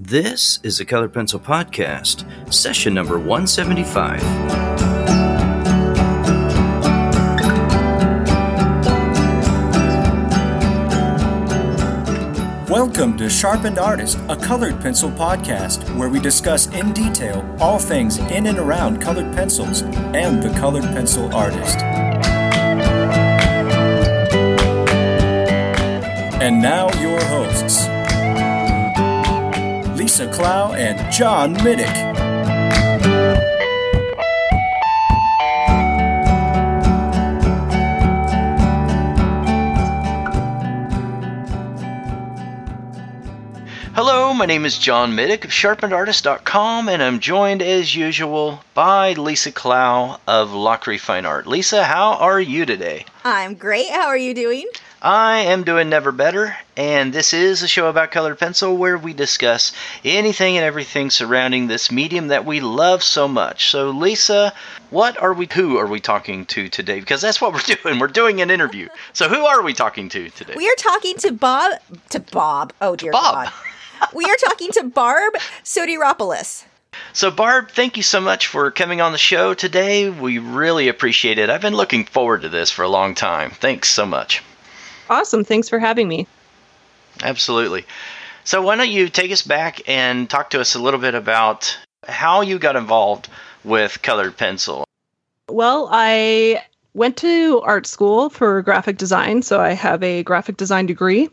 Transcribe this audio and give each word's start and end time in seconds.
This 0.00 0.60
is 0.62 0.78
the 0.78 0.84
Colored 0.84 1.12
Pencil 1.12 1.40
Podcast, 1.40 2.24
session 2.54 2.94
number 2.94 3.18
175. 3.18 4.22
Welcome 12.70 13.16
to 13.16 13.28
Sharpened 13.28 13.80
Artist, 13.80 14.20
a 14.28 14.36
colored 14.36 14.80
pencil 14.80 15.10
podcast 15.10 15.92
where 15.96 16.08
we 16.08 16.20
discuss 16.20 16.68
in 16.68 16.92
detail 16.92 17.44
all 17.58 17.80
things 17.80 18.18
in 18.18 18.46
and 18.46 18.58
around 18.60 19.02
colored 19.02 19.34
pencils 19.34 19.82
and 19.82 20.40
the 20.40 20.50
colored 20.60 20.84
pencil 20.84 21.34
artist. 21.34 21.78
And 26.40 26.62
now, 26.62 26.88
your 27.00 27.20
hosts 27.24 27.37
Lisa 30.18 30.32
Clough 30.32 30.72
and 30.72 31.12
John 31.12 31.54
Middick. 31.58 31.86
Hello, 43.94 44.34
my 44.34 44.44
name 44.44 44.64
is 44.64 44.76
John 44.76 45.12
Middick 45.12 45.44
of 45.44 45.52
sharpenedartist.com, 45.52 46.88
and 46.88 47.00
I'm 47.00 47.20
joined 47.20 47.62
as 47.62 47.94
usual 47.94 48.64
by 48.74 49.12
Lisa 49.12 49.52
Clough 49.52 50.18
of 50.26 50.48
Lachri 50.48 50.98
Fine 50.98 51.26
Art. 51.26 51.46
Lisa, 51.46 51.84
how 51.84 52.14
are 52.14 52.40
you 52.40 52.66
today? 52.66 53.04
I'm 53.22 53.54
great. 53.54 53.90
How 53.90 54.08
are 54.08 54.18
you 54.18 54.34
doing? 54.34 54.68
I 55.00 55.40
am 55.42 55.62
doing 55.62 55.88
never 55.88 56.10
better, 56.10 56.56
and 56.76 57.12
this 57.12 57.32
is 57.32 57.62
a 57.62 57.68
show 57.68 57.86
about 57.86 58.10
colored 58.10 58.36
pencil 58.40 58.76
where 58.76 58.98
we 58.98 59.12
discuss 59.12 59.72
anything 60.04 60.56
and 60.56 60.64
everything 60.64 61.10
surrounding 61.10 61.68
this 61.68 61.92
medium 61.92 62.28
that 62.28 62.44
we 62.44 62.58
love 62.58 63.04
so 63.04 63.28
much. 63.28 63.70
So, 63.70 63.90
Lisa, 63.90 64.52
what 64.90 65.16
are 65.16 65.32
we, 65.32 65.46
who 65.52 65.76
are 65.78 65.86
we 65.86 66.00
talking 66.00 66.46
to 66.46 66.68
today? 66.68 66.98
Because 66.98 67.20
that's 67.20 67.40
what 67.40 67.52
we're 67.52 67.76
doing. 67.82 68.00
We're 68.00 68.08
doing 68.08 68.40
an 68.40 68.50
interview. 68.50 68.88
So, 69.12 69.28
who 69.28 69.46
are 69.46 69.62
we 69.62 69.72
talking 69.72 70.08
to 70.08 70.30
today? 70.30 70.54
We 70.56 70.68
are 70.68 70.76
talking 70.76 71.16
to 71.18 71.30
Bob, 71.30 71.78
to 72.10 72.18
Bob. 72.18 72.72
Oh, 72.80 72.96
dear 72.96 73.12
Bob. 73.12 73.52
God. 74.00 74.08
we 74.12 74.24
are 74.24 74.36
talking 74.48 74.72
to 74.72 74.82
Barb 74.82 75.34
Sotiropoulos. 75.62 76.64
So, 77.12 77.30
Barb, 77.30 77.70
thank 77.70 77.96
you 77.96 78.02
so 78.02 78.20
much 78.20 78.48
for 78.48 78.68
coming 78.72 79.00
on 79.00 79.12
the 79.12 79.18
show 79.18 79.54
today. 79.54 80.10
We 80.10 80.38
really 80.38 80.88
appreciate 80.88 81.38
it. 81.38 81.50
I've 81.50 81.62
been 81.62 81.76
looking 81.76 82.04
forward 82.04 82.42
to 82.42 82.48
this 82.48 82.72
for 82.72 82.82
a 82.82 82.88
long 82.88 83.14
time. 83.14 83.50
Thanks 83.50 83.90
so 83.90 84.04
much. 84.04 84.42
Awesome. 85.10 85.44
Thanks 85.44 85.68
for 85.68 85.78
having 85.78 86.08
me. 86.08 86.26
Absolutely. 87.22 87.84
So, 88.44 88.62
why 88.62 88.76
don't 88.76 88.88
you 88.88 89.08
take 89.08 89.30
us 89.32 89.42
back 89.42 89.82
and 89.88 90.28
talk 90.28 90.50
to 90.50 90.60
us 90.60 90.74
a 90.74 90.78
little 90.78 91.00
bit 91.00 91.14
about 91.14 91.76
how 92.06 92.40
you 92.40 92.58
got 92.58 92.76
involved 92.76 93.28
with 93.64 94.00
colored 94.02 94.36
pencil? 94.36 94.84
Well, 95.48 95.88
I 95.90 96.62
went 96.94 97.16
to 97.18 97.60
art 97.62 97.86
school 97.86 98.30
for 98.30 98.62
graphic 98.62 98.96
design, 98.98 99.42
so 99.42 99.60
I 99.60 99.72
have 99.72 100.02
a 100.02 100.22
graphic 100.22 100.56
design 100.56 100.86
degree. 100.86 101.28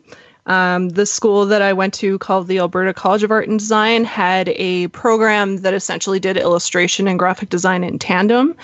Um, 0.46 0.90
the 0.90 1.06
school 1.06 1.46
that 1.46 1.60
I 1.60 1.72
went 1.72 1.94
to, 1.94 2.18
called 2.18 2.46
the 2.46 2.58
Alberta 2.58 2.94
College 2.94 3.24
of 3.24 3.32
Art 3.32 3.48
and 3.48 3.58
Design, 3.58 4.04
had 4.04 4.50
a 4.50 4.88
program 4.88 5.58
that 5.58 5.74
essentially 5.74 6.20
did 6.20 6.36
illustration 6.36 7.08
and 7.08 7.18
graphic 7.18 7.48
design 7.48 7.82
in 7.82 7.98
tandem. 7.98 8.56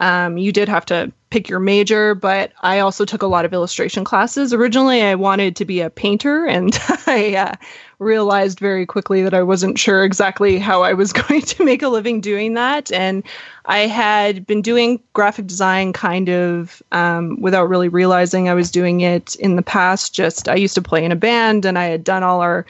Um, 0.00 0.38
you 0.38 0.52
did 0.52 0.68
have 0.68 0.86
to 0.86 1.12
pick 1.30 1.48
your 1.48 1.60
major, 1.60 2.14
but 2.14 2.52
I 2.60 2.78
also 2.78 3.04
took 3.04 3.22
a 3.22 3.26
lot 3.26 3.44
of 3.44 3.52
illustration 3.52 4.04
classes. 4.04 4.52
Originally, 4.52 5.02
I 5.02 5.14
wanted 5.14 5.56
to 5.56 5.64
be 5.64 5.80
a 5.80 5.90
painter, 5.90 6.46
and 6.46 6.78
I 7.06 7.34
uh, 7.36 7.54
realized 7.98 8.60
very 8.60 8.86
quickly 8.86 9.22
that 9.22 9.34
I 9.34 9.42
wasn't 9.42 9.78
sure 9.78 10.04
exactly 10.04 10.58
how 10.58 10.82
I 10.82 10.94
was 10.94 11.12
going 11.28 11.42
to 11.42 11.64
make 11.64 11.82
a 11.82 11.88
living 11.88 12.20
doing 12.20 12.54
that. 12.54 12.90
And 12.92 13.22
I 13.66 13.80
had 13.80 14.46
been 14.46 14.62
doing 14.62 15.00
graphic 15.12 15.46
design 15.46 15.92
kind 15.92 16.28
of 16.28 16.82
um, 16.92 17.40
without 17.40 17.68
really 17.68 17.88
realizing 17.88 18.48
I 18.48 18.54
was 18.54 18.70
doing 18.70 19.00
it 19.00 19.34
in 19.36 19.56
the 19.56 19.62
past. 19.62 20.14
Just 20.14 20.48
I 20.48 20.54
used 20.54 20.74
to 20.76 20.82
play 20.82 21.04
in 21.04 21.12
a 21.12 21.16
band, 21.16 21.64
and 21.64 21.78
I 21.78 21.84
had 21.84 22.04
done 22.04 22.22
all 22.22 22.40
our 22.40 22.64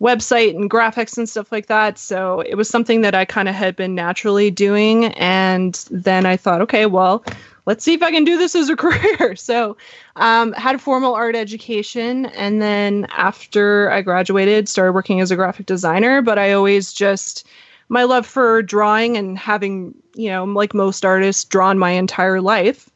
website 0.00 0.56
and 0.56 0.70
graphics 0.70 1.18
and 1.18 1.28
stuff 1.28 1.52
like 1.52 1.66
that. 1.66 1.98
So 1.98 2.40
it 2.40 2.54
was 2.54 2.68
something 2.68 3.02
that 3.02 3.14
I 3.14 3.24
kind 3.24 3.48
of 3.48 3.54
had 3.54 3.76
been 3.76 3.94
naturally 3.94 4.50
doing. 4.50 5.06
And 5.14 5.74
then 5.90 6.24
I 6.24 6.36
thought, 6.36 6.62
okay, 6.62 6.86
well, 6.86 7.22
let's 7.70 7.84
see 7.84 7.94
if 7.94 8.02
I 8.02 8.10
can 8.10 8.24
do 8.24 8.36
this 8.36 8.56
as 8.56 8.68
a 8.68 8.74
career. 8.84 9.36
So, 9.36 9.76
um, 10.16 10.52
had 10.54 10.80
formal 10.80 11.14
art 11.14 11.36
education, 11.36 12.26
and 12.26 12.60
then 12.60 13.06
after 13.10 13.90
I 13.92 14.02
graduated, 14.02 14.68
started 14.68 14.92
working 14.92 15.20
as 15.20 15.30
a 15.30 15.36
graphic 15.36 15.66
designer. 15.66 16.20
But 16.20 16.36
I 16.36 16.52
always 16.52 16.92
just 16.92 17.46
my 17.88 18.02
love 18.02 18.26
for 18.26 18.60
drawing 18.62 19.16
and 19.16 19.38
having, 19.38 19.94
you 20.14 20.30
know, 20.30 20.44
like 20.44 20.74
most 20.74 21.04
artists, 21.04 21.44
drawn 21.44 21.78
my 21.78 21.92
entire 21.92 22.40
life. 22.40 22.90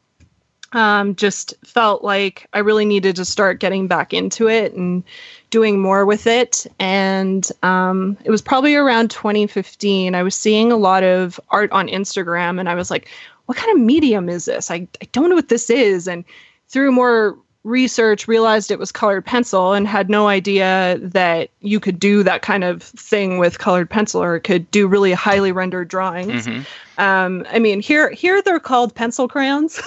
Um, 0.73 1.15
just 1.15 1.55
felt 1.65 2.03
like 2.03 2.49
I 2.53 2.59
really 2.59 2.85
needed 2.85 3.15
to 3.15 3.25
start 3.25 3.61
getting 3.61 3.87
back 3.87 4.13
into 4.13 4.49
it 4.49 4.73
and 4.73 5.05
doing 5.51 5.81
more 5.81 6.05
with 6.05 6.27
it. 6.27 6.67
And 6.81 7.49
um, 7.63 8.17
it 8.25 8.31
was 8.31 8.43
probably 8.43 8.75
around 8.75 9.13
2015. 9.13 10.17
I 10.17 10.23
was 10.25 10.35
seeing 10.35 10.73
a 10.73 10.77
lot 10.77 11.05
of 11.05 11.39
art 11.51 11.71
on 11.71 11.87
Instagram, 11.87 12.59
and 12.59 12.69
I 12.69 12.75
was 12.75 12.91
like, 12.91 13.09
what 13.47 13.59
kind 13.59 13.73
of 13.77 13.85
medium 13.85 14.29
is 14.29 14.47
this? 14.47 14.71
I, 14.71 14.89
I 15.01 15.09
don't 15.13 15.29
know 15.29 15.37
what 15.37 15.49
this 15.49 15.71
is. 15.71 16.09
And 16.09 16.25
through 16.69 16.93
more 16.93 17.39
research, 17.63 18.29
realized 18.29 18.71
it 18.71 18.79
was 18.79 18.93
colored 18.93 19.25
pencil 19.25 19.73
and 19.73 19.89
had 19.89 20.11
no 20.11 20.29
idea 20.29 20.99
that 21.01 21.51
you 21.61 21.81
could 21.81 21.99
do 21.99 22.23
that 22.23 22.43
kind 22.43 22.63
of 22.63 22.83
thing 22.83 23.39
with 23.39 23.59
colored 23.59 23.89
pencil 23.89 24.23
or 24.23 24.39
could 24.39 24.71
do 24.71 24.87
really 24.87 25.13
highly 25.13 25.51
rendered 25.51 25.89
drawings. 25.89 26.47
Mm-hmm. 26.47 26.63
Um, 26.97 27.45
I 27.51 27.59
mean, 27.59 27.81
here 27.81 28.11
here 28.11 28.41
they're 28.41 28.61
called 28.61 28.95
pencil 28.95 29.27
crayons, 29.27 29.81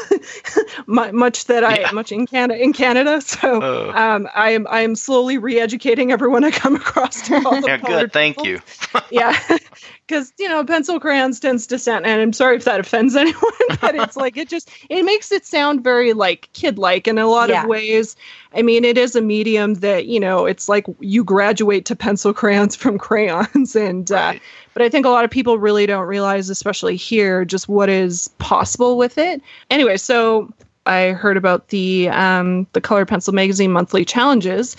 much 0.87 1.45
that 1.45 1.63
I 1.63 1.79
yeah. 1.79 1.91
much 1.91 2.11
in 2.11 2.27
Canada 2.27 2.61
in 2.61 2.73
Canada. 2.73 3.21
So 3.21 3.61
uh, 3.61 3.91
um, 3.95 4.27
I 4.33 4.51
am 4.51 4.67
I 4.69 4.81
am 4.81 4.95
slowly 4.95 5.37
re-educating 5.37 6.11
everyone 6.11 6.43
I 6.43 6.51
come 6.51 6.75
across 6.75 7.27
to 7.27 7.35
all 7.45 7.61
the 7.61 7.67
yeah, 7.67 7.77
good. 7.77 8.11
Thank 8.11 8.43
you. 8.43 8.59
yeah, 9.09 9.37
because 10.07 10.33
you 10.37 10.49
know 10.49 10.65
pencil 10.65 10.99
crayons 10.99 11.39
tends 11.39 11.67
to 11.67 11.79
sound, 11.79 12.05
and 12.05 12.21
I'm 12.21 12.33
sorry 12.33 12.57
if 12.57 12.65
that 12.65 12.79
offends 12.79 13.15
anyone, 13.15 13.41
but 13.79 13.95
it's 13.95 14.17
like 14.17 14.35
it 14.35 14.49
just 14.49 14.69
it 14.89 15.03
makes 15.03 15.31
it 15.31 15.45
sound 15.45 15.83
very 15.83 16.13
like 16.13 16.49
kid 16.53 16.77
like 16.77 17.07
in 17.07 17.17
a 17.17 17.27
lot 17.27 17.49
yeah. 17.49 17.63
of 17.63 17.69
ways. 17.69 18.15
I 18.53 18.61
mean, 18.61 18.85
it 18.85 18.97
is 18.97 19.15
a 19.15 19.21
medium 19.21 19.75
that 19.75 20.07
you 20.07 20.19
know 20.19 20.45
it's 20.45 20.67
like 20.67 20.85
you 20.99 21.23
graduate 21.23 21.85
to 21.85 21.95
pencil 21.95 22.33
crayons 22.33 22.75
from 22.75 22.97
crayons, 22.97 23.75
and. 23.75 24.11
Uh, 24.11 24.15
right. 24.15 24.35
Uh, 24.37 24.39
but 24.77 24.85
I 24.85 24.89
think 24.89 25.07
a 25.07 25.09
lot 25.09 25.25
of 25.25 25.31
people 25.31 25.57
really 25.57 25.87
don't 25.87 26.05
realize, 26.05 26.51
especially 26.51 26.95
here, 26.95 27.43
just 27.43 27.67
what 27.67 27.89
is 27.89 28.27
possible 28.37 28.95
with 28.95 29.17
it. 29.17 29.41
Anyway, 29.71 29.97
so 29.97 30.53
I 30.85 31.13
heard 31.13 31.35
about 31.35 31.69
the 31.69 32.09
um, 32.09 32.67
the 32.73 32.79
Color 32.79 33.07
Pencil 33.07 33.33
Magazine 33.33 33.71
monthly 33.71 34.05
challenges, 34.05 34.77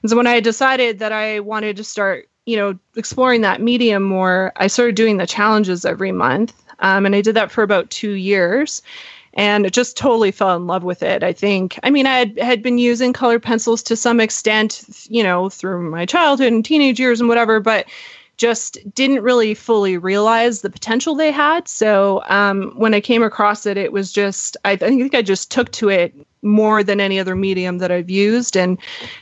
and 0.00 0.10
so 0.10 0.16
when 0.16 0.26
I 0.26 0.40
decided 0.40 0.98
that 1.00 1.12
I 1.12 1.40
wanted 1.40 1.76
to 1.76 1.84
start, 1.84 2.26
you 2.46 2.56
know, 2.56 2.78
exploring 2.96 3.42
that 3.42 3.60
medium 3.60 4.02
more, 4.02 4.50
I 4.56 4.66
started 4.66 4.94
doing 4.94 5.18
the 5.18 5.26
challenges 5.26 5.84
every 5.84 6.10
month, 6.10 6.54
um, 6.78 7.04
and 7.04 7.14
I 7.14 7.20
did 7.20 7.36
that 7.36 7.50
for 7.50 7.62
about 7.62 7.90
two 7.90 8.12
years 8.12 8.80
and 9.34 9.70
just 9.72 9.96
totally 9.96 10.30
fell 10.30 10.56
in 10.56 10.66
love 10.66 10.84
with 10.84 11.02
it. 11.02 11.22
I 11.22 11.32
think, 11.34 11.78
I 11.82 11.90
mean, 11.90 12.06
I 12.06 12.18
had, 12.18 12.38
had 12.38 12.62
been 12.62 12.78
using 12.78 13.12
color 13.12 13.40
pencils 13.40 13.82
to 13.82 13.96
some 13.96 14.20
extent, 14.20 14.84
you 15.08 15.22
know, 15.22 15.50
through 15.50 15.90
my 15.90 16.06
childhood 16.06 16.52
and 16.52 16.64
teenage 16.64 17.00
years 17.00 17.20
and 17.20 17.28
whatever, 17.28 17.58
but 17.60 17.84
just 18.36 18.78
didn't 18.94 19.22
really 19.22 19.54
fully 19.54 19.96
realize 19.96 20.60
the 20.60 20.70
potential 20.70 21.14
they 21.14 21.30
had. 21.30 21.68
So 21.68 22.22
um, 22.28 22.72
when 22.76 22.94
I 22.94 23.00
came 23.00 23.22
across 23.22 23.66
it, 23.66 23.76
it 23.76 23.92
was 23.92 24.12
just, 24.12 24.56
I, 24.64 24.72
I 24.72 24.76
think 24.76 25.14
I 25.14 25.22
just 25.22 25.50
took 25.50 25.70
to 25.72 25.88
it 25.88 26.14
more 26.42 26.82
than 26.84 27.00
any 27.00 27.18
other 27.18 27.34
medium 27.34 27.78
that 27.78 27.90
I've 27.90 28.10
used. 28.10 28.56
And 28.56 28.76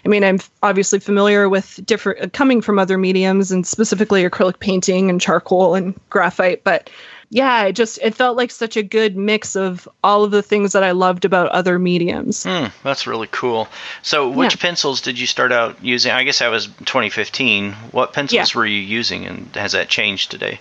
I 0.05 0.09
mean, 0.09 0.25
I'm 0.25 0.41
obviously 0.63 0.99
familiar 0.99 1.49
with 1.49 1.81
different, 1.87 2.33
coming 2.33 2.61
from 2.61 2.79
other 2.79 2.99
mediums 2.99 3.53
and 3.53 3.67
specifically 3.67 4.29
acrylic 4.29 4.59
painting 4.59 5.09
and 5.09 5.21
charcoal 5.21 5.75
and 5.75 5.99
graphite, 6.11 6.65
but 6.65 6.91
yeah, 7.33 7.65
it 7.65 7.73
just 7.73 7.99
it 8.03 8.15
felt 8.15 8.37
like 8.37 8.51
such 8.51 8.77
a 8.77 8.83
good 8.83 9.17
mix 9.17 9.57
of 9.57 9.89
all 10.05 10.23
of 10.23 10.33
the 10.33 10.43
things 10.43 10.73
that 10.75 10.85
I 10.85 10.91
loved 10.91 11.25
about 11.25 11.49
other 11.49 11.79
mediums. 11.79 12.45
Mm, 12.45 12.71
that's 12.83 13.07
really 13.07 13.29
cool. 13.31 13.69
So, 14.03 14.29
which 14.29 14.55
yeah. 14.55 14.61
pencils 14.61 15.01
did 15.01 15.19
you 15.19 15.27
start 15.27 15.51
out 15.51 15.83
using? 15.83 16.13
I 16.13 16.25
guess 16.25 16.41
that 16.41 16.51
was 16.51 16.67
2015. 16.67 17.73
What 17.93 18.13
pencils 18.13 18.53
yeah. 18.55 18.59
were 18.59 18.67
you 18.67 18.81
using, 18.81 19.25
and 19.25 19.49
has 19.57 19.73
that 19.73 19.89
changed 19.89 20.31
today? 20.31 20.61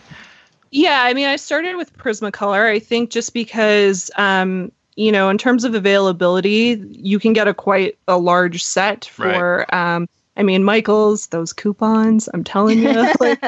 Yeah, 0.71 1.03
I 1.03 1.13
mean, 1.13 1.27
I 1.27 1.35
started 1.35 1.75
with 1.75 1.93
Prismacolor. 1.97 2.71
I 2.71 2.79
think 2.79 3.09
just 3.09 3.33
because, 3.33 4.09
um, 4.15 4.71
you 4.95 5.11
know, 5.11 5.27
in 5.27 5.37
terms 5.37 5.65
of 5.65 5.75
availability, 5.75 6.81
you 6.89 7.19
can 7.19 7.33
get 7.33 7.49
a 7.49 7.53
quite 7.53 7.97
a 8.07 8.17
large 8.17 8.63
set 8.63 9.03
for. 9.03 9.65
Right. 9.69 9.95
Um, 9.95 10.07
I 10.37 10.43
mean, 10.43 10.63
Michaels, 10.63 11.27
those 11.27 11.51
coupons, 11.51 12.29
I'm 12.33 12.43
telling 12.43 12.79
you. 12.79 12.91
Like, 13.19 13.43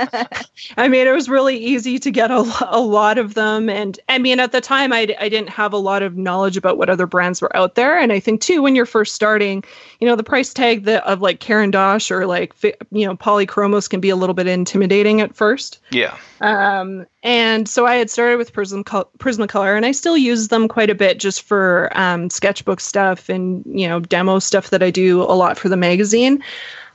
I 0.77 0.87
mean, 0.87 1.07
it 1.07 1.13
was 1.13 1.29
really 1.29 1.57
easy 1.57 1.97
to 1.97 2.11
get 2.11 2.29
a, 2.29 2.43
a 2.69 2.79
lot 2.79 3.17
of 3.17 3.33
them. 3.33 3.69
And 3.69 3.99
I 4.09 4.19
mean, 4.19 4.39
at 4.39 4.51
the 4.51 4.61
time, 4.61 4.91
I, 4.93 5.15
I 5.19 5.29
didn't 5.29 5.49
have 5.49 5.73
a 5.73 5.77
lot 5.77 6.03
of 6.03 6.17
knowledge 6.17 6.57
about 6.57 6.77
what 6.77 6.89
other 6.89 7.07
brands 7.07 7.41
were 7.41 7.55
out 7.55 7.75
there. 7.75 7.97
And 7.97 8.11
I 8.11 8.19
think, 8.19 8.41
too, 8.41 8.61
when 8.61 8.75
you're 8.75 8.85
first 8.85 9.15
starting, 9.15 9.63
you 9.99 10.07
know, 10.07 10.15
the 10.15 10.23
price 10.23 10.53
tag 10.53 10.83
that, 10.83 11.03
of 11.05 11.21
like 11.21 11.39
Caran 11.39 11.71
d'Ache 11.71 12.11
or 12.11 12.27
like, 12.27 12.53
you 12.61 13.07
know, 13.07 13.15
polychromos 13.15 13.89
can 13.89 13.99
be 13.99 14.09
a 14.09 14.15
little 14.15 14.35
bit 14.35 14.47
intimidating 14.47 15.21
at 15.21 15.35
first. 15.35 15.79
Yeah. 15.91 16.17
Um, 16.41 17.07
and 17.23 17.69
so 17.69 17.85
I 17.85 17.95
had 17.95 18.09
started 18.09 18.37
with 18.37 18.51
Prism 18.51 18.83
Prismacolor, 18.83 19.77
and 19.77 19.85
I 19.85 19.93
still 19.93 20.17
use 20.17 20.49
them 20.49 20.67
quite 20.67 20.89
a 20.89 20.95
bit 20.95 21.19
just 21.19 21.41
for 21.43 21.89
um, 21.95 22.29
sketchbook 22.29 22.81
stuff 22.81 23.29
and 23.29 23.63
you 23.65 23.87
know 23.87 24.01
demo 24.01 24.39
stuff 24.39 24.69
that 24.71 24.83
I 24.83 24.91
do 24.91 25.21
a 25.21 25.33
lot 25.33 25.57
for 25.57 25.69
the 25.69 25.77
magazine. 25.77 26.43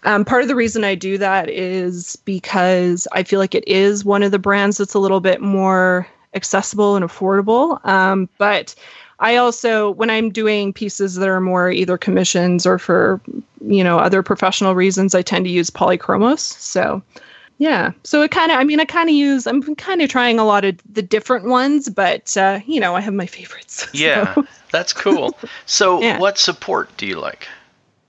Um, 0.04 0.24
part 0.24 0.42
of 0.42 0.48
the 0.48 0.54
reason 0.54 0.84
I 0.84 0.94
do 0.94 1.18
that 1.18 1.50
is 1.50 2.16
because 2.24 3.08
I 3.12 3.22
feel 3.22 3.40
like 3.40 3.54
it 3.54 3.66
is 3.66 4.04
one 4.04 4.22
of 4.22 4.30
the 4.30 4.38
brands 4.38 4.78
that's 4.78 4.94
a 4.94 4.98
little 4.98 5.20
bit 5.20 5.40
more 5.40 6.06
accessible 6.34 6.96
and 6.96 7.04
affordable. 7.04 7.84
Um, 7.84 8.28
but 8.38 8.74
I 9.20 9.36
also, 9.36 9.90
when 9.92 10.10
I'm 10.10 10.30
doing 10.30 10.72
pieces 10.72 11.16
that 11.16 11.28
are 11.28 11.40
more 11.40 11.70
either 11.70 11.98
commissions 11.98 12.66
or 12.66 12.78
for, 12.78 13.20
you 13.64 13.82
know, 13.82 13.98
other 13.98 14.22
professional 14.22 14.74
reasons, 14.74 15.14
I 15.14 15.22
tend 15.22 15.44
to 15.46 15.50
use 15.50 15.70
polychromos. 15.70 16.38
So, 16.38 17.02
yeah. 17.58 17.90
So 18.04 18.22
it 18.22 18.30
kind 18.30 18.52
of, 18.52 18.58
I 18.58 18.64
mean, 18.64 18.78
I 18.78 18.84
kind 18.84 19.08
of 19.08 19.16
use, 19.16 19.46
I'm 19.46 19.74
kind 19.74 20.00
of 20.00 20.08
trying 20.08 20.38
a 20.38 20.44
lot 20.44 20.64
of 20.64 20.78
the 20.90 21.02
different 21.02 21.46
ones, 21.46 21.88
but, 21.88 22.36
uh, 22.36 22.60
you 22.66 22.78
know, 22.78 22.94
I 22.94 23.00
have 23.00 23.14
my 23.14 23.26
favorites. 23.26 23.86
Yeah. 23.92 24.34
So. 24.34 24.46
That's 24.70 24.92
cool. 24.92 25.36
So, 25.66 26.00
yeah. 26.02 26.18
what 26.18 26.38
support 26.38 26.96
do 26.96 27.06
you 27.06 27.18
like? 27.18 27.48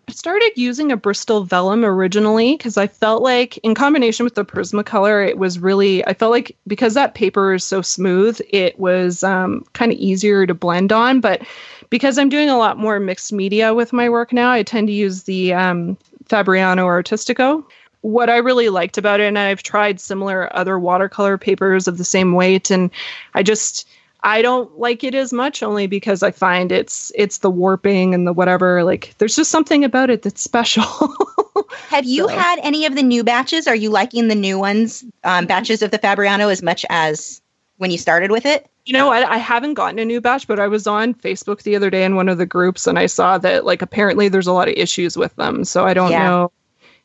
Started 0.10 0.52
using 0.56 0.92
a 0.92 0.98
Bristol 0.98 1.46
Vellum 1.46 1.86
originally 1.86 2.58
because 2.58 2.78
I 2.78 2.88
felt 2.88 3.24
like, 3.24 3.58
in 3.60 3.76
combination 3.76 4.24
with 4.24 4.36
the 4.36 4.44
Prismacolor, 4.44 5.26
it 5.28 5.38
was 5.38 5.60
really, 5.60 6.06
I 6.06 6.14
felt 6.14 6.32
like 6.32 6.56
because 6.68 6.94
that 6.96 7.16
paper 7.16 7.54
is 7.54 7.64
so 7.64 7.82
smooth, 7.82 8.42
it 8.50 8.78
was 8.80 9.24
um, 9.24 9.64
kind 9.74 9.92
of 9.92 9.98
easier 9.98 10.46
to 10.46 10.54
blend 10.54 10.92
on. 10.92 11.22
But 11.22 11.44
because 11.90 12.18
I'm 12.18 12.30
doing 12.30 12.50
a 12.50 12.58
lot 12.58 12.78
more 12.78 13.00
mixed 13.00 13.32
media 13.32 13.74
with 13.74 13.94
my 13.94 14.10
work 14.10 14.34
now, 14.34 14.52
I 14.52 14.64
tend 14.64 14.88
to 14.88 14.94
use 14.94 15.24
the 15.24 15.54
um, 15.54 15.98
Fabriano 16.26 16.86
Artistico. 16.86 17.64
What 18.02 18.30
I 18.30 18.38
really 18.38 18.70
liked 18.70 18.98
about 18.98 19.20
it, 19.20 19.28
and 19.28 19.38
I've 19.38 19.64
tried 19.64 20.00
similar 20.00 20.56
other 20.56 20.80
watercolor 20.80 21.38
papers 21.38 21.88
of 21.88 21.98
the 21.98 22.04
same 22.04 22.34
weight, 22.34 22.72
and 22.72 22.92
I 23.34 23.44
just, 23.44 23.88
I 24.22 24.42
don't 24.42 24.78
like 24.78 25.04
it 25.04 25.16
as 25.16 25.32
much 25.32 25.64
only 25.64 25.88
because 25.88 26.24
I 26.24 26.32
find 26.32 26.72
it's 26.72 27.12
it's 27.16 27.38
the 27.38 27.50
warping 27.50 28.14
and 28.14 28.28
the 28.28 28.34
whatever. 28.34 28.84
Like 28.84 29.16
there's 29.18 29.36
just 29.36 29.52
something 29.52 29.84
about 29.84 30.10
it 30.10 30.24
that's 30.24 30.42
special. 30.42 30.84
Have 31.88 32.06
you 32.06 32.28
so. 32.28 32.36
had 32.36 32.60
any 32.62 32.86
of 32.86 32.96
the 32.96 33.04
new 33.04 33.24
batches? 33.24 33.68
Are 33.68 33.76
you 33.76 33.90
liking 33.90 34.28
the 34.28 34.36
new 34.36 34.60
ones, 34.60 35.06
um, 35.24 35.46
batches 35.46 35.82
of 35.82 35.92
the 35.92 36.00
Fabriano 36.00 36.52
as 36.52 36.62
much 36.62 36.86
as 36.90 37.42
when 37.78 37.92
you 37.92 37.98
started 37.98 38.32
with 38.32 38.46
it? 38.46 38.70
You 38.86 38.94
know, 38.94 39.10
I, 39.10 39.36
I 39.36 39.38
haven't 39.38 39.76
gotten 39.76 40.00
a 40.00 40.06
new 40.06 40.20
batch, 40.20 40.48
but 40.48 40.60
I 40.60 40.68
was 40.68 40.88
on 40.88 41.14
Facebook 41.14 41.64
the 41.64 41.76
other 41.76 41.90
day 41.90 42.04
in 42.04 42.16
one 42.16 42.28
of 42.28 42.38
the 42.38 42.46
groups 42.46 42.88
and 42.88 42.98
I 43.00 43.06
saw 43.06 43.38
that 43.38 43.66
like 43.66 43.82
apparently 43.82 44.28
there's 44.30 44.48
a 44.48 44.54
lot 44.54 44.68
of 44.68 44.74
issues 44.76 45.16
with 45.16 45.36
them. 45.36 45.64
So 45.64 45.86
I 45.86 45.94
don't 45.94 46.12
yeah. 46.12 46.28
know. 46.28 46.52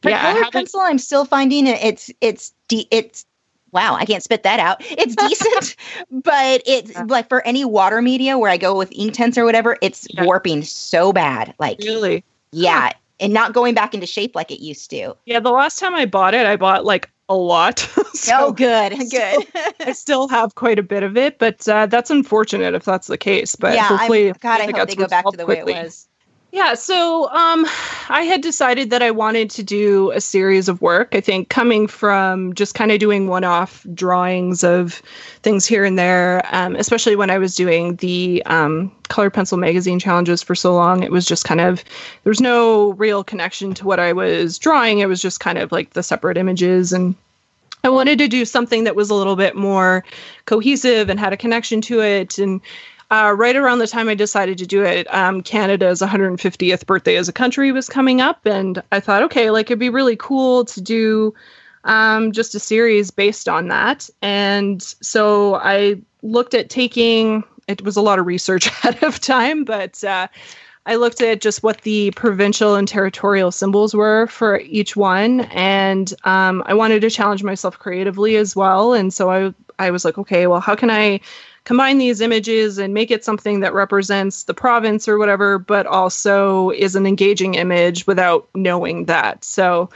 For 0.03 0.11
yeah, 0.11 0.33
colored 0.33 0.53
pencil, 0.53 0.81
I'm 0.81 0.99
still 0.99 1.25
finding 1.25 1.67
it. 1.67 1.83
It's 1.83 2.11
it's 2.21 2.53
de- 2.69 2.89
it's 2.91 3.25
wow, 3.75 3.97
I 3.97 4.07
can't 4.07 4.23
spit 4.23 4.45
that 4.45 4.61
out. 4.61 4.79
It's 4.81 5.17
decent, 5.29 5.77
but 6.11 6.63
it's 6.65 6.93
yeah. 6.93 7.05
like 7.05 7.29
for 7.29 7.47
any 7.47 7.65
water 7.65 8.01
media 8.01 8.39
where 8.39 8.51
I 8.51 8.57
go 8.57 8.77
with 8.77 8.91
Inktense 8.91 9.37
or 9.37 9.45
whatever, 9.45 9.77
it's 9.83 10.07
yeah. 10.11 10.25
warping 10.25 10.63
so 10.63 11.13
bad. 11.13 11.55
Like 11.59 11.79
really, 11.81 12.25
yeah, 12.53 12.89
huh. 12.89 12.93
and 13.21 13.35
not 13.35 13.53
going 13.53 13.75
back 13.75 13.93
into 13.93 14.07
shape 14.07 14.35
like 14.35 14.51
it 14.51 14.61
used 14.61 14.89
to. 14.91 15.15
Yeah, 15.27 15.41
the 15.41 15.51
last 15.51 15.79
time 15.79 15.95
I 15.95 16.07
bought 16.07 16.35
it, 16.35 16.47
I 16.47 16.57
bought 16.57 16.85
like 16.85 17.11
a 17.29 17.35
lot. 17.35 17.79
so, 18.15 18.33
oh, 18.39 18.53
good, 18.53 18.93
good. 19.11 19.47
I 19.81 19.93
still 19.93 20.29
have 20.29 20.55
quite 20.55 20.79
a 20.79 20.83
bit 20.83 21.03
of 21.03 21.17
it, 21.17 21.39
but 21.39 21.67
uh, 21.69 21.87
that's 21.87 22.11
unfortunate 22.11 22.75
if 22.75 22.85
that's 22.85 23.09
the 23.09 23.19
case. 23.19 23.57
But 23.57 23.75
yeah, 23.75 23.89
hopefully, 23.89 24.29
I'm, 24.29 24.37
God, 24.41 24.61
I 24.61 24.65
hope 24.71 24.89
they 24.89 24.95
go 24.95 25.09
back 25.09 25.27
to 25.31 25.37
the 25.37 25.45
quickly. 25.45 25.73
way 25.73 25.81
it 25.81 25.85
was. 25.85 26.09
Yeah, 26.55 26.75
so 26.75 27.29
um, 27.33 27.67
I 28.09 28.23
had 28.23 28.41
decided 28.41 28.91
that 28.91 29.03
I 29.03 29.11
wanted 29.11 29.51
to 29.51 29.65
do 29.65 30.13
a 30.13 30.21
series 30.21 30.69
of 30.69 30.81
work. 30.81 31.09
I 31.11 31.21
think 31.21 31.49
coming 31.49 31.89
from 31.89 32.55
just 32.55 32.77
kind 32.77 32.93
of 32.93 33.01
doing 33.01 33.27
one 33.27 33.43
off 33.43 33.85
drawings 33.93 34.63
of 34.63 35.03
things 35.43 35.67
here 35.67 35.85
and 35.85 35.99
there, 35.99 36.47
um, 36.53 36.77
especially 36.77 37.17
when 37.17 37.29
I 37.29 37.39
was 37.39 37.57
doing 37.57 37.97
the 37.97 38.41
um, 38.47 38.95
colored 39.09 39.35
pencil 39.35 39.59
magazine 39.59 39.99
challenges 39.99 40.45
for 40.45 40.55
so 40.55 40.73
long, 40.73 41.03
it 41.03 41.11
was 41.11 41.27
just 41.27 41.45
kind 41.45 41.61
of, 41.61 41.83
there 42.23 42.31
was 42.31 42.41
no 42.41 42.93
real 42.93 43.25
connection 43.25 43.75
to 43.75 43.85
what 43.85 43.99
I 43.99 44.13
was 44.13 44.57
drawing. 44.57 45.01
It 45.01 45.09
was 45.09 45.21
just 45.21 45.41
kind 45.41 45.59
of 45.59 45.73
like 45.73 45.95
the 45.95 46.05
separate 46.05 46.37
images. 46.37 46.93
And 46.93 47.17
I 47.83 47.89
wanted 47.89 48.17
to 48.19 48.29
do 48.29 48.45
something 48.45 48.85
that 48.85 48.95
was 48.95 49.11
a 49.11 49.15
little 49.17 49.35
bit 49.35 49.57
more 49.57 50.05
cohesive 50.47 51.09
and 51.11 51.19
had 51.19 51.33
a 51.33 51.37
connection 51.37 51.81
to 51.81 52.01
it. 52.01 52.39
And 52.39 52.61
uh, 53.11 53.35
right 53.37 53.57
around 53.57 53.79
the 53.79 53.87
time 53.87 54.09
I 54.09 54.15
decided 54.15 54.59
to 54.59 54.67
do 54.67 54.83
it, 54.83 55.13
um, 55.15 55.43
Canada's 55.43 56.01
150th 56.01 56.87
birthday 56.87 57.17
as 57.17 57.29
a 57.29 57.33
country 57.33 57.73
was 57.73 57.89
coming 57.89 58.21
up, 58.21 58.45
and 58.47 58.83
I 58.93 59.01
thought, 59.01 59.23
okay, 59.25 59.51
like 59.51 59.67
it'd 59.67 59.79
be 59.79 59.91
really 59.91 60.17
cool 60.17 60.65
to 60.67 60.81
do 60.81 61.35
um, 61.85 62.33
just 62.33 62.55
a 62.55 62.59
series 62.59 63.11
based 63.11 63.49
on 63.49 63.69
that. 63.69 64.09
And 64.23 64.83
so 64.83 65.57
I 65.57 65.97
looked 66.23 66.55
at 66.55 66.71
taking. 66.71 67.45
It 67.69 67.83
was 67.83 67.97
a 67.97 68.03
lot 68.03 68.19
of 68.19 68.27
research 68.27 68.67
ahead 68.83 69.03
of 69.03 69.21
time, 69.21 69.65
but 69.65 70.03
uh, 70.03 70.29
I 70.87 70.97
looked 70.97 71.21
at 71.21 71.41
just 71.41 71.63
what 71.63 71.83
the 71.83 72.11
provincial 72.13 72.75
and 72.75 72.87
territorial 72.87 73.51
symbols 73.51 73.95
were 73.95 74.27
for 74.27 74.61
each 74.61 74.97
one, 74.97 75.41
and 75.53 76.13
um, 76.25 76.63
I 76.67 76.75
wanted 76.75 77.01
to 77.01 77.11
challenge 77.11 77.43
myself 77.43 77.79
creatively 77.79 78.37
as 78.37 78.55
well. 78.55 78.93
And 78.93 79.13
so 79.13 79.31
I 79.31 79.55
I 79.79 79.91
was 79.91 80.05
like, 80.05 80.19
okay, 80.19 80.47
well, 80.47 80.61
how 80.61 80.75
can 80.75 80.91
I 80.91 81.21
combine 81.65 81.99
these 81.99 82.21
images 82.21 82.79
and 82.79 82.95
make 82.95 83.11
it 83.11 83.25
something 83.25 83.61
that 83.61 83.75
represents 83.75 84.45
the 84.45 84.55
province 84.55 85.09
or 85.09 85.19
whatever, 85.19 85.59
but 85.59 85.87
also 85.87 86.71
is 86.71 86.95
an 86.95 87.07
engaging 87.07 87.55
image 87.55 88.07
without 88.07 88.49
knowing 88.55 89.07
that. 89.07 89.43
So 89.45 89.91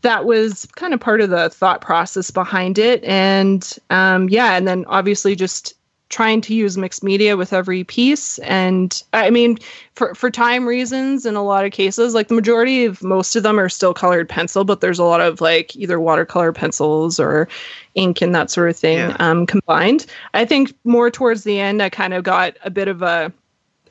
that 0.00 0.24
was 0.24 0.66
kind 0.74 0.94
of 0.94 1.00
part 1.00 1.20
of 1.20 1.30
the 1.30 1.50
thought 1.50 1.80
process 1.80 2.30
behind 2.30 2.78
it. 2.78 3.04
And 3.04 3.68
um, 3.90 4.28
yeah, 4.28 4.56
and 4.56 4.66
then 4.66 4.84
obviously 4.86 5.36
just 5.36 5.74
trying 6.12 6.42
to 6.42 6.54
use 6.54 6.76
mixed 6.76 7.02
media 7.02 7.38
with 7.38 7.54
every 7.54 7.82
piece 7.84 8.38
and 8.40 9.02
i 9.14 9.30
mean 9.30 9.58
for 9.94 10.14
for 10.14 10.30
time 10.30 10.68
reasons 10.68 11.24
in 11.24 11.34
a 11.36 11.42
lot 11.42 11.64
of 11.64 11.72
cases 11.72 12.12
like 12.12 12.28
the 12.28 12.34
majority 12.34 12.84
of 12.84 13.02
most 13.02 13.34
of 13.34 13.42
them 13.42 13.58
are 13.58 13.70
still 13.70 13.94
colored 13.94 14.28
pencil 14.28 14.62
but 14.62 14.82
there's 14.82 14.98
a 14.98 15.04
lot 15.04 15.22
of 15.22 15.40
like 15.40 15.74
either 15.74 15.98
watercolor 15.98 16.52
pencils 16.52 17.18
or 17.18 17.48
ink 17.94 18.20
and 18.20 18.34
that 18.34 18.50
sort 18.50 18.68
of 18.68 18.76
thing 18.76 18.98
yeah. 18.98 19.16
um, 19.20 19.46
combined 19.46 20.04
i 20.34 20.44
think 20.44 20.74
more 20.84 21.10
towards 21.10 21.44
the 21.44 21.58
end 21.58 21.82
i 21.82 21.88
kind 21.88 22.12
of 22.12 22.22
got 22.22 22.58
a 22.62 22.70
bit 22.70 22.88
of 22.88 23.00
a 23.00 23.32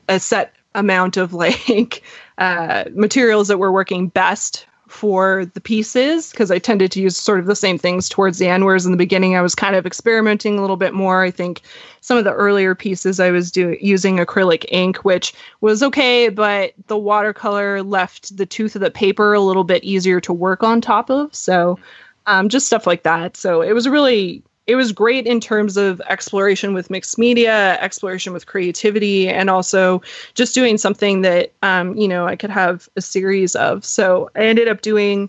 a 0.08 0.20
set 0.20 0.54
amount 0.76 1.16
of 1.16 1.34
like 1.44 2.02
uh, 2.38 2.84
materials 2.94 3.48
that 3.48 3.58
were 3.58 3.72
working 3.72 4.06
best 4.06 4.66
for 4.92 5.46
the 5.54 5.60
pieces 5.60 6.30
because 6.30 6.50
I 6.50 6.58
tended 6.58 6.92
to 6.92 7.00
use 7.00 7.16
sort 7.16 7.40
of 7.40 7.46
the 7.46 7.56
same 7.56 7.78
things 7.78 8.08
towards 8.08 8.38
the 8.38 8.48
end. 8.48 8.64
Whereas 8.64 8.84
in 8.84 8.92
the 8.92 8.98
beginning, 8.98 9.34
I 9.36 9.40
was 9.40 9.54
kind 9.54 9.74
of 9.74 9.86
experimenting 9.86 10.58
a 10.58 10.60
little 10.60 10.76
bit 10.76 10.92
more. 10.92 11.22
I 11.22 11.30
think 11.30 11.62
some 12.00 12.18
of 12.18 12.24
the 12.24 12.32
earlier 12.32 12.74
pieces 12.74 13.18
I 13.18 13.30
was 13.30 13.50
doing 13.50 13.78
using 13.80 14.18
acrylic 14.18 14.66
ink, 14.68 14.98
which 14.98 15.32
was 15.60 15.82
okay, 15.82 16.28
but 16.28 16.74
the 16.86 16.98
watercolor 16.98 17.82
left 17.82 18.36
the 18.36 18.46
tooth 18.46 18.74
of 18.74 18.82
the 18.82 18.90
paper 18.90 19.32
a 19.32 19.40
little 19.40 19.64
bit 19.64 19.82
easier 19.82 20.20
to 20.20 20.32
work 20.32 20.62
on 20.62 20.80
top 20.80 21.10
of. 21.10 21.34
So 21.34 21.78
um, 22.26 22.48
just 22.48 22.66
stuff 22.66 22.86
like 22.86 23.02
that. 23.02 23.36
So 23.36 23.62
it 23.62 23.72
was 23.72 23.88
really 23.88 24.42
it 24.66 24.76
was 24.76 24.92
great 24.92 25.26
in 25.26 25.40
terms 25.40 25.76
of 25.76 26.00
exploration 26.08 26.72
with 26.72 26.90
mixed 26.90 27.18
media, 27.18 27.78
exploration 27.80 28.32
with 28.32 28.46
creativity, 28.46 29.28
and 29.28 29.50
also 29.50 30.02
just 30.34 30.54
doing 30.54 30.78
something 30.78 31.22
that 31.22 31.52
um, 31.62 31.96
you 31.96 32.06
know 32.06 32.26
I 32.26 32.36
could 32.36 32.50
have 32.50 32.88
a 32.96 33.00
series 33.00 33.56
of. 33.56 33.84
So 33.84 34.30
I 34.36 34.44
ended 34.44 34.68
up 34.68 34.82
doing 34.82 35.28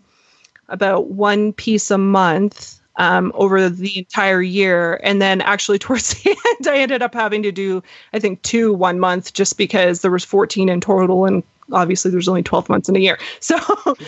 about 0.69 1.09
one 1.09 1.53
piece 1.53 1.89
a 1.91 1.97
month 1.97 2.79
um, 2.97 3.31
over 3.35 3.69
the 3.69 3.97
entire 3.97 4.41
year, 4.41 4.99
and 5.03 5.21
then 5.21 5.41
actually 5.41 5.79
towards 5.79 6.13
the 6.13 6.29
end, 6.29 6.67
I 6.67 6.77
ended 6.77 7.01
up 7.01 7.13
having 7.13 7.41
to 7.43 7.51
do 7.51 7.81
I 8.13 8.19
think 8.19 8.41
two 8.43 8.71
one 8.71 8.99
month 8.99 9.33
just 9.33 9.57
because 9.57 10.01
there 10.01 10.11
was 10.11 10.23
14 10.23 10.69
in 10.69 10.79
total, 10.79 11.25
and 11.25 11.43
obviously 11.71 12.11
there's 12.11 12.27
only 12.27 12.43
12 12.43 12.69
months 12.69 12.89
in 12.89 12.95
a 12.95 12.99
year. 12.99 13.19
So 13.39 13.57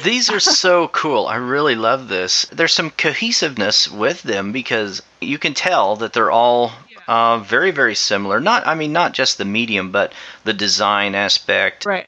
these 0.03 0.29
are 0.29 0.39
so 0.39 0.88
cool. 0.89 1.27
I 1.27 1.35
really 1.35 1.75
love 1.75 2.07
this. 2.07 2.45
There's 2.51 2.74
some 2.74 2.91
cohesiveness 2.91 3.89
with 3.89 4.24
them 4.24 4.51
because 4.51 5.01
you 5.19 5.38
can 5.38 5.53
tell 5.53 5.97
that 5.97 6.13
they're 6.13 6.31
all 6.31 6.71
uh, 7.07 7.39
very, 7.39 7.71
very 7.71 7.95
similar. 7.95 8.39
Not, 8.39 8.65
I 8.65 8.75
mean, 8.75 8.93
not 8.93 9.13
just 9.13 9.38
the 9.38 9.45
medium, 9.45 9.91
but 9.91 10.13
the 10.43 10.53
design 10.53 11.15
aspect. 11.15 11.85
Right. 11.85 12.07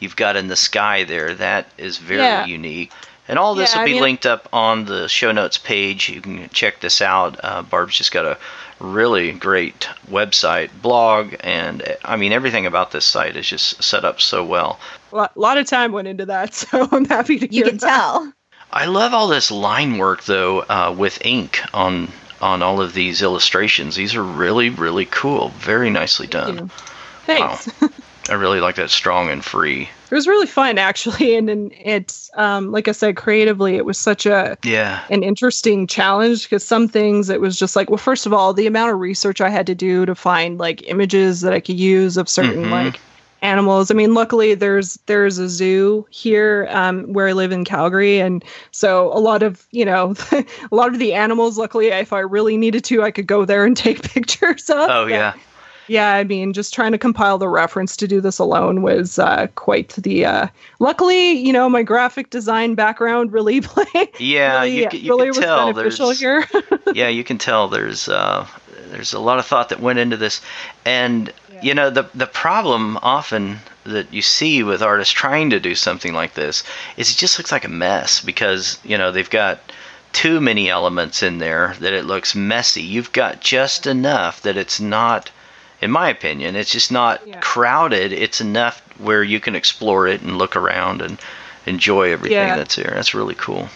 You've 0.00 0.16
got 0.16 0.36
in 0.36 0.48
the 0.48 0.56
sky 0.56 1.04
there. 1.04 1.34
That 1.34 1.66
is 1.78 1.98
very 1.98 2.20
yeah. 2.20 2.44
unique. 2.46 2.92
And 3.28 3.38
all 3.38 3.54
this 3.54 3.74
yeah, 3.74 3.80
will 3.80 3.86
be 3.86 3.92
I 3.92 3.94
mean, 3.94 4.02
linked 4.02 4.26
up 4.26 4.48
on 4.52 4.84
the 4.84 5.08
show 5.08 5.32
notes 5.32 5.58
page. 5.58 6.08
You 6.08 6.20
can 6.20 6.48
check 6.50 6.80
this 6.80 7.02
out. 7.02 7.40
Uh, 7.42 7.62
Barb's 7.62 7.96
just 7.96 8.12
got 8.12 8.24
a 8.24 8.38
really 8.80 9.32
great 9.32 9.88
website, 10.10 10.70
blog, 10.82 11.34
and 11.40 11.82
I 12.04 12.16
mean, 12.16 12.32
everything 12.32 12.66
about 12.66 12.90
this 12.90 13.04
site 13.04 13.36
is 13.36 13.48
just 13.48 13.82
set 13.82 14.04
up 14.04 14.20
so 14.20 14.44
well. 14.44 14.78
A 15.12 15.28
lot, 15.34 15.58
of 15.58 15.66
time 15.66 15.92
went 15.92 16.08
into 16.08 16.26
that, 16.26 16.54
so 16.54 16.88
I'm 16.92 17.04
happy 17.04 17.38
to 17.38 17.54
You 17.54 17.64
can 17.64 17.78
that. 17.78 17.86
tell. 17.86 18.32
I 18.72 18.86
love 18.86 19.14
all 19.14 19.28
this 19.28 19.50
line 19.50 19.96
work 19.96 20.24
though 20.24 20.60
uh, 20.62 20.94
with 20.96 21.24
ink 21.24 21.60
on 21.72 22.08
on 22.42 22.62
all 22.62 22.82
of 22.82 22.92
these 22.92 23.22
illustrations. 23.22 23.96
These 23.96 24.14
are 24.14 24.22
really 24.22 24.68
really 24.70 25.06
cool. 25.06 25.50
Very 25.50 25.88
nicely 25.88 26.26
done. 26.26 26.68
Thanks. 27.24 27.68
Wow. 27.80 27.88
I 28.30 28.34
really 28.34 28.60
like 28.60 28.76
that 28.76 28.90
strong 28.90 29.30
and 29.30 29.44
free. 29.44 29.88
It 30.10 30.14
was 30.14 30.26
really 30.28 30.46
fun 30.46 30.78
actually, 30.78 31.36
and, 31.36 31.50
and 31.50 31.72
it's 31.72 32.30
um, 32.34 32.70
like 32.70 32.88
I 32.88 32.92
said, 32.92 33.16
creatively, 33.16 33.76
it 33.76 33.84
was 33.84 33.98
such 33.98 34.26
a 34.26 34.56
Yeah. 34.62 35.02
an 35.10 35.22
interesting 35.22 35.86
challenge 35.86 36.44
because 36.44 36.64
some 36.64 36.88
things 36.88 37.28
it 37.28 37.40
was 37.40 37.58
just 37.58 37.76
like, 37.76 37.90
well, 37.90 37.98
first 37.98 38.26
of 38.26 38.32
all, 38.32 38.52
the 38.52 38.66
amount 38.66 38.92
of 38.92 39.00
research 39.00 39.40
I 39.40 39.48
had 39.50 39.66
to 39.66 39.74
do 39.74 40.06
to 40.06 40.14
find 40.14 40.58
like 40.58 40.82
images 40.88 41.40
that 41.40 41.52
I 41.52 41.60
could 41.60 41.78
use 41.78 42.16
of 42.16 42.28
certain 42.28 42.66
Mhm. 42.66 42.70
like 42.70 43.00
animals. 43.42 43.90
I 43.90 43.94
mean, 43.94 44.14
luckily 44.14 44.54
there's 44.54 44.98
there's 45.06 45.38
a 45.38 45.48
zoo 45.48 46.06
here 46.10 46.68
um, 46.70 47.12
where 47.12 47.28
I 47.28 47.32
live 47.32 47.52
in 47.52 47.64
Calgary, 47.64 48.18
and 48.20 48.44
so 48.70 49.12
a 49.12 49.20
lot 49.20 49.42
of 49.42 49.66
you 49.72 49.84
know 49.84 50.14
a 50.32 50.44
lot 50.74 50.92
of 50.92 50.98
the 50.98 51.14
animals. 51.14 51.58
Luckily, 51.58 51.88
if 51.88 52.12
I 52.12 52.20
really 52.20 52.56
needed 52.56 52.84
to, 52.84 53.02
I 53.02 53.10
could 53.10 53.26
go 53.26 53.44
there 53.44 53.64
and 53.64 53.76
take 53.76 54.02
pictures 54.14 54.70
of. 54.70 54.88
Oh 54.90 55.06
yeah. 55.06 55.34
Yeah, 55.88 56.14
I 56.14 56.24
mean, 56.24 56.52
just 56.52 56.74
trying 56.74 56.92
to 56.92 56.98
compile 56.98 57.38
the 57.38 57.48
reference 57.48 57.96
to 57.96 58.08
do 58.08 58.20
this 58.20 58.38
alone 58.38 58.82
was 58.82 59.18
uh, 59.18 59.46
quite 59.54 59.90
the. 59.90 60.24
Uh, 60.24 60.48
luckily, 60.78 61.32
you 61.32 61.52
know, 61.52 61.68
my 61.68 61.82
graphic 61.82 62.30
design 62.30 62.74
background 62.74 63.32
really 63.32 63.60
played. 63.62 64.08
Yeah, 64.18 64.60
really, 64.60 64.78
you, 64.78 64.88
you 64.92 65.10
really 65.10 65.26
can 65.26 65.36
was 65.36 65.38
tell 65.38 65.72
there's 65.72 66.20
here. 66.20 66.44
yeah, 66.94 67.08
you 67.08 67.24
can 67.24 67.38
tell 67.38 67.68
there's 67.68 68.08
uh, 68.08 68.46
there's 68.90 69.12
a 69.12 69.20
lot 69.20 69.38
of 69.38 69.46
thought 69.46 69.68
that 69.68 69.80
went 69.80 69.98
into 69.98 70.16
this, 70.16 70.40
and 70.84 71.32
you 71.62 71.74
know 71.74 71.90
the 71.90 72.08
the 72.14 72.26
problem 72.26 72.98
often 73.02 73.58
that 73.84 74.12
you 74.12 74.22
see 74.22 74.62
with 74.62 74.82
artists 74.82 75.14
trying 75.14 75.50
to 75.50 75.60
do 75.60 75.74
something 75.74 76.12
like 76.12 76.34
this 76.34 76.64
is 76.96 77.10
it 77.10 77.16
just 77.16 77.38
looks 77.38 77.52
like 77.52 77.64
a 77.64 77.68
mess 77.68 78.20
because 78.20 78.78
you 78.84 78.98
know 78.98 79.12
they've 79.12 79.30
got 79.30 79.60
too 80.16 80.40
many 80.40 80.70
elements 80.70 81.22
in 81.22 81.36
there 81.38 81.74
that 81.80 81.92
it 81.92 82.06
looks 82.06 82.34
messy. 82.34 82.82
You've 82.82 83.12
got 83.12 83.42
just 83.42 83.86
enough 83.86 84.40
that 84.42 84.56
it's 84.56 84.80
not, 84.80 85.30
in 85.82 85.90
my 85.90 86.08
opinion, 86.08 86.56
it's 86.56 86.70
just 86.70 86.90
not 86.90 87.20
Yeah. 87.26 87.40
crowded. 87.40 88.12
It's 88.12 88.40
enough 88.40 88.80
where 88.98 89.22
you 89.22 89.40
can 89.40 89.54
explore 89.54 90.06
it 90.06 90.22
and 90.22 90.38
look 90.38 90.56
around 90.56 91.02
and 91.02 91.18
enjoy 91.66 92.12
everything 92.12 92.36
Yeah. 92.48 92.56
that's 92.56 92.76
here. 92.76 92.92
That's 92.94 93.14
really 93.14 93.34
cool. 93.34 93.68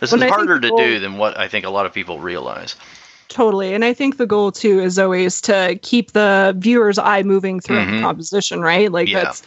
This 0.00 0.12
Well, 0.12 0.22
is 0.22 0.30
harder 0.30 0.60
to 0.60 0.68
the 0.68 0.76
do 0.76 0.98
than 1.00 1.16
what 1.16 1.38
I 1.38 1.48
think 1.48 1.64
a 1.64 1.70
lot 1.70 1.86
of 1.86 1.94
people 1.94 2.18
realize. 2.18 2.76
Totally. 3.28 3.74
And 3.74 3.84
I 3.84 3.92
think 3.92 4.18
the 4.18 4.26
goal 4.26 4.52
too 4.52 4.80
is 4.80 4.98
always 4.98 5.40
to 5.42 5.78
keep 5.82 6.12
the 6.12 6.54
viewer's 6.58 6.98
eye 6.98 7.22
moving 7.22 7.60
throughout 7.60 7.88
Mhm. 7.88 7.96
the 7.96 8.02
composition, 8.02 8.60
right? 8.60 8.90
Like 8.92 9.08
Yeah. 9.08 9.24
that's 9.24 9.42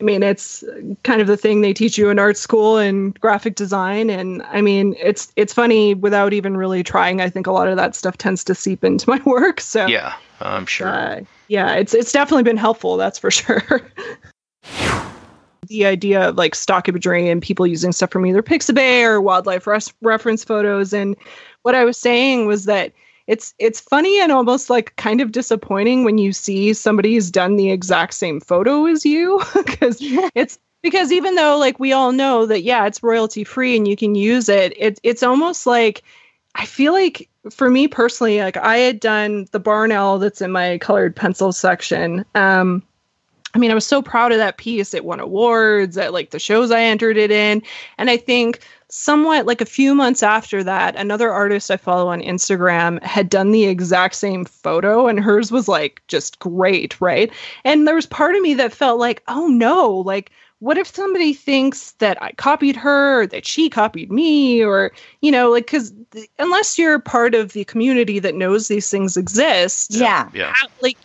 I 0.00 0.04
mean, 0.04 0.24
it's 0.24 0.64
kind 1.04 1.20
of 1.20 1.28
the 1.28 1.36
thing 1.36 1.60
they 1.60 1.72
teach 1.72 1.96
you 1.96 2.10
in 2.10 2.18
art 2.18 2.36
school 2.36 2.78
and 2.78 3.18
graphic 3.20 3.54
design. 3.54 4.10
And 4.10 4.42
I 4.52 4.60
mean, 4.60 4.96
it's 5.00 5.32
it's 5.36 5.52
funny 5.54 5.94
without 5.94 6.32
even 6.32 6.56
really 6.56 6.82
trying. 6.82 7.20
I 7.20 7.30
think 7.30 7.46
a 7.46 7.52
lot 7.52 7.68
of 7.68 7.76
that 7.76 7.94
stuff 7.94 8.18
tends 8.18 8.42
to 8.44 8.54
seep 8.56 8.82
into 8.84 9.08
my 9.08 9.20
work. 9.24 9.60
So 9.60 9.86
Yeah, 9.86 10.14
I'm 10.40 10.66
sure. 10.66 10.88
uh, 10.88 11.20
yeah, 11.48 11.74
it's 11.74 11.94
it's 11.94 12.12
definitely 12.12 12.42
been 12.42 12.56
helpful. 12.56 12.96
That's 12.96 13.18
for 13.18 13.30
sure. 13.30 13.62
the 15.68 15.86
idea 15.86 16.28
of 16.28 16.36
like 16.36 16.54
stock 16.54 16.88
imagery 16.88 17.28
and 17.28 17.40
people 17.42 17.66
using 17.66 17.92
stuff 17.92 18.10
from 18.10 18.26
either 18.26 18.42
Pixabay 18.42 19.02
or 19.02 19.20
wildlife 19.20 19.66
res- 19.66 19.92
reference 20.02 20.44
photos, 20.44 20.92
and 20.92 21.16
what 21.62 21.74
I 21.74 21.84
was 21.84 21.96
saying 21.96 22.46
was 22.46 22.66
that 22.66 22.92
it's 23.26 23.54
it's 23.58 23.80
funny 23.80 24.20
and 24.20 24.32
almost 24.32 24.70
like 24.70 24.94
kind 24.96 25.20
of 25.20 25.32
disappointing 25.32 26.04
when 26.04 26.18
you 26.18 26.32
see 26.32 26.72
somebody 26.74 27.14
who's 27.14 27.30
done 27.30 27.56
the 27.56 27.70
exact 27.70 28.14
same 28.14 28.40
photo 28.40 28.86
as 28.86 29.04
you 29.04 29.40
because 29.54 29.98
it's 30.34 30.58
because 30.82 31.10
even 31.10 31.34
though 31.34 31.56
like 31.56 31.80
we 31.80 31.92
all 31.92 32.12
know 32.12 32.44
that 32.44 32.62
yeah 32.62 32.86
it's 32.86 33.02
royalty 33.02 33.42
free 33.42 33.76
and 33.76 33.88
you 33.88 33.96
can 33.96 34.14
use 34.14 34.48
it 34.48 34.74
it 34.76 35.00
it's 35.02 35.22
almost 35.22 35.66
like 35.66 36.02
I 36.54 36.66
feel 36.66 36.92
like 36.92 37.28
for 37.50 37.70
me 37.70 37.88
personally, 37.88 38.40
like 38.40 38.56
I 38.56 38.78
had 38.78 39.00
done 39.00 39.46
the 39.52 39.60
barn 39.60 39.92
owl 39.92 40.18
that's 40.18 40.40
in 40.40 40.52
my 40.52 40.78
colored 40.78 41.14
pencil 41.14 41.52
section. 41.52 42.24
Um, 42.34 42.82
I 43.54 43.58
mean, 43.58 43.70
I 43.70 43.74
was 43.74 43.86
so 43.86 44.02
proud 44.02 44.32
of 44.32 44.38
that 44.38 44.56
piece. 44.56 44.94
It 44.94 45.04
won 45.04 45.20
awards 45.20 45.96
at 45.96 46.12
like 46.12 46.30
the 46.30 46.40
shows 46.40 46.72
I 46.72 46.82
entered 46.82 47.16
it 47.16 47.30
in. 47.30 47.62
And 47.98 48.10
I 48.10 48.16
think 48.16 48.60
somewhat 48.88 49.46
like 49.46 49.60
a 49.60 49.66
few 49.66 49.94
months 49.94 50.22
after 50.22 50.64
that, 50.64 50.96
another 50.96 51.30
artist 51.30 51.70
I 51.70 51.76
follow 51.76 52.08
on 52.08 52.20
Instagram 52.20 53.02
had 53.02 53.28
done 53.28 53.52
the 53.52 53.64
exact 53.64 54.16
same 54.16 54.44
photo, 54.44 55.06
and 55.06 55.20
hers 55.20 55.52
was 55.52 55.68
like 55.68 56.02
just 56.08 56.38
great, 56.38 57.00
right? 57.00 57.32
And 57.64 57.86
there 57.86 57.94
was 57.94 58.06
part 58.06 58.34
of 58.34 58.42
me 58.42 58.54
that 58.54 58.72
felt 58.72 58.98
like, 58.98 59.22
oh 59.28 59.46
no, 59.46 59.90
like, 59.90 60.30
what 60.60 60.78
if 60.78 60.86
somebody 60.94 61.34
thinks 61.34 61.92
that 61.92 62.20
I 62.22 62.32
copied 62.32 62.76
her 62.76 63.20
or 63.22 63.26
that 63.26 63.44
she 63.44 63.68
copied 63.68 64.10
me 64.10 64.62
or, 64.64 64.92
you 65.20 65.30
know, 65.30 65.50
like, 65.50 65.66
because 65.66 65.92
unless 66.38 66.78
you're 66.78 66.98
part 66.98 67.34
of 67.34 67.52
the 67.52 67.64
community 67.64 68.18
that 68.20 68.34
knows 68.34 68.68
these 68.68 68.88
things 68.88 69.16
exist, 69.16 69.94
Yeah. 69.94 70.28
Yeah. 70.32 70.52
how- 70.54 70.68
like 70.80 70.96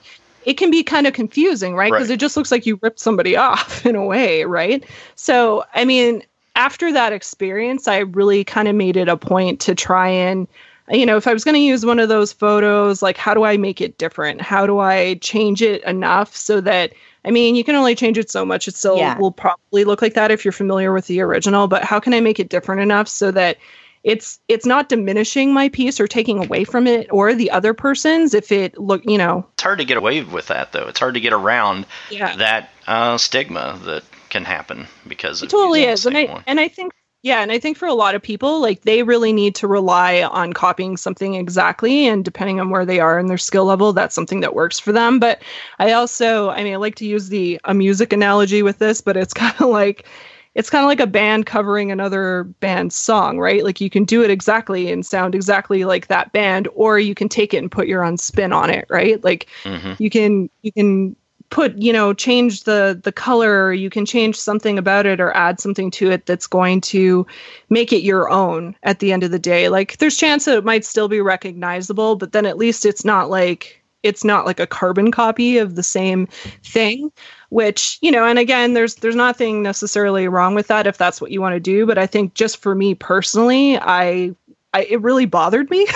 it 0.46 0.54
can 0.54 0.72
be 0.72 0.84
kind 0.84 1.06
of 1.08 1.14
confusing, 1.14 1.76
right? 1.76 1.92
Because 1.92 2.08
Right. 2.10 2.14
it 2.14 2.20
just 2.20 2.38
looks 2.38 2.52
like 2.52 2.66
you 2.66 2.80
ripped 2.82 3.00
somebody 3.00 3.36
off 3.48 3.86
in 3.86 3.96
a 3.96 4.06
way, 4.06 4.46
right? 4.46 4.84
So, 5.16 5.66
I 5.74 5.84
mean, 5.84 6.24
after 6.56 6.92
that 6.94 7.12
experience, 7.14 7.88
I 7.88 8.00
really 8.00 8.44
kind 8.44 8.68
of 8.68 8.76
made 8.76 8.96
it 8.98 9.10
a 9.10 9.18
point 9.18 9.60
to 9.62 9.76
try 9.76 10.08
and, 10.08 10.48
you 10.92 11.06
know, 11.06 11.18
if 11.18 11.28
I 11.28 11.34
was 11.34 11.44
going 11.44 11.56
to 11.56 11.62
use 11.62 11.86
one 11.86 12.00
of 12.00 12.10
those 12.10 12.34
photos, 12.34 13.02
like, 13.02 13.18
how 13.18 13.34
do 13.34 13.44
I 13.44 13.58
make 13.58 13.82
it 13.82 13.98
different? 13.98 14.42
How 14.42 14.66
do 14.66 14.80
I 14.80 15.16
change 15.16 15.62
it 15.62 15.84
enough 15.84 16.36
so 16.36 16.62
that, 16.62 16.94
I 17.26 17.32
mean, 17.32 17.56
you 17.56 17.64
can 17.64 17.76
only 17.76 17.96
change 17.96 18.18
it 18.18 18.30
so 18.32 18.46
much. 18.46 18.68
It 18.68 18.76
still 18.76 18.98
Yeah. 18.98 19.18
will 19.18 19.32
probably 19.32 19.84
look 19.84 20.02
like 20.02 20.14
that 20.16 20.32
if 20.32 20.44
you're 20.44 20.52
familiar 20.52 20.92
with 20.94 21.08
the 21.08 21.22
original, 21.22 21.68
but 21.68 21.84
how 21.84 22.00
can 22.00 22.14
I 22.14 22.22
make 22.22 22.40
it 22.40 22.50
different 22.50 22.82
enough 22.82 23.08
so 23.08 23.32
that 23.32 23.58
it's 24.04 24.40
it's 24.48 24.66
not 24.66 24.88
diminishing 24.88 25.54
my 25.54 25.68
piece 25.70 26.00
or 26.00 26.08
taking 26.08 26.40
away 26.40 26.64
from 26.64 26.88
it 26.88 27.08
or 27.12 27.34
the 27.34 27.52
other 27.52 27.74
person's 27.74 28.34
if 28.34 28.50
it 28.50 28.78
look 28.78 29.02
you 29.06 29.18
know 29.18 29.46
It's 29.56 29.64
hard 29.64 29.80
to 29.80 29.86
get 29.86 29.98
away 29.98 30.24
with 30.24 30.48
that, 30.48 30.72
though. 30.72 30.88
It's 30.88 31.00
hard 31.00 31.16
to 31.16 31.20
get 31.20 31.34
around 31.34 31.86
yeah 32.10 32.36
that 32.38 32.70
uh, 32.88 33.18
stigma 33.18 33.78
that 33.84 34.04
can 34.30 34.46
happen 34.46 34.88
because 35.08 35.42
It 35.42 35.48
of 35.48 35.52
totally 35.52 35.84
is, 35.84 36.06
and 36.06 36.18
I 36.18 36.42
and 36.48 36.60
I 36.60 36.70
think 36.70 36.94
yeah, 37.22 37.42
and 37.42 37.52
I 37.52 37.60
think 37.60 37.78
for 37.78 37.88
a 37.88 37.94
lot 37.94 38.16
of 38.16 38.22
people, 38.22 38.62
like 38.62 38.84
they 38.84 39.04
really 39.04 39.34
need 39.34 39.54
to 39.56 39.68
rely 39.68 40.24
on 40.24 40.54
copying 40.54 40.96
something 40.96 41.36
exactly, 41.36 42.08
and 42.08 42.24
depending 42.24 42.62
on 42.62 42.70
where 42.70 42.86
they 42.86 43.02
are 43.02 43.20
in 43.20 43.28
their 43.28 43.38
skill 43.38 43.66
level, 43.66 43.92
that's 43.92 44.16
something 44.16 44.40
that 44.40 44.56
works 44.56 44.80
for 44.80 44.94
them. 44.94 45.20
But 45.20 45.42
I 45.80 45.92
also, 45.92 46.50
I 46.50 46.64
mean, 46.64 46.74
I 46.74 46.78
like 46.78 46.96
to 46.96 47.06
use 47.06 47.28
the 47.28 47.60
a 47.66 47.74
music 47.74 48.14
analogy 48.14 48.64
with 48.64 48.80
this, 48.80 49.02
but 49.02 49.18
it's 49.18 49.34
kind 49.36 49.54
of 49.60 49.70
like 49.70 50.08
it's 50.56 50.70
kind 50.70 50.84
of 50.84 50.88
like 50.88 51.02
a 51.02 51.08
band 51.08 51.46
covering 51.46 51.92
another 51.92 52.46
band's 52.62 52.96
song, 52.96 53.38
right? 53.38 53.64
Like 53.66 53.82
you 53.82 53.90
can 53.90 54.06
do 54.06 54.24
it 54.24 54.30
exactly 54.30 54.90
and 54.92 55.06
sound 55.06 55.36
exactly 55.36 55.84
like 55.84 56.08
that 56.08 56.32
band, 56.32 56.70
or 56.74 57.00
you 57.00 57.16
can 57.16 57.28
take 57.28 57.54
it 57.54 57.58
and 57.58 57.72
put 57.72 57.88
your 57.88 58.04
own 58.04 58.18
spin 58.18 58.54
on 58.54 58.70
it, 58.70 58.86
right? 58.90 59.22
Like 59.24 59.48
hmm 59.66 59.94
you 59.98 60.10
can 60.10 60.50
you 60.62 60.72
can 60.72 61.16
put 61.50 61.76
you 61.78 61.92
know 61.92 62.14
change 62.14 62.64
the 62.64 63.00
the 63.04 63.12
color 63.12 63.66
or 63.66 63.74
you 63.74 63.90
can 63.90 64.06
change 64.06 64.36
something 64.36 64.78
about 64.78 65.06
it 65.06 65.20
or 65.20 65.36
add 65.36 65.60
something 65.60 65.90
to 65.92 66.12
it 66.12 66.26
that's 66.26 66.48
going 66.48 66.82
to 66.82 67.26
make 67.70 67.92
it 67.92 68.04
your 68.04 68.30
own 68.30 68.76
at 68.84 69.00
the 69.00 69.12
end 69.12 69.24
of 69.24 69.32
the 69.32 69.40
day 69.40 69.70
like 69.70 69.98
there's 69.98 70.18
chance 70.18 70.46
that 70.46 70.58
it 70.58 70.66
might 70.66 70.86
still 70.86 71.08
be 71.08 71.22
recognizable 71.22 72.16
but 72.16 72.32
then 72.32 72.46
at 72.46 72.58
least 72.58 72.86
it's 72.86 73.04
not 73.04 73.30
like 73.30 73.82
it's 74.04 74.24
not 74.24 74.46
like 74.46 74.60
a 74.60 74.68
carbon 74.68 75.12
copy 75.12 75.58
of 75.58 75.76
the 75.76 75.84
same 75.84 76.28
thing 76.64 77.12
which 77.50 77.98
you 78.02 78.12
know 78.12 78.26
and 78.26 78.40
again 78.40 78.74
there's 78.74 78.96
there's 78.96 79.16
nothing 79.16 79.64
necessarily 79.64 80.28
wrong 80.28 80.56
with 80.56 80.68
that 80.68 80.88
if 80.88 80.98
that's 80.98 81.20
what 81.20 81.32
you 81.32 81.42
want 81.42 81.54
to 81.54 81.60
do 81.60 81.86
but 81.86 81.98
i 81.98 82.06
think 82.06 82.34
just 82.34 82.58
for 82.58 82.76
me 82.76 82.94
personally 82.94 83.78
i 83.80 84.34
I, 84.74 84.84
it 84.84 85.02
really 85.02 85.26
bothered 85.26 85.70
me 85.72 85.88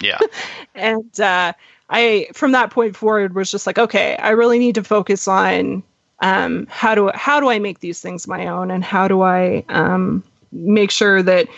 Yeah. 0.00 0.18
and 0.74 1.20
uh, 1.20 1.52
I 1.92 2.28
from 2.32 2.52
that 2.52 2.70
point 2.70 2.96
forward 2.96 3.34
was 3.34 3.50
just 3.50 3.66
like, 3.66 3.78
okay, 3.78 4.16
I 4.16 4.30
really 4.30 4.58
need 4.58 4.74
to 4.76 4.82
focus 4.82 5.28
on 5.28 5.82
um, 6.20 6.66
how 6.70 6.94
do 6.94 7.10
how 7.14 7.38
do 7.38 7.50
I 7.50 7.58
make 7.58 7.80
these 7.80 8.00
things 8.00 8.26
my 8.26 8.46
own, 8.46 8.70
and 8.70 8.82
how 8.82 9.06
do 9.08 9.22
I 9.22 9.64
um, 9.68 10.22
make 10.50 10.90
sure 10.90 11.22
that 11.22 11.48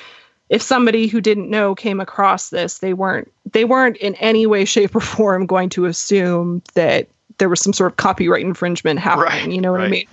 if 0.51 0.61
somebody 0.61 1.07
who 1.07 1.21
didn't 1.21 1.51
know 1.51 1.75
came 1.75 2.01
across 2.01 2.51
this, 2.51 2.79
they 2.79 2.95
weren't 2.95 3.31
they 3.53 3.65
weren't 3.65 3.97
in 3.99 4.15
any 4.17 4.47
way, 4.47 4.65
shape, 4.65 4.97
or 4.97 5.01
form 5.01 5.47
going 5.47 5.69
to 5.71 5.85
assume 5.85 6.63
that 6.75 7.09
there 7.39 7.49
was 7.49 7.61
some 7.61 7.73
sort 7.73 7.93
of 7.93 7.97
copyright 7.97 8.45
infringement 8.45 8.99
happening. 8.99 9.27
Right. 9.27 9.53
You 9.53 9.61
know 9.61 9.73
what 9.73 9.81
right. 9.81 9.87
I 9.87 9.91
mean? 9.91 10.09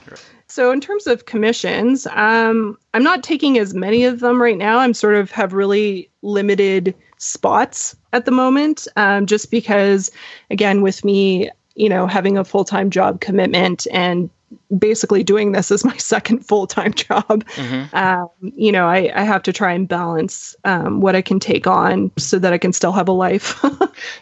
So 0.51 0.71
in 0.71 0.81
terms 0.81 1.07
of 1.07 1.25
commissions, 1.25 2.05
um, 2.07 2.77
I'm 2.93 3.03
not 3.03 3.23
taking 3.23 3.57
as 3.57 3.73
many 3.73 4.03
of 4.03 4.19
them 4.19 4.41
right 4.41 4.57
now. 4.57 4.79
I'm 4.79 4.93
sort 4.93 5.15
of 5.15 5.31
have 5.31 5.53
really 5.53 6.09
limited 6.23 6.93
spots 7.17 7.95
at 8.11 8.25
the 8.25 8.31
moment, 8.31 8.85
um, 8.97 9.25
just 9.25 9.49
because, 9.49 10.11
again, 10.49 10.81
with 10.81 11.05
me, 11.05 11.49
you 11.75 11.87
know, 11.87 12.05
having 12.05 12.37
a 12.37 12.43
full 12.43 12.65
time 12.65 12.89
job 12.89 13.21
commitment 13.21 13.87
and 13.93 14.29
basically 14.77 15.23
doing 15.23 15.53
this 15.53 15.71
as 15.71 15.85
my 15.85 15.95
second 16.11 16.45
full 16.45 16.67
time 16.67 16.93
job, 16.93 17.45
Mhm. 17.55 17.93
um, 17.93 18.27
you 18.41 18.73
know, 18.73 18.87
I, 18.87 19.09
I 19.15 19.23
have 19.23 19.43
to 19.43 19.53
try 19.53 19.71
and 19.71 19.87
balance 19.87 20.53
um, 20.65 20.99
what 20.99 21.15
I 21.15 21.21
can 21.21 21.39
take 21.39 21.65
on 21.65 22.11
so 22.17 22.37
that 22.39 22.51
I 22.51 22.57
can 22.57 22.73
still 22.73 22.91
have 22.91 23.07
a 23.07 23.13
life. 23.13 23.63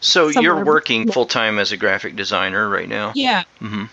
So 0.02 0.28
you're 0.28 0.64
working 0.66 1.10
full 1.12 1.26
time 1.26 1.58
as 1.58 1.72
a 1.72 1.78
graphic 1.78 2.16
designer 2.16 2.70
right 2.70 2.88
now. 2.88 3.14
yeah. 3.16 3.44
hmm 3.60 3.86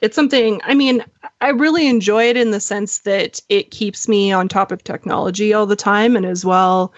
it's 0.00 0.16
something 0.16 0.60
i 0.64 0.74
mean 0.74 1.04
i 1.40 1.48
really 1.48 1.86
enjoy 1.86 2.24
it 2.24 2.36
in 2.36 2.50
the 2.50 2.60
sense 2.60 2.98
that 2.98 3.40
it 3.48 3.70
keeps 3.70 4.08
me 4.08 4.32
on 4.32 4.48
top 4.48 4.72
of 4.72 4.82
technology 4.84 5.52
all 5.52 5.66
the 5.66 5.76
time 5.76 6.16
and 6.16 6.26
as 6.26 6.44
well 6.44 6.92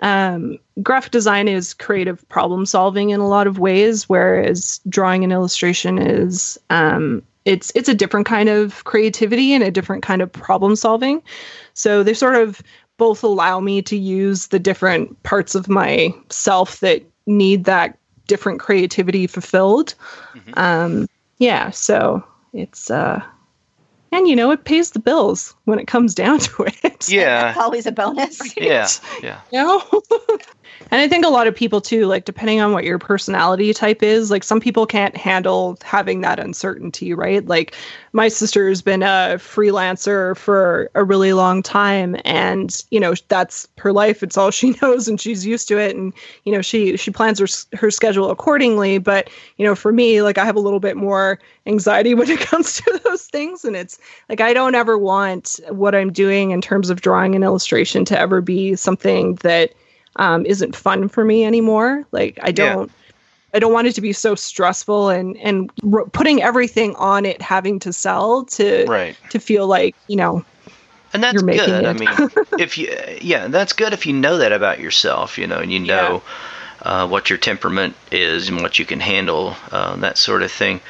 um, 0.00 0.58
graphic 0.82 1.12
design 1.12 1.46
is 1.46 1.74
creative 1.74 2.28
problem 2.28 2.66
solving 2.66 3.10
in 3.10 3.20
a 3.20 3.28
lot 3.28 3.46
of 3.46 3.60
ways 3.60 4.08
whereas 4.08 4.80
drawing 4.88 5.22
and 5.22 5.32
illustration 5.32 5.98
is 5.98 6.58
um, 6.70 7.22
it's 7.44 7.70
it's 7.74 7.88
a 7.88 7.94
different 7.94 8.26
kind 8.26 8.48
of 8.48 8.84
creativity 8.84 9.52
and 9.52 9.62
a 9.62 9.70
different 9.70 10.02
kind 10.02 10.20
of 10.20 10.30
problem 10.32 10.76
solving 10.76 11.22
so 11.74 12.02
they 12.02 12.14
sort 12.14 12.34
of 12.34 12.62
both 12.96 13.22
allow 13.22 13.60
me 13.60 13.82
to 13.82 13.96
use 13.96 14.48
the 14.48 14.58
different 14.58 15.20
parts 15.22 15.54
of 15.54 15.68
myself 15.68 16.80
that 16.80 17.02
need 17.26 17.64
that 17.64 17.98
different 18.26 18.60
creativity 18.60 19.26
fulfilled 19.26 19.94
mm-hmm. 20.34 20.52
um, 20.56 21.08
yeah 21.38 21.70
so 21.70 22.24
it's 22.52 22.90
uh 22.90 23.22
and 24.10 24.28
you 24.28 24.36
know 24.36 24.50
it 24.50 24.64
pays 24.64 24.90
the 24.90 24.98
bills 24.98 25.54
when 25.64 25.78
it 25.78 25.86
comes 25.86 26.14
down 26.14 26.38
to 26.38 26.64
it. 26.64 26.76
Yeah. 27.08 27.46
That's 27.46 27.58
always 27.58 27.86
a 27.86 27.92
bonus. 27.92 28.56
Yeah 28.56 28.88
yeah. 29.22 29.40
You 29.50 29.58
know? 29.58 29.82
and 30.90 31.00
i 31.00 31.08
think 31.08 31.24
a 31.24 31.28
lot 31.28 31.46
of 31.48 31.54
people 31.54 31.80
too 31.80 32.06
like 32.06 32.24
depending 32.24 32.60
on 32.60 32.72
what 32.72 32.84
your 32.84 32.98
personality 32.98 33.72
type 33.72 34.02
is 34.02 34.30
like 34.30 34.44
some 34.44 34.60
people 34.60 34.86
can't 34.86 35.16
handle 35.16 35.78
having 35.82 36.20
that 36.20 36.38
uncertainty 36.38 37.12
right? 37.12 37.44
Like 37.46 37.74
my 38.12 38.28
sister 38.28 38.68
has 38.68 38.82
been 38.82 39.02
a 39.02 39.36
freelancer 39.38 40.36
for 40.36 40.90
a 40.94 41.02
really 41.02 41.32
long 41.32 41.62
time 41.62 42.16
and 42.24 42.84
you 42.90 43.00
know 43.00 43.14
that's 43.28 43.66
her 43.78 43.92
life. 43.92 44.22
It's 44.22 44.36
all 44.36 44.50
she 44.52 44.76
knows 44.82 45.08
and 45.08 45.20
she's 45.20 45.46
used 45.46 45.68
to 45.68 45.78
it 45.78 45.96
and 45.96 46.12
you 46.44 46.52
know 46.52 46.62
she 46.62 46.96
she 46.96 47.10
plans 47.10 47.38
her 47.38 47.46
her 47.76 47.90
schedule 47.90 48.30
accordingly. 48.30 48.98
But 48.98 49.30
you 49.56 49.66
know 49.66 49.74
for 49.74 49.92
me 49.92 50.22
like 50.22 50.38
I 50.38 50.44
have 50.44 50.56
a 50.56 50.60
little 50.60 50.80
bit 50.80 50.96
more 50.96 51.38
anxiety 51.66 52.14
when 52.22 52.30
it 52.30 52.40
comes 52.40 52.76
to 52.76 53.00
those 53.04 53.26
things 53.26 53.64
and 53.64 53.76
it's 53.76 53.98
like 54.28 54.40
I 54.40 54.52
don't 54.52 54.74
ever 54.74 54.98
want 54.98 55.58
what 55.70 55.94
I'm 55.94 56.12
doing 56.12 56.50
in 56.50 56.60
terms 56.60 56.90
of 56.90 57.00
drawing 57.00 57.34
an 57.34 57.42
illustration 57.42 58.04
to 58.06 58.18
ever 58.18 58.40
be 58.40 58.76
something 58.76 59.36
that 59.36 59.72
um, 60.16 60.44
isn't 60.44 60.76
fun 60.76 61.08
for 61.08 61.24
me 61.24 61.44
anymore. 61.44 62.04
Like 62.12 62.38
I 62.42 62.52
don't 62.52 62.88
yeah 62.88 62.94
I 63.54 63.58
don't 63.58 63.72
want 63.72 63.86
it 63.86 63.94
to 63.94 64.00
be 64.00 64.12
so 64.12 64.34
stressful 64.34 65.10
and 65.10 65.36
and 65.38 65.70
r- 65.92 66.06
putting 66.06 66.42
everything 66.42 66.94
on 66.96 67.26
it 67.26 67.42
having 67.42 67.78
to 67.80 67.92
sell 67.92 68.44
to 68.44 68.84
right. 68.86 69.16
to 69.30 69.38
feel 69.38 69.66
like 69.66 69.94
you 70.08 70.16
know 70.16 70.44
and 71.12 71.22
that's 71.22 71.42
good. 71.42 71.84
I 71.84 71.92
mean, 71.92 72.08
if 72.58 72.78
you 72.78 72.96
yeah, 73.20 73.48
that's 73.48 73.72
good 73.72 73.92
if 73.92 74.06
you 74.06 74.14
know 74.14 74.38
that 74.38 74.52
about 74.52 74.80
yourself, 74.80 75.36
you 75.36 75.46
know, 75.46 75.58
and 75.58 75.70
you 75.70 75.78
know 75.78 76.22
yeah. 76.84 77.02
uh, 77.02 77.06
what 77.06 77.28
your 77.28 77.38
temperament 77.38 77.94
is 78.10 78.48
and 78.48 78.62
what 78.62 78.78
you 78.78 78.86
can 78.86 78.98
handle, 78.98 79.54
uh, 79.70 79.96
that 79.96 80.16
sort 80.16 80.42
of 80.42 80.50
thing 80.50 80.80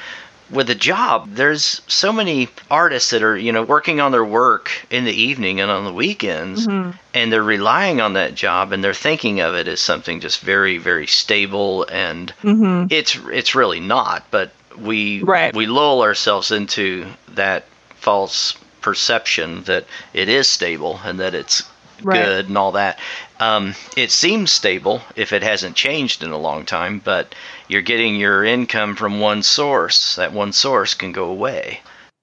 with 0.53 0.69
a 0.69 0.75
job, 0.75 1.35
there's 1.35 1.81
so 1.89 2.13
many 2.13 2.49
artists 2.71 3.11
that 3.11 3.23
are, 3.23 3.37
you 3.37 3.53
know, 3.53 3.63
working 3.63 4.01
on 4.01 4.13
their 4.13 4.25
work 4.25 4.71
in 4.91 5.05
the 5.05 5.13
evening 5.13 5.61
and 5.61 5.71
on 5.71 5.85
the 5.85 5.93
weekends, 5.93 6.67
mm-hmm. 6.67 6.91
and 7.15 7.33
they're 7.33 7.43
relying 7.43 8.01
on 8.01 8.13
that 8.13 8.35
job 8.35 8.73
and 8.73 8.85
they're 8.85 8.95
thinking 8.95 9.41
of 9.41 9.55
it 9.55 9.67
as 9.67 9.81
something 9.81 10.21
just 10.21 10.41
very, 10.41 10.79
very 10.79 11.07
stable, 11.07 11.87
and 11.91 12.35
mm-hmm. 12.43 12.87
it's 12.91 13.19
it's 13.33 13.55
really 13.55 13.81
not. 13.81 14.25
But 14.31 14.53
we 14.79 15.23
right. 15.23 15.55
we 15.55 15.67
lull 15.67 16.03
ourselves 16.03 16.51
into 16.51 17.07
that 17.29 17.65
false 17.97 18.55
perception 18.83 19.63
that 19.65 19.87
it 20.13 20.29
is 20.29 20.49
stable 20.49 21.01
and 21.05 21.21
that 21.21 21.35
it's 21.35 21.63
right. 22.03 22.25
good 22.25 22.49
and 22.49 22.59
all 22.59 22.73
that. 22.73 22.99
Um, 23.43 23.75
it 23.97 24.13
seems 24.13 24.53
stable 24.53 25.03
if 25.17 25.33
it 25.33 25.43
hasn't 25.43 25.75
changed 25.75 26.23
in 26.23 26.31
a 26.31 26.39
long 26.39 26.65
time, 26.65 27.01
but 27.01 27.35
you're 27.67 27.83
getting 27.83 28.15
your 28.15 28.45
income 28.45 28.95
from 28.95 29.19
one 29.19 29.43
source. 29.43 30.15
That 30.15 30.33
one 30.33 30.53
source 30.53 30.95
can 30.95 31.11
go 31.11 31.25
away. 31.25 31.81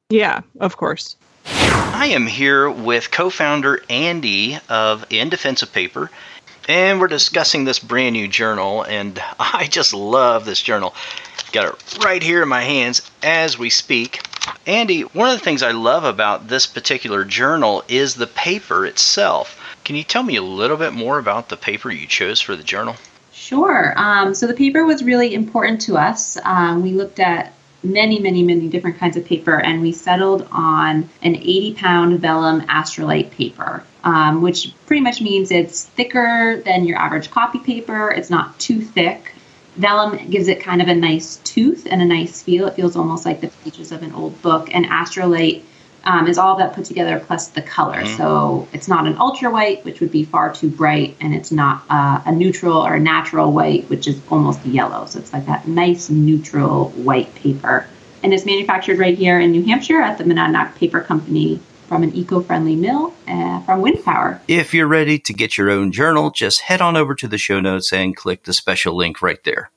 Yeah, 0.10 0.40
of 0.62 0.78
course. 0.78 1.18
I 1.46 2.08
am 2.14 2.26
here 2.26 2.70
with 2.70 3.12
co 3.12 3.30
founder 3.30 3.84
Andy 3.90 4.60
of 4.70 5.06
In 5.10 5.28
Defense 5.28 5.62
of 5.62 5.74
Paper, 5.74 6.10
and 6.70 7.02
we're 7.02 7.10
discussing 7.10 7.66
this 7.66 7.80
brand 7.80 8.14
new 8.14 8.30
journal, 8.30 8.84
and 8.84 9.22
I 9.40 9.68
just 9.68 9.94
love 9.94 10.46
this 10.46 10.62
journal. 10.62 10.96
Got 11.52 11.74
it 11.74 11.98
right 12.02 12.24
here 12.24 12.44
in 12.44 12.48
my 12.48 12.62
hands 12.62 13.02
as 13.22 13.58
we 13.58 13.70
speak. 13.70 14.22
Andy, 14.66 15.02
one 15.02 15.30
of 15.30 15.38
the 15.38 15.44
things 15.44 15.64
I 15.64 15.72
love 15.72 16.06
about 16.06 16.48
this 16.48 16.66
particular 16.66 17.26
journal 17.26 17.84
is 17.90 18.16
the 18.16 18.28
paper 18.28 18.86
itself. 18.86 19.59
Can 19.90 19.96
you 19.96 20.04
tell 20.04 20.22
me 20.22 20.36
a 20.36 20.44
little 20.44 20.78
bit 20.78 20.94
more 20.94 21.18
about 21.18 21.50
the 21.50 21.58
paper 21.58 21.90
you 21.90 22.06
chose 22.06 22.40
for 22.40 22.56
the 22.56 22.62
journal? 22.62 22.96
Sure. 23.32 23.96
Um, 23.98 24.36
so 24.36 24.46
the 24.46 24.54
paper 24.54 24.86
was 24.86 25.04
really 25.04 25.34
important 25.34 25.82
to 25.82 25.98
us. 25.98 26.38
Um, 26.44 26.84
we 26.84 26.92
looked 26.92 27.20
at 27.20 27.54
many, 27.82 28.20
many, 28.20 28.44
many 28.44 28.68
different 28.68 29.00
kinds 29.00 29.18
of 29.18 29.26
paper, 29.26 29.60
and 29.60 29.82
we 29.82 29.92
settled 29.92 30.48
on 30.52 31.10
an 31.24 31.36
80 31.36 31.74
pound 31.74 32.20
vellum 32.20 32.62
Astrolite 32.68 33.32
paper, 33.32 33.84
um, 34.04 34.44
which 34.44 34.76
pretty 34.86 35.02
much 35.02 35.22
means 35.22 35.50
it's 35.50 35.86
thicker 35.86 36.62
than 36.64 36.86
your 36.86 37.00
average 37.00 37.32
copy 37.32 37.58
paper. 37.58 38.12
It's 38.12 38.30
not 38.30 38.60
too 38.60 38.82
thick. 38.82 39.34
Vellum 39.78 40.30
gives 40.30 40.48
it 40.50 40.62
kind 40.62 40.84
of 40.84 40.88
a 40.88 40.94
nice 40.94 41.38
tooth 41.38 41.88
and 41.90 42.00
a 42.00 42.06
nice 42.06 42.44
feel. 42.44 42.68
It 42.68 42.76
feels 42.76 42.96
almost 42.96 43.26
like 43.26 43.42
the 43.42 43.48
pages 43.64 43.92
of 43.92 44.04
an 44.04 44.14
old 44.14 44.40
book, 44.44 44.70
and 44.72 44.86
Astrolite 44.86 45.64
um, 46.04 46.28
is 46.28 46.38
all 46.38 46.58
that 46.58 46.74
put 46.74 46.86
together 46.86 47.20
plus 47.20 47.50
the 47.50 47.62
color. 47.62 48.02
Mm-hmm. 48.02 48.18
So 48.18 48.68
it's 48.74 48.88
not 48.88 49.08
an 49.08 49.18
ultra 49.18 49.50
white, 49.50 49.84
which 49.86 50.00
would 50.00 50.12
be 50.12 50.24
far 50.24 50.54
too 50.54 50.70
bright, 50.70 51.16
and 51.22 51.34
it's 51.34 51.52
not 51.52 51.84
uh, 51.90 52.22
a 52.26 52.32
neutral 52.32 52.78
or 52.78 52.96
a 52.96 53.00
natural 53.00 53.52
white, 53.52 53.90
which 53.90 54.08
is 54.08 54.20
almost 54.30 54.66
yellow. 54.66 55.06
So 55.06 55.20
it's 55.20 55.34
like 55.34 55.46
that 55.46 55.68
nice 55.68 56.10
neutral 56.10 56.90
white 56.92 57.34
paper. 57.36 57.88
And 58.22 58.34
it's 58.34 58.46
manufactured 58.46 59.00
right 59.00 59.18
here 59.18 59.40
in 59.40 59.52
New 59.52 59.64
Hampshire 59.64 60.02
at 60.02 60.18
the 60.18 60.26
Monadnock 60.26 60.76
Paper 60.76 61.02
Company 61.02 61.60
from 61.88 62.04
an 62.04 62.14
eco-friendly 62.14 62.76
mill 62.76 63.14
uh, 63.28 63.62
from 63.62 63.82
wind 63.82 64.04
power. 64.04 64.40
If 64.48 64.74
you're 64.74 64.88
ready 64.88 65.18
to 65.20 65.34
get 65.34 65.58
your 65.58 65.72
own 65.72 65.92
journal, 65.92 66.30
just 66.30 66.62
head 66.62 66.82
on 66.82 66.96
over 66.96 67.16
to 67.16 67.28
the 67.28 67.38
show 67.38 67.60
notes 67.60 67.92
and 67.92 68.16
click 68.16 68.44
the 68.44 68.54
special 68.54 68.96
link 68.96 69.22
right 69.22 69.44
there. 69.44 69.72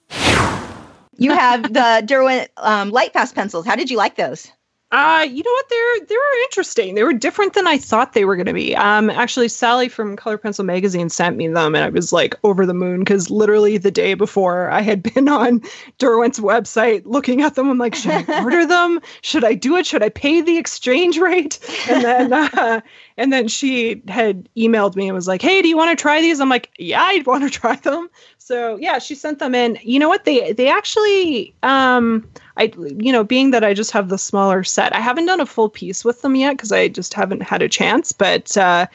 You 1.17 1.33
have 1.33 1.63
the 1.73 2.03
Derwent 2.05 2.51
um, 2.57 2.91
Light 2.91 3.13
Fast 3.13 3.35
pencils. 3.35 3.65
How 3.65 3.77
did 3.77 3.91
you 3.91 3.97
like 3.97 4.17
those? 4.17 4.51
Uh, 4.93 5.27
you 5.29 5.43
know 5.43 5.51
what? 5.51 5.69
They're 5.71 6.07
they 6.07 6.15
were 6.15 6.43
interesting. 6.45 6.95
They 6.95 7.03
were 7.03 7.15
different 7.15 7.55
than 7.55 7.67
I 7.67 7.79
thought 7.79 8.13
they 8.13 8.27
were 8.27 8.37
going 8.37 8.47
to 8.47 8.53
be. 8.53 8.77
Um, 8.77 9.09
actually, 9.09 9.49
Sally 9.49 9.89
from 9.89 10.17
Color 10.17 10.37
Pencil 10.37 10.65
Magazine 10.67 11.09
sent 11.09 11.39
me 11.39 11.49
them, 11.49 11.75
and 11.75 11.83
I 11.83 11.89
was 11.89 12.13
like 12.13 12.37
over 12.45 12.67
the 12.67 12.75
moon 12.75 13.01
because 13.01 13.31
literally 13.31 13.79
the 13.79 13.91
day 13.91 14.13
before 14.13 14.71
I 14.71 14.83
had 14.83 15.03
been 15.15 15.31
on 15.31 15.63
Derwent's 15.99 16.41
website 16.41 17.03
looking 17.07 17.41
at 17.41 17.55
them. 17.55 17.71
I'm 17.71 17.79
like, 17.79 17.95
should 17.95 18.13
I 18.29 18.43
order 18.43 18.67
them? 18.67 19.01
Should 19.23 19.45
I 19.45 19.55
do 19.55 19.77
it? 19.77 19.87
Should 19.87 20.03
I 20.03 20.11
pay 20.11 20.43
the 20.43 20.59
exchange 20.59 21.17
rate? 21.17 21.59
And 21.89 22.05
then 22.05 22.33
uh, 22.35 22.83
and 23.17 23.33
then 23.33 23.49
she 23.49 24.03
had 24.09 24.49
emailed 24.57 24.97
me 24.97 25.09
and 25.09 25.15
was 25.15 25.29
like, 25.29 25.43
"Hey, 25.43 25.63
do 25.63 25.69
you 25.69 25.77
want 25.77 25.97
to 25.97 26.01
try 26.01 26.21
these?" 26.21 26.41
I'm 26.41 26.49
like, 26.49 26.71
"Yeah, 26.79 27.03
I'd 27.03 27.27
want 27.27 27.45
to 27.45 27.51
try 27.61 27.77
them." 27.77 28.09
So 28.39 28.77
yeah, 28.77 28.99
she 28.99 29.15
sent 29.15 29.39
them 29.39 29.55
in. 29.55 29.79
You 29.83 29.99
know 29.99 30.09
what? 30.09 30.25
They 30.25 30.53
they 30.53 30.69
actually 30.69 31.55
um 31.63 32.29
I 32.57 32.73
you 32.99 33.13
know 33.13 33.25
being 33.25 33.51
that 33.51 33.65
I 33.65 33.75
just 33.75 33.91
have 33.93 34.09
the 34.09 34.19
smaller 34.19 34.65
set, 34.65 34.95
I 34.95 35.01
haven't 35.01 35.27
done 35.27 35.41
a 35.41 35.47
full 35.47 35.69
piece 35.69 36.05
with 36.05 36.23
them 36.23 36.35
yet 36.35 36.57
because 36.57 36.73
I 36.73 36.89
just 36.89 37.15
haven't 37.15 37.43
had 37.43 37.63
a 37.63 37.69
chance. 37.69 38.13
But 38.13 38.57
uh, 38.57 38.87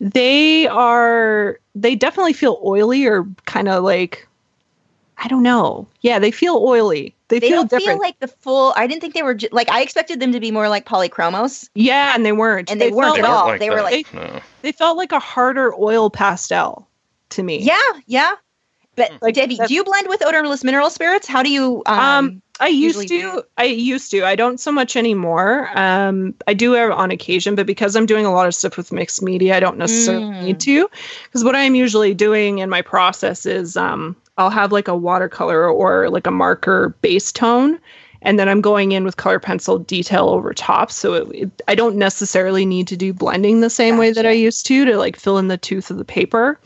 they 0.00 0.66
are 0.68 1.58
they 1.74 1.94
definitely 1.94 2.34
feel 2.34 2.60
oily 2.64 3.06
or 3.06 3.26
kind 3.46 3.68
of 3.68 3.82
like 3.82 4.28
I 5.18 5.28
don't 5.28 5.42
know. 5.42 5.88
Yeah, 6.02 6.18
they 6.18 6.30
feel 6.30 6.56
oily. 6.56 7.14
They, 7.28 7.40
they 7.40 7.48
feel 7.48 7.58
don't 7.58 7.70
different. 7.70 7.86
feel 7.86 7.98
like 7.98 8.18
the 8.20 8.28
full. 8.28 8.72
I 8.76 8.86
didn't 8.86 9.00
think 9.00 9.14
they 9.14 9.22
were 9.22 9.34
ju- 9.34 9.48
like 9.50 9.68
I 9.68 9.82
expected 9.82 10.20
them 10.20 10.32
to 10.32 10.40
be 10.40 10.50
more 10.50 10.68
like 10.68 10.86
polychromos. 10.86 11.68
Yeah, 11.74 12.12
and 12.14 12.24
they 12.24 12.32
weren't. 12.32 12.70
And 12.70 12.80
they, 12.80 12.90
they 12.90 12.94
weren't 12.94 13.18
at 13.18 13.24
all. 13.24 13.46
Like 13.46 13.60
they 13.60 13.68
that. 13.68 13.74
were 13.74 13.82
like 13.82 14.10
they, 14.10 14.18
no. 14.18 14.40
they 14.62 14.72
felt 14.72 14.96
like 14.96 15.12
a 15.12 15.18
harder 15.18 15.74
oil 15.74 16.08
pastel 16.08 16.88
to 17.30 17.42
me. 17.42 17.58
Yeah, 17.58 17.80
yeah. 18.06 18.32
But 18.94 19.12
like, 19.20 19.34
Debbie, 19.34 19.58
do 19.66 19.74
you 19.74 19.84
blend 19.84 20.08
with 20.08 20.24
odorless 20.24 20.64
mineral 20.64 20.88
spirits? 20.88 21.26
How 21.26 21.42
do 21.42 21.50
you? 21.50 21.82
Um, 21.86 21.98
um 21.98 22.42
I 22.58 22.68
used 22.68 23.00
to. 23.00 23.06
Do? 23.06 23.42
I 23.58 23.64
used 23.64 24.10
to. 24.12 24.24
I 24.24 24.34
don't 24.34 24.58
so 24.58 24.72
much 24.72 24.96
anymore. 24.96 25.70
Um, 25.78 26.34
I 26.46 26.54
do 26.54 26.76
on 26.76 27.10
occasion, 27.10 27.54
but 27.54 27.66
because 27.66 27.94
I'm 27.94 28.06
doing 28.06 28.24
a 28.24 28.32
lot 28.32 28.46
of 28.46 28.54
stuff 28.54 28.76
with 28.76 28.92
mixed 28.92 29.22
media, 29.22 29.56
I 29.56 29.60
don't 29.60 29.76
necessarily 29.76 30.24
mm. 30.24 30.42
need 30.42 30.60
to. 30.60 30.88
Because 31.24 31.44
what 31.44 31.54
I'm 31.54 31.74
usually 31.74 32.14
doing 32.14 32.58
in 32.58 32.70
my 32.70 32.80
process 32.80 33.44
is, 33.44 33.76
um, 33.76 34.16
I'll 34.38 34.50
have 34.50 34.72
like 34.72 34.88
a 34.88 34.96
watercolor 34.96 35.68
or 35.68 36.10
like 36.10 36.26
a 36.26 36.30
marker 36.30 36.90
base 37.00 37.32
tone, 37.32 37.78
and 38.22 38.38
then 38.38 38.48
I'm 38.48 38.60
going 38.60 38.92
in 38.92 39.04
with 39.04 39.16
color 39.16 39.38
pencil 39.38 39.78
detail 39.78 40.28
over 40.28 40.52
top. 40.52 40.90
So 40.90 41.14
it, 41.14 41.28
it, 41.34 41.62
I 41.68 41.74
don't 41.74 41.96
necessarily 41.96 42.66
need 42.66 42.86
to 42.88 42.96
do 42.96 43.12
blending 43.12 43.60
the 43.60 43.70
same 43.70 43.94
gotcha. 43.94 44.00
way 44.00 44.12
that 44.12 44.26
I 44.26 44.32
used 44.32 44.66
to 44.66 44.84
to 44.84 44.96
like 44.98 45.16
fill 45.16 45.38
in 45.38 45.48
the 45.48 45.56
tooth 45.56 45.90
of 45.90 45.98
the 45.98 46.04
paper. 46.04 46.58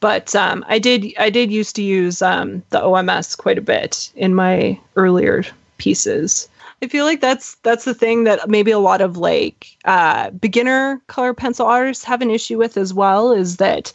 But 0.00 0.34
um, 0.34 0.64
I 0.68 0.78
did 0.78 1.12
I 1.18 1.30
did 1.30 1.52
used 1.52 1.76
to 1.76 1.82
use 1.82 2.22
um, 2.22 2.62
the 2.70 2.80
OMS 2.80 3.38
quite 3.38 3.58
a 3.58 3.62
bit 3.62 4.10
in 4.16 4.34
my 4.34 4.78
earlier 4.96 5.44
pieces. 5.78 6.48
I 6.82 6.88
feel 6.88 7.04
like 7.04 7.20
that's 7.20 7.54
that's 7.62 7.84
the 7.84 7.94
thing 7.94 8.24
that 8.24 8.50
maybe 8.50 8.72
a 8.72 8.80
lot 8.80 9.00
of 9.00 9.16
like 9.16 9.76
uh, 9.84 10.30
beginner 10.30 11.00
color 11.06 11.32
pencil 11.32 11.64
artists 11.64 12.02
have 12.02 12.20
an 12.20 12.30
issue 12.30 12.58
with 12.58 12.76
as 12.76 12.92
well 12.92 13.30
is 13.30 13.58
that 13.58 13.92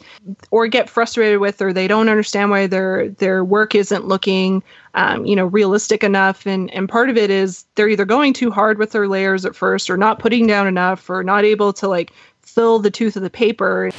or 0.50 0.66
get 0.68 0.88
frustrated 0.88 1.38
with 1.38 1.60
or 1.60 1.70
they 1.70 1.86
don't 1.86 2.08
understand 2.08 2.50
why 2.50 2.66
their 2.66 3.10
their 3.10 3.44
work 3.44 3.74
isn't 3.74 4.06
looking 4.06 4.62
um, 4.94 5.26
you 5.26 5.36
know 5.36 5.44
realistic 5.44 6.02
enough 6.02 6.46
and 6.46 6.70
and 6.72 6.88
part 6.88 7.10
of 7.10 7.18
it 7.18 7.28
is 7.28 7.66
they're 7.74 7.90
either 7.90 8.06
going 8.06 8.32
too 8.32 8.50
hard 8.50 8.78
with 8.78 8.92
their 8.92 9.06
layers 9.06 9.44
at 9.44 9.54
first 9.54 9.90
or 9.90 9.98
not 9.98 10.18
putting 10.18 10.46
down 10.46 10.66
enough 10.66 11.10
or 11.10 11.22
not 11.22 11.44
able 11.44 11.74
to 11.74 11.86
like 11.86 12.10
fill 12.40 12.78
the 12.78 12.90
tooth 12.90 13.16
of 13.16 13.22
the 13.22 13.28
paper. 13.28 13.90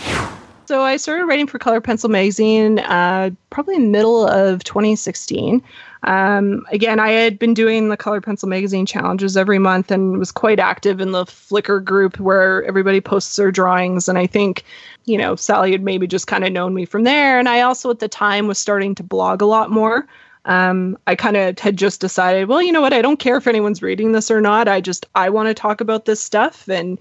So 0.66 0.82
I 0.82 0.98
started 0.98 1.26
writing 1.26 1.48
for 1.48 1.60
Color 1.60 1.82
Pencil 1.82 2.10
magazine 2.10 2.80
uh, 2.80 3.30
probably 3.50 3.78
middle 3.80 4.28
of 4.28 4.64
2016. 4.64 5.64
Um, 6.04 6.66
again, 6.72 7.00
I 7.00 7.12
had 7.12 7.38
been 7.38 7.54
doing 7.54 7.90
the 7.90 7.98
Color 7.98 8.22
Pencil 8.22 8.48
magazine 8.48 8.86
challenges 8.86 9.36
every 9.36 9.60
month 9.60 9.92
and 9.92 10.18
was 10.18 10.32
quite 10.32 10.60
active 10.60 11.02
in 11.02 11.12
the 11.12 11.26
Flickr 11.26 11.84
group 11.84 12.20
where 12.20 12.64
everybody 12.64 13.02
posts 13.02 13.36
their 13.36 13.52
drawings. 13.52 14.08
And 14.08 14.18
I 14.18 14.26
think, 14.26 14.64
you 15.06 15.18
know, 15.18 15.36
Sally 15.36 15.72
had 15.72 15.84
maybe 15.84 16.08
just 16.08 16.28
kind 16.28 16.46
of 16.46 16.54
known 16.54 16.74
me 16.74 16.86
from 16.86 17.04
there. 17.04 17.38
And 17.38 17.50
I 17.50 17.62
also 17.62 17.90
at 17.90 18.00
the 18.00 18.08
time 18.08 18.48
was 18.48 18.58
starting 18.58 18.96
to 18.96 19.04
blog 19.04 19.42
a 19.42 19.46
lot 19.46 19.72
more. 19.72 20.08
Um, 20.46 20.98
I 21.06 21.16
kind 21.16 21.36
of 21.36 21.60
had 21.60 21.78
just 21.78 22.00
decided, 22.00 22.48
well, 22.48 22.62
you 22.62 22.72
know 22.72 22.82
what? 22.82 22.94
I 22.94 23.02
don't 23.02 23.20
care 23.20 23.38
if 23.38 23.48
anyone's 23.48 23.82
reading 23.82 24.14
this 24.14 24.32
or 24.32 24.42
not. 24.42 24.68
I 24.68 24.82
just 24.82 25.06
I 25.14 25.30
want 25.30 25.48
to 25.48 25.54
talk 25.54 25.82
about 25.82 26.06
this 26.06 26.22
stuff, 26.22 26.68
and 26.70 26.98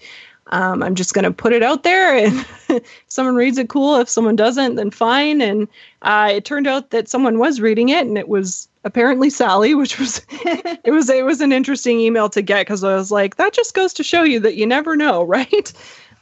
um, 0.49 0.83
I'm 0.83 0.95
just 0.95 1.15
going 1.15 1.25
to 1.25 1.31
put 1.31 1.53
it 1.53 1.63
out 1.63 1.83
there, 1.83 2.15
and 2.25 2.45
if 2.69 2.83
someone 3.07 3.37
reads 3.37 3.59
it, 3.59 3.69
cool. 3.69 3.97
If 4.01 4.09
someone 4.09 4.37
doesn't, 4.37 4.75
then 4.75 4.91
fine. 4.91 5.41
And 5.41 5.69
uh, 6.03 6.31
it 6.35 6.45
turned 6.45 6.67
out 6.67 6.91
that 6.91 7.09
someone 7.09 7.39
was 7.39 7.61
reading 7.61 7.91
it, 7.91 8.07
and 8.07 8.19
it 8.19 8.29
was 8.29 8.68
apparently 8.89 9.29
Sally, 9.29 9.75
which 9.75 9.99
was 9.99 10.23
it 10.31 10.91
was 10.91 11.09
it 11.11 11.25
was 11.25 11.41
an 11.43 11.53
interesting 11.53 12.01
email 12.01 12.29
to 12.31 12.43
get 12.43 12.63
because 12.63 12.83
I 12.83 12.95
was 12.95 13.13
like, 13.13 13.37
that 13.37 13.53
just 13.53 13.75
goes 13.75 13.93
to 13.95 14.03
show 14.03 14.23
you 14.23 14.41
that 14.41 14.57
you 14.57 14.67
never 14.67 14.97
know, 14.97 15.23
right? 15.37 15.73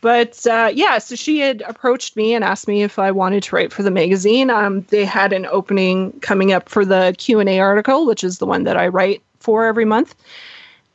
But 0.02 0.46
uh, 0.46 0.70
yeah, 0.74 0.98
so 0.98 1.14
she 1.14 1.38
had 1.38 1.62
approached 1.62 2.16
me 2.16 2.34
and 2.34 2.44
asked 2.44 2.68
me 2.68 2.82
if 2.82 2.98
I 2.98 3.10
wanted 3.10 3.44
to 3.44 3.56
write 3.56 3.72
for 3.72 3.82
the 3.82 3.90
magazine. 3.90 4.50
Um, 4.50 4.82
they 4.88 5.04
had 5.04 5.32
an 5.32 5.46
opening 5.46 6.12
coming 6.20 6.52
up 6.52 6.68
for 6.68 6.84
the 6.84 7.14
Q 7.16 7.40
and 7.40 7.48
A 7.48 7.60
article, 7.60 8.04
which 8.04 8.22
is 8.22 8.38
the 8.38 8.46
one 8.46 8.64
that 8.64 8.76
I 8.76 8.88
write 8.88 9.22
for 9.40 9.64
every 9.64 9.84
month. 9.84 10.14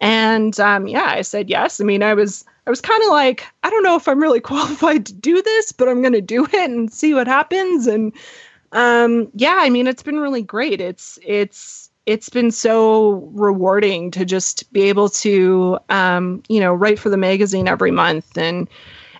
And 0.01 0.60
um, 0.60 0.88
yeah, 0.88 1.05
I 1.05 1.21
said 1.21 1.49
yes. 1.49 1.79
I 1.79 1.84
mean, 1.84 2.03
I 2.03 2.13
was 2.13 2.45
I 2.67 2.69
was 2.69 2.81
kind 2.81 3.01
of 3.03 3.10
like, 3.10 3.45
I 3.63 3.69
don't 3.69 3.84
know 3.84 3.95
if 3.95 4.07
I'm 4.07 4.21
really 4.21 4.39
qualified 4.51 5.05
to 5.05 5.13
do 5.13 5.41
this, 5.41 5.71
but 5.71 5.88
I'm 5.88 6.01
going 6.01 6.13
to 6.13 6.21
do 6.21 6.45
it 6.45 6.69
and 6.69 6.91
see 6.91 7.13
what 7.13 7.27
happens. 7.27 7.88
And 7.88 8.13
um, 8.71 9.29
yeah, 9.34 9.57
I 9.60 9.69
mean, 9.69 9.88
it's 9.88 10.03
been 10.03 10.19
really 10.19 10.41
great. 10.41 10.81
It's 10.81 11.19
it's 11.25 11.89
it's 12.05 12.29
been 12.29 12.51
so 12.51 13.29
rewarding 13.34 14.12
to 14.12 14.25
just 14.25 14.71
be 14.73 14.84
able 14.84 15.10
to 15.10 15.77
um, 15.89 16.43
you 16.49 16.60
know 16.60 16.73
write 16.73 16.99
for 16.99 17.10
the 17.10 17.17
magazine 17.17 17.67
every 17.67 17.91
month 17.91 18.38
and 18.38 18.67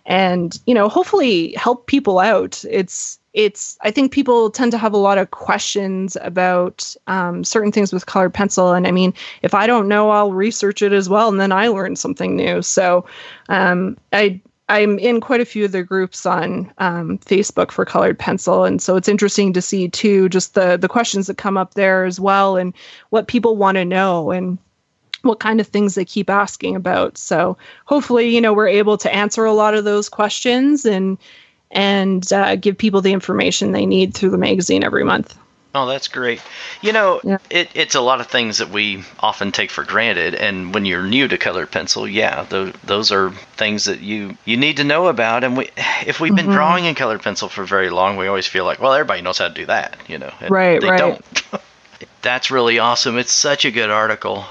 and 0.06 0.60
you 0.66 0.74
know 0.74 0.90
hopefully 0.90 1.54
help 1.54 1.88
people 1.88 2.20
out. 2.20 2.64
It's 2.70 3.20
it's 3.34 3.78
i 3.82 3.90
think 3.90 4.12
people 4.12 4.50
tend 4.50 4.72
to 4.72 4.78
have 4.78 4.94
a 4.94 4.98
lot 4.98 5.18
of 5.18 5.32
questions 5.32 6.18
about 6.22 6.96
um, 7.08 7.44
certain 7.44 7.72
things 7.72 7.94
with 7.94 8.06
colored 8.06 8.34
pencil 8.34 8.74
and 8.74 8.86
i 8.86 8.92
mean 8.92 9.14
if 9.42 9.54
i 9.54 9.66
don't 9.66 9.88
know 9.88 10.10
i'll 10.10 10.34
research 10.34 10.82
it 10.82 10.92
as 10.92 11.08
well 11.08 11.30
and 11.30 11.40
then 11.40 11.52
i 11.52 11.68
learn 11.68 11.96
something 11.96 12.36
new 12.36 12.62
so 12.62 13.06
um, 13.50 13.98
i 14.12 14.40
i'm 14.72 14.98
in 15.00 15.22
quite 15.22 15.42
a 15.42 15.46
few 15.46 15.66
of 15.66 15.72
the 15.72 15.84
groups 15.84 16.26
on 16.26 16.72
um, 16.80 17.18
facebook 17.20 17.72
for 17.72 17.86
colored 17.86 18.18
pencil 18.18 18.64
and 18.64 18.82
so 18.82 18.96
it's 18.96 19.08
interesting 19.08 19.54
to 19.54 19.62
see 19.62 19.88
too 19.88 20.30
just 20.30 20.54
the 20.54 20.78
the 20.78 20.90
questions 20.90 21.28
that 21.28 21.38
come 21.38 21.58
up 21.58 21.74
there 21.74 22.06
as 22.06 22.20
well 22.20 22.58
and 22.58 22.74
what 23.10 23.28
people 23.28 23.56
want 23.56 23.76
to 23.76 23.86
know 23.86 24.32
and 24.32 24.58
what 25.24 25.40
kind 25.40 25.62
of 25.62 25.68
things 25.68 25.96
they 25.96 26.06
keep 26.06 26.30
asking 26.30 26.76
about 26.76 27.18
so 27.18 27.58
hopefully 27.86 28.28
you 28.30 28.42
know 28.42 28.54
we're 28.54 28.68
able 28.68 28.98
to 28.98 29.14
answer 29.14 29.46
a 29.46 29.54
lot 29.54 29.76
of 29.76 29.84
those 29.84 30.10
questions 30.10 30.86
and 30.86 31.18
and 31.72 32.32
uh, 32.34 32.56
give 32.56 32.78
people 32.78 33.02
the 33.02 33.14
information 33.14 33.72
they 33.72 33.86
need 33.86 34.14
through 34.14 34.30
the 34.30 34.38
magazine 34.38 34.84
every 34.84 35.04
month. 35.04 35.38
Oh, 35.74 35.88
that's 35.88 36.10
great. 36.10 36.42
You 36.82 36.92
know, 36.92 37.22
yeah. 37.24 37.38
it, 37.50 37.70
it's 37.76 37.96
a 37.96 38.02
lot 38.02 38.20
of 38.20 38.28
things 38.28 38.58
that 38.58 38.70
we 38.70 39.06
often 39.20 39.54
take 39.54 39.72
for 39.72 39.86
granted, 39.86 40.36
and 40.36 40.74
when 40.74 40.86
you're 40.86 41.04
new 41.04 41.30
to 41.30 41.38
colored 41.38 41.72
pencil, 41.72 42.06
yeah, 42.06 42.44
those, 42.44 42.74
those 42.84 43.12
are 43.12 43.32
things 43.56 43.86
that 43.86 44.02
you 44.02 44.38
you 44.44 44.58
need 44.58 44.78
to 44.78 44.84
know 44.84 45.08
about. 45.08 45.46
And 45.46 45.56
we, 45.56 45.70
if 46.06 46.20
we've 46.20 46.36
been 46.36 46.48
mm-hmm. 46.48 46.56
drawing 46.56 46.86
in 46.86 46.96
colored 46.96 47.22
pencil 47.22 47.48
for 47.48 47.64
very 47.64 47.90
long, 47.90 48.18
we 48.18 48.28
always 48.28 48.48
feel 48.48 48.66
like, 48.66 48.82
well, 48.82 48.92
everybody 48.92 49.22
knows 49.22 49.38
how 49.38 49.48
to 49.48 49.54
do 49.54 49.66
that, 49.68 49.96
you 50.08 50.18
know. 50.18 50.34
right, 50.50 50.82
they 50.82 50.90
right. 50.90 51.00
don't. 51.00 51.44
that's 52.22 52.52
really 52.52 52.80
awesome. 52.80 53.18
It's 53.18 53.32
such 53.32 53.64
a 53.64 53.72
good 53.72 53.90
article. 53.90 54.46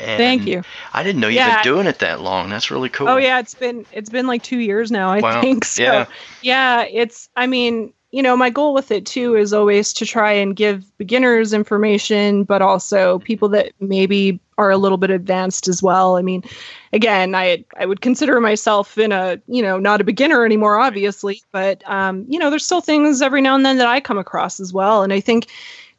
And 0.00 0.18
Thank 0.18 0.46
you. 0.46 0.62
I 0.92 1.04
didn't 1.04 1.20
know 1.20 1.28
you've 1.28 1.36
yeah. 1.36 1.62
been 1.62 1.72
doing 1.72 1.86
it 1.86 2.00
that 2.00 2.20
long. 2.20 2.50
That's 2.50 2.72
really 2.72 2.88
cool. 2.88 3.08
Oh 3.08 3.16
yeah, 3.16 3.38
it's 3.38 3.54
been 3.54 3.86
it's 3.92 4.10
been 4.10 4.26
like 4.26 4.42
two 4.42 4.58
years 4.58 4.90
now. 4.90 5.10
I 5.10 5.20
wow. 5.20 5.40
think. 5.40 5.64
So, 5.64 5.82
yeah. 5.82 6.06
Yeah, 6.42 6.82
it's. 6.82 7.28
I 7.36 7.46
mean, 7.46 7.92
you 8.14 8.22
know, 8.22 8.36
my 8.36 8.48
goal 8.48 8.74
with 8.74 8.92
it 8.92 9.04
too 9.04 9.34
is 9.34 9.52
always 9.52 9.92
to 9.92 10.06
try 10.06 10.30
and 10.30 10.54
give 10.54 10.96
beginners 10.98 11.52
information, 11.52 12.44
but 12.44 12.62
also 12.62 13.18
people 13.18 13.48
that 13.48 13.72
maybe 13.80 14.38
are 14.56 14.70
a 14.70 14.76
little 14.76 14.98
bit 14.98 15.10
advanced 15.10 15.66
as 15.66 15.82
well. 15.82 16.16
I 16.16 16.22
mean, 16.22 16.44
again, 16.92 17.34
I 17.34 17.64
I 17.76 17.86
would 17.86 18.02
consider 18.02 18.40
myself 18.40 18.98
in 18.98 19.10
a 19.10 19.40
you 19.48 19.60
know 19.60 19.80
not 19.80 20.00
a 20.00 20.04
beginner 20.04 20.44
anymore, 20.44 20.78
obviously, 20.78 21.42
but 21.50 21.82
um, 21.90 22.24
you 22.28 22.38
know, 22.38 22.50
there's 22.50 22.64
still 22.64 22.80
things 22.80 23.20
every 23.20 23.40
now 23.40 23.56
and 23.56 23.66
then 23.66 23.78
that 23.78 23.88
I 23.88 23.98
come 23.98 24.18
across 24.18 24.60
as 24.60 24.72
well, 24.72 25.02
and 25.02 25.12
I 25.12 25.18
think 25.18 25.48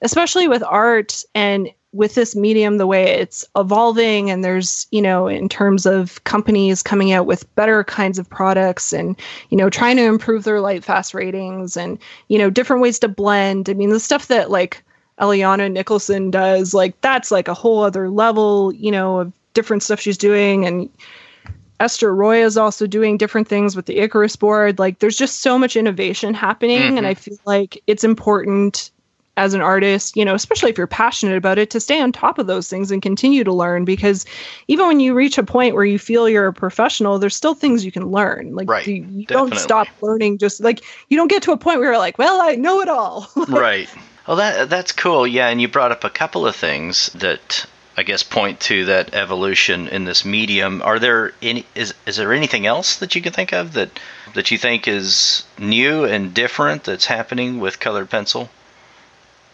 especially 0.01 0.47
with 0.47 0.63
art 0.63 1.21
and 1.35 1.67
with 1.95 2.15
this 2.15 2.35
medium 2.35 2.77
the 2.77 2.85
way 2.85 3.03
it's 3.05 3.45
evolving 3.55 4.29
and 4.29 4.43
there's 4.43 4.85
you 4.91 5.01
know 5.01 5.27
in 5.27 5.47
terms 5.47 5.85
of 5.85 6.21
companies 6.25 6.83
coming 6.83 7.13
out 7.13 7.25
with 7.25 7.53
better 7.55 7.83
kinds 7.85 8.19
of 8.19 8.29
products 8.29 8.91
and 8.91 9.15
you 9.49 9.57
know 9.57 9.69
trying 9.69 9.95
to 9.95 10.03
improve 10.03 10.43
their 10.43 10.59
light 10.59 10.83
fast 10.83 11.13
ratings 11.13 11.77
and 11.77 11.97
you 12.27 12.37
know 12.37 12.49
different 12.49 12.81
ways 12.81 12.99
to 12.99 13.07
blend. 13.07 13.69
I 13.69 13.73
mean 13.73 13.89
the 13.89 13.99
stuff 13.99 14.27
that 14.27 14.51
like 14.51 14.83
Alyona 15.21 15.73
Nickelsen 15.73 16.29
does 16.29 16.73
like 16.73 16.99
that's 17.01 17.31
like 17.31 17.47
a 17.47 17.53
whole 17.53 17.81
other 17.81 18.09
level 18.09 18.73
you 18.73 18.91
know 18.91 19.21
of 19.21 19.33
different 19.53 19.81
stuff 19.81 19.99
she's 19.99 20.17
doing. 20.17 20.65
And 20.65 20.89
Ester 21.79 22.13
Roi 22.13 22.43
is 22.43 22.57
also 22.57 22.85
doing 22.87 23.17
different 23.17 23.47
things 23.47 23.75
with 23.75 23.85
the 23.85 23.99
icarus 23.99 24.35
board. 24.35 24.79
Like 24.79 24.99
there's 24.99 25.17
just 25.17 25.41
so 25.41 25.57
much 25.57 25.77
innovation 25.77 26.33
happening 26.33 26.79
mm-hmm. 26.79 26.97
and 26.97 27.07
i 27.07 27.13
feel 27.13 27.37
like 27.45 27.81
it's 27.87 28.03
important 28.03 28.91
as 29.37 29.53
an 29.53 29.61
artist, 29.61 30.15
you 30.15 30.23
know, 30.23 30.33
especially 30.33 30.69
if 30.69 30.77
you're 30.77 30.87
passionate 30.87 31.35
about 31.35 31.57
it, 31.57 31.69
to 31.71 31.79
stay 31.79 32.01
on 32.01 32.11
top 32.11 32.39
of 32.39 32.47
those 32.47 32.69
things 32.69 32.91
and 32.91 33.01
continue 33.01 33.43
to 33.43 33.51
learn 33.51 33.85
because 33.85 34.25
even 34.67 34.87
when 34.87 34.99
you 34.99 35.13
reach 35.13 35.37
a 35.37 35.43
point 35.43 35.75
where 35.75 35.85
you 35.85 35.99
feel 35.99 36.29
you're 36.29 36.47
a 36.47 36.53
professional, 36.53 37.19
there's 37.19 37.35
still 37.35 37.53
things 37.53 37.83
you 37.83 37.91
can 37.91 38.11
learn. 38.11 38.55
Like 38.55 38.69
right, 38.69 38.87
you, 38.87 39.05
you 39.11 39.25
don't 39.25 39.55
stop 39.55 39.87
learning 40.01 40.37
just 40.37 40.61
like 40.61 40.81
you 41.09 41.17
don't 41.17 41.27
get 41.27 41.43
to 41.43 41.51
a 41.51 41.57
point 41.57 41.79
where 41.79 41.89
you're 41.91 41.97
like, 41.97 42.17
well, 42.17 42.41
I 42.41 42.55
know 42.55 42.81
it 42.81 42.89
all. 42.89 43.29
right. 43.49 43.89
Well, 44.27 44.37
that 44.37 44.69
that's 44.69 44.91
cool. 44.91 45.27
Yeah, 45.27 45.49
and 45.49 45.61
you 45.61 45.67
brought 45.67 45.91
up 45.91 46.03
a 46.03 46.09
couple 46.09 46.47
of 46.47 46.55
things 46.55 47.07
that 47.13 47.65
I 47.97 48.03
guess 48.03 48.23
point 48.23 48.59
to 48.61 48.85
that 48.85 49.13
evolution 49.13 49.87
in 49.87 50.05
this 50.05 50.25
medium. 50.25 50.81
Are 50.81 50.99
there 50.99 51.33
any 51.41 51.65
is 51.75 51.93
is 52.05 52.17
there 52.17 52.33
anything 52.33 52.65
else 52.65 52.97
that 52.97 53.15
you 53.15 53.21
can 53.21 53.33
think 53.33 53.53
of 53.53 53.73
that 53.73 53.99
that 54.33 54.51
you 54.51 54.57
think 54.57 54.87
is 54.87 55.43
new 55.57 56.05
and 56.05 56.33
different 56.33 56.85
that's 56.85 57.05
happening 57.05 57.59
with 57.59 57.79
colored 57.79 58.09
pencil? 58.09 58.49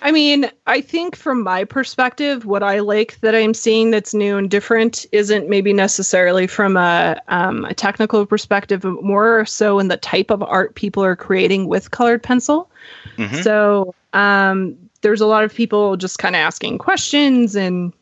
I 0.03 0.11
mean, 0.11 0.49
I 0.65 0.81
think 0.81 1.15
from 1.15 1.43
my 1.43 1.63
perspective, 1.63 2.45
what 2.45 2.63
I 2.63 2.79
like 2.79 3.19
that 3.19 3.35
I'm 3.35 3.53
seeing 3.53 3.91
that's 3.91 4.15
new 4.15 4.37
and 4.37 4.49
different 4.49 5.05
isn't 5.11 5.47
maybe 5.47 5.73
necessarily 5.73 6.47
from 6.47 6.75
a, 6.75 7.21
um, 7.27 7.65
a 7.65 7.73
technical 7.75 8.25
perspective, 8.25 8.81
but 8.81 9.03
more 9.03 9.45
so 9.45 9.77
in 9.77 9.89
the 9.89 9.97
type 9.97 10.31
of 10.31 10.41
art 10.41 10.73
people 10.73 11.03
are 11.03 11.15
creating 11.15 11.67
with 11.67 11.91
colored 11.91 12.23
pencil. 12.23 12.69
Mm-hmm. 13.17 13.41
So 13.41 13.93
um, 14.13 14.75
there's 15.01 15.21
a 15.21 15.27
lot 15.27 15.43
of 15.43 15.53
people 15.53 15.97
just 15.97 16.17
kind 16.17 16.35
of 16.35 16.39
asking 16.39 16.79
questions 16.79 17.55
and 17.55 17.93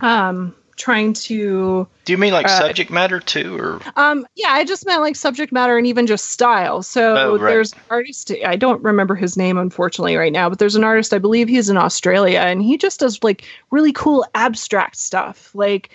um, 0.00 0.54
trying 0.76 1.12
to 1.12 1.86
do 2.04 2.12
you 2.12 2.18
mean 2.18 2.32
like 2.32 2.46
uh, 2.46 2.60
subject 2.60 2.90
matter 2.90 3.20
too 3.20 3.56
or? 3.56 3.80
Um 3.96 4.26
yeah 4.34 4.50
i 4.50 4.64
just 4.64 4.86
meant 4.86 5.02
like 5.02 5.16
subject 5.16 5.52
matter 5.52 5.78
and 5.78 5.86
even 5.86 6.06
just 6.06 6.30
style. 6.30 6.82
So 6.82 7.16
oh, 7.16 7.38
right. 7.38 7.50
there's 7.50 7.74
artist 7.90 8.32
i 8.44 8.56
don't 8.56 8.82
remember 8.82 9.14
his 9.14 9.36
name 9.36 9.58
unfortunately 9.58 10.16
right 10.16 10.32
now 10.32 10.48
but 10.48 10.58
there's 10.58 10.76
an 10.76 10.84
artist 10.84 11.12
i 11.12 11.18
believe 11.18 11.48
he's 11.48 11.68
in 11.68 11.76
australia 11.76 12.40
and 12.40 12.62
he 12.62 12.76
just 12.76 13.00
does 13.00 13.22
like 13.22 13.44
really 13.70 13.92
cool 13.92 14.26
abstract 14.34 14.96
stuff. 14.96 15.54
Like 15.54 15.90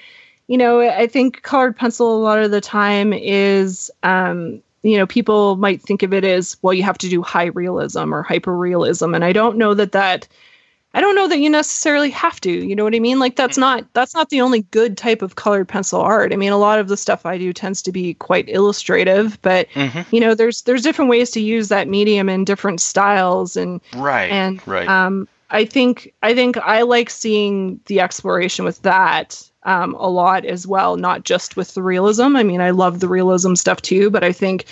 you 0.49 0.57
know 0.57 0.81
i 0.81 1.07
think 1.07 1.43
colored 1.43 1.77
pencil 1.77 2.17
a 2.17 2.19
lot 2.19 2.39
of 2.39 2.51
the 2.51 2.59
time 2.59 3.13
is 3.13 3.89
um 4.03 4.61
you 4.83 4.97
know 4.97 5.05
people 5.05 5.55
might 5.57 5.81
think 5.81 6.03
of 6.03 6.13
it 6.13 6.25
as 6.25 6.57
well 6.61 6.73
you 6.73 6.83
have 6.83 6.97
to 6.97 7.07
do 7.07 7.21
high 7.21 7.45
realism 7.45 8.13
or 8.13 8.23
hyper 8.23 8.57
realism 8.57 9.13
and 9.13 9.23
i 9.23 9.31
don't 9.31 9.57
know 9.57 9.73
that 9.73 9.93
that 9.93 10.27
I 10.93 11.01
don't 11.01 11.15
know 11.15 11.27
that 11.27 11.39
you 11.39 11.49
necessarily 11.49 12.09
have 12.09 12.41
to. 12.41 12.51
You 12.51 12.75
know 12.75 12.83
what 12.83 12.95
I 12.95 12.99
mean? 12.99 13.19
Like 13.19 13.35
that's 13.35 13.53
mm-hmm. 13.53 13.61
not 13.61 13.93
that's 13.93 14.15
not 14.15 14.29
the 14.29 14.41
only 14.41 14.61
good 14.71 14.97
type 14.97 15.21
of 15.21 15.35
colored 15.35 15.67
pencil 15.67 16.01
art. 16.01 16.33
I 16.33 16.35
mean, 16.35 16.51
a 16.51 16.57
lot 16.57 16.79
of 16.79 16.87
the 16.87 16.97
stuff 16.97 17.25
I 17.25 17.37
do 17.37 17.53
tends 17.53 17.81
to 17.83 17.91
be 17.91 18.15
quite 18.15 18.49
illustrative, 18.49 19.39
but 19.41 19.69
mm-hmm. 19.69 20.13
you 20.13 20.19
know, 20.19 20.33
there's 20.33 20.63
there's 20.63 20.81
different 20.81 21.09
ways 21.09 21.29
to 21.31 21.41
use 21.41 21.69
that 21.69 21.87
medium 21.87 22.27
in 22.27 22.43
different 22.43 22.81
styles 22.81 23.55
and 23.55 23.81
right 23.95 24.31
and 24.31 24.67
right. 24.67 24.87
Um, 24.87 25.27
I 25.51 25.65
think 25.65 26.13
I 26.23 26.33
think 26.33 26.57
I 26.57 26.81
like 26.81 27.09
seeing 27.09 27.79
the 27.85 27.99
exploration 27.99 28.65
with 28.65 28.81
that 28.81 29.47
um, 29.63 29.93
a 29.95 30.09
lot 30.09 30.45
as 30.45 30.65
well, 30.65 30.95
not 30.95 31.23
just 31.23 31.55
with 31.55 31.73
the 31.73 31.83
realism. 31.83 32.35
I 32.35 32.43
mean, 32.43 32.61
I 32.61 32.71
love 32.71 32.99
the 32.99 33.07
realism 33.07 33.55
stuff 33.55 33.81
too, 33.81 34.09
but 34.09 34.23
I 34.23 34.31
think 34.31 34.65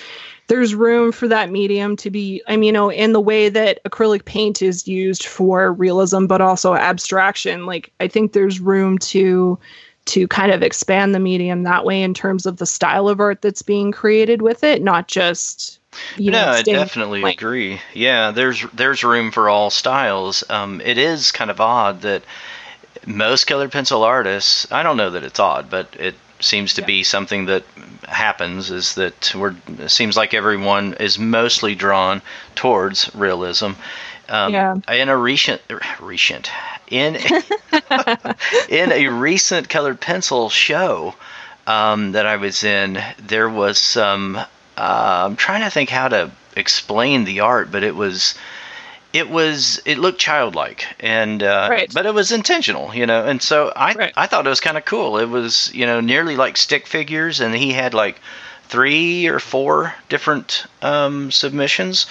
there's 0.47 0.73
room 0.73 1.11
for 1.11 1.27
that 1.27 1.51
medium 1.51 1.95
to 1.97 2.09
be, 2.09 2.41
I 2.47 2.55
mean, 2.55 2.63
you 2.67 2.71
know, 2.71 2.89
in 2.89 3.13
the 3.13 3.19
way 3.19 3.49
that 3.49 3.83
acrylic 3.83 4.25
paint 4.25 4.61
is 4.61 4.87
used 4.87 5.25
for 5.25 5.73
realism, 5.73 6.25
but 6.25 6.41
also 6.41 6.73
abstraction. 6.73 7.65
Like, 7.65 7.91
I 7.99 8.07
think 8.07 8.33
there's 8.33 8.59
room 8.59 8.97
to 8.99 9.59
to 10.05 10.25
kind 10.29 10.53
of 10.53 10.63
expand 10.63 11.13
the 11.13 11.19
medium 11.19 11.63
that 11.63 11.83
way 11.83 12.01
in 12.01 12.13
terms 12.13 12.45
of 12.45 12.57
the 12.57 12.65
style 12.65 13.09
of 13.09 13.19
art 13.19 13.41
that's 13.41 13.61
being 13.61 13.91
created 13.91 14.41
with 14.41 14.63
it, 14.63 14.81
not 14.81 15.09
just 15.09 15.79
you 16.15 16.31
no, 16.31 16.45
know, 16.45 16.51
I 16.51 16.61
definitely 16.61 17.21
like- 17.21 17.41
agree. 17.41 17.81
Yeah, 17.93 18.31
there's 18.31 18.63
there's 18.73 19.03
room 19.03 19.31
for 19.31 19.49
all 19.49 19.69
styles. 19.69 20.43
Um, 20.49 20.81
it 20.81 20.97
is 20.97 21.31
kind 21.31 21.51
of 21.51 21.59
odd 21.59 22.01
that 22.01 22.23
most 23.05 23.45
colored 23.45 23.71
pencil 23.71 24.03
artists. 24.03 24.71
I 24.71 24.83
don't 24.83 24.97
know 24.97 25.09
that 25.09 25.23
it's 25.23 25.39
odd, 25.39 25.69
but 25.69 25.93
it 25.99 26.15
seems 26.39 26.73
to 26.75 26.81
be 26.81 27.03
something 27.03 27.45
that 27.45 27.63
happens. 28.07 28.71
Is 28.71 28.95
that 28.95 29.33
we're 29.35 29.55
it 29.79 29.91
seems 29.91 30.17
like 30.17 30.33
everyone 30.33 30.93
is 30.99 31.17
mostly 31.19 31.75
drawn 31.75 32.21
towards 32.55 33.13
realism. 33.15 33.71
Um, 34.29 34.53
Yeah. 34.53 34.75
In 34.89 35.09
a 35.09 35.17
recent 35.17 35.61
recent 35.99 36.51
in 36.89 37.15
in 38.69 38.91
a 38.91 39.07
recent 39.07 39.69
colored 39.69 39.99
pencil 39.99 40.49
show 40.49 41.15
um, 41.67 42.13
that 42.13 42.25
I 42.25 42.37
was 42.37 42.63
in, 42.63 43.01
there 43.19 43.49
was 43.49 43.77
some. 43.77 44.37
Uh, 44.37 45.25
I'm 45.25 45.35
trying 45.35 45.61
to 45.61 45.69
think 45.69 45.89
how 45.89 46.07
to 46.07 46.31
explain 46.55 47.25
the 47.25 47.41
art, 47.41 47.71
but 47.71 47.83
it 47.83 47.95
was, 47.95 48.35
it 49.17 49.29
was, 49.29 49.81
it 49.85 49.97
looked 49.97 50.19
childlike, 50.19 50.85
and 50.99 51.41
uh, 51.43 51.67
Right. 51.69 51.91
but 51.93 52.05
it 52.05 52.13
was 52.13 52.31
intentional, 52.31 52.93
you 52.93 53.05
know. 53.05 53.25
And 53.25 53.41
so 53.41 53.71
I, 53.75 53.93
Right. 53.93 54.13
I 54.15 54.27
thought 54.27 54.45
it 54.45 54.49
was 54.49 54.59
kind 54.61 54.77
of 54.77 54.85
cool. 54.85 55.17
It 55.17 55.29
was, 55.29 55.71
you 55.73 55.85
know, 55.85 55.99
nearly 56.01 56.35
like 56.35 56.57
stick 56.57 56.87
figures, 56.87 57.39
and 57.41 57.55
he 57.55 57.71
had 57.73 57.93
like 57.93 58.19
three 58.69 59.27
or 59.27 59.39
four 59.39 59.93
different 60.09 60.65
um, 60.81 61.31
submissions. 61.31 62.05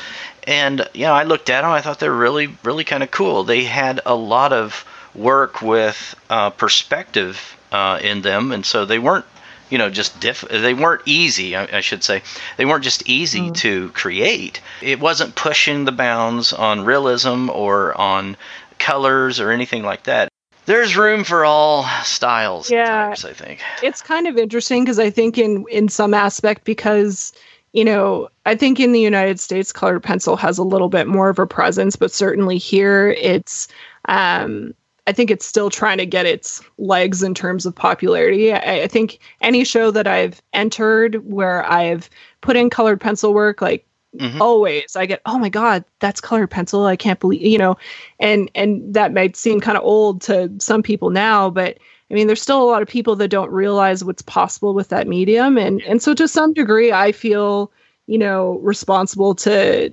And 0.47 0.89
you 0.95 1.07
know, 1.07 1.13
I 1.13 1.25
looked 1.25 1.51
at 1.51 1.63
them. 1.63 1.71
I 1.71 1.81
thought 1.81 1.99
they 2.01 2.09
were 2.09 2.17
really, 2.29 2.49
really 2.65 2.85
kind 2.85 3.03
of 3.03 3.11
cool. 3.11 3.45
They 3.45 3.65
had 3.65 4.01
a 4.07 4.15
lot 4.15 4.53
of 4.53 4.85
work 5.15 5.63
with 5.63 6.15
uh, 6.31 6.51
perspective 6.51 7.57
uh, 7.73 7.99
in 8.03 8.23
them, 8.23 8.53
and 8.53 8.65
so 8.65 8.85
they 8.85 8.99
weren't, 8.99 9.25
you 9.71 9.79
know, 9.79 9.91
just 9.91 10.19
diff. 10.21 10.43
They 10.43 10.75
weren't 10.75 11.03
easy. 11.07 11.57
I, 11.57 11.79
I 11.79 11.81
should 11.81 12.05
say 12.05 12.23
they 12.57 12.65
weren't 12.65 12.85
just 12.85 13.09
easy 13.09 13.51
to 13.51 13.91
create. 13.91 14.61
It 14.83 15.01
wasn't 15.01 15.35
pushing 15.35 15.85
the 15.85 15.93
bounds 15.93 16.53
on 16.53 16.85
realism 16.85 17.51
or 17.51 17.99
on 17.99 18.37
colors 18.79 19.41
or 19.41 19.51
anything 19.51 19.83
like 19.83 20.05
that. 20.05 20.29
There's 20.67 20.97
room 20.97 21.25
for 21.25 21.45
all 21.45 21.85
styles. 22.03 22.71
Yeah. 22.71 23.09
types, 23.09 23.25
I 23.25 23.33
think. 23.33 23.61
it's 23.83 24.03
kind 24.03 24.27
of 24.27 24.37
interesting 24.37 24.85
because 24.85 24.99
I 24.99 25.11
think 25.11 25.39
in 25.39 25.65
in 25.71 25.89
some 25.89 26.13
aspect 26.13 26.65
because 26.65 27.33
you 27.73 27.85
know 27.85 28.29
I 28.45 28.57
think 28.57 28.81
in 28.81 28.93
the 28.93 29.01
United 29.01 29.39
States 29.39 29.73
colored 29.73 30.03
pencil 30.03 30.37
has 30.37 30.59
a 30.59 30.65
little 30.65 30.89
bit 30.89 31.07
more 31.07 31.29
of 31.29 31.39
a 31.39 31.47
presence, 31.47 31.95
but 31.97 32.11
certainly 32.11 32.59
here 32.59 33.11
it's 33.11 33.69
um, 34.09 34.75
I 35.07 35.13
think 35.13 35.31
it's 35.31 35.47
still 35.47 35.71
trying 35.71 35.99
to 35.99 36.07
get 36.07 36.27
its 36.27 36.63
legs 36.79 37.23
in 37.23 37.35
terms 37.35 37.65
of 37.67 37.75
popularity. 37.75 38.53
I, 38.53 38.83
I 38.83 38.87
think 38.89 39.19
any 39.41 39.65
show 39.65 39.91
that 39.93 40.07
I've 40.07 40.43
entered 40.53 41.25
where 41.31 41.65
I've 41.71 42.11
put 42.41 42.57
in 42.57 42.71
colored 42.71 43.01
pencil 43.01 43.33
work, 43.35 43.61
like 43.61 43.87
Mhm. 44.15 44.41
always 44.41 44.97
i 44.97 45.05
get 45.05 45.21
oh 45.27 45.37
my 45.39 45.51
god 45.51 45.85
that's 46.01 46.23
colored 46.23 46.47
pencil 46.47 46.87
i 46.87 46.97
can't 46.97 47.21
believe 47.21 47.43
you 47.43 47.59
know 47.59 47.77
and 48.19 48.51
and 48.55 48.95
that 48.95 49.13
might 49.13 49.37
seem 49.37 49.61
kind 49.61 49.77
of 49.77 49.85
old 49.85 50.23
to 50.23 50.51
some 50.59 50.83
people 50.83 51.11
now 51.11 51.51
but 51.51 51.77
i 52.11 52.15
mean 52.15 52.27
there's 52.27 52.41
still 52.41 52.63
a 52.63 52.71
lot 52.71 52.81
of 52.81 52.89
people 52.89 53.15
that 53.17 53.29
don't 53.29 53.51
realize 53.51 54.05
what's 54.05 54.23
possible 54.23 54.73
with 54.73 54.89
that 54.89 55.07
medium 55.07 55.59
and 55.59 55.83
and 55.83 56.01
so 56.01 56.15
to 56.15 56.27
some 56.27 56.55
degree 56.55 56.93
i 56.93 57.13
feel 57.13 57.71
you 58.07 58.17
know 58.17 58.59
responsible 58.63 59.35
to 59.35 59.91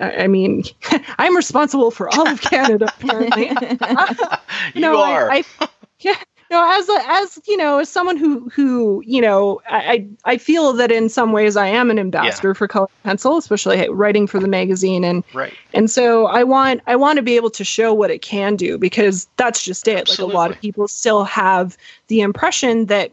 i 0.00 0.26
mean 0.26 0.62
i'm 1.18 1.36
responsible 1.36 1.90
for 1.90 2.08
all 2.14 2.28
of 2.28 2.40
canada 2.40 2.86
apparently 2.96 3.50
You 4.74 4.80
no, 4.80 5.00
are. 5.00 5.30
I, 5.30 5.44
I 5.60 5.68
yeah, 6.00 6.16
no, 6.50 6.78
as 6.78 6.88
a, 6.88 7.10
as 7.10 7.38
you 7.46 7.56
know, 7.56 7.78
as 7.78 7.88
someone 7.88 8.16
who 8.16 8.48
who 8.50 9.02
you 9.06 9.20
know, 9.20 9.60
I 9.66 10.06
I 10.24 10.36
feel 10.38 10.72
that 10.74 10.90
in 10.92 11.08
some 11.08 11.32
ways 11.32 11.56
I 11.56 11.66
am 11.68 11.90
an 11.90 11.98
ambassador 11.98 12.54
for 12.54 12.68
Color 12.68 12.88
Pencil, 13.02 13.36
especially 13.36 13.88
writing 13.88 14.26
for 14.26 14.38
the 14.38 14.48
magazine, 14.48 15.04
and 15.04 15.24
right. 15.32 15.54
and 15.72 15.90
so 15.90 16.26
I 16.26 16.44
want 16.44 16.82
I 16.86 16.96
want 16.96 17.16
to 17.16 17.22
be 17.22 17.36
able 17.36 17.50
to 17.50 17.64
show 17.64 17.92
what 17.92 18.10
it 18.10 18.22
can 18.22 18.56
do 18.56 18.78
because 18.78 19.28
that's 19.36 19.64
just 19.64 19.88
it. 19.88 20.08
Like 20.08 20.18
a 20.18 20.26
lot 20.26 20.50
of 20.50 20.60
people 20.60 20.88
still 20.88 21.24
have 21.24 21.76
the 22.08 22.20
impression 22.20 22.86
that 22.86 23.12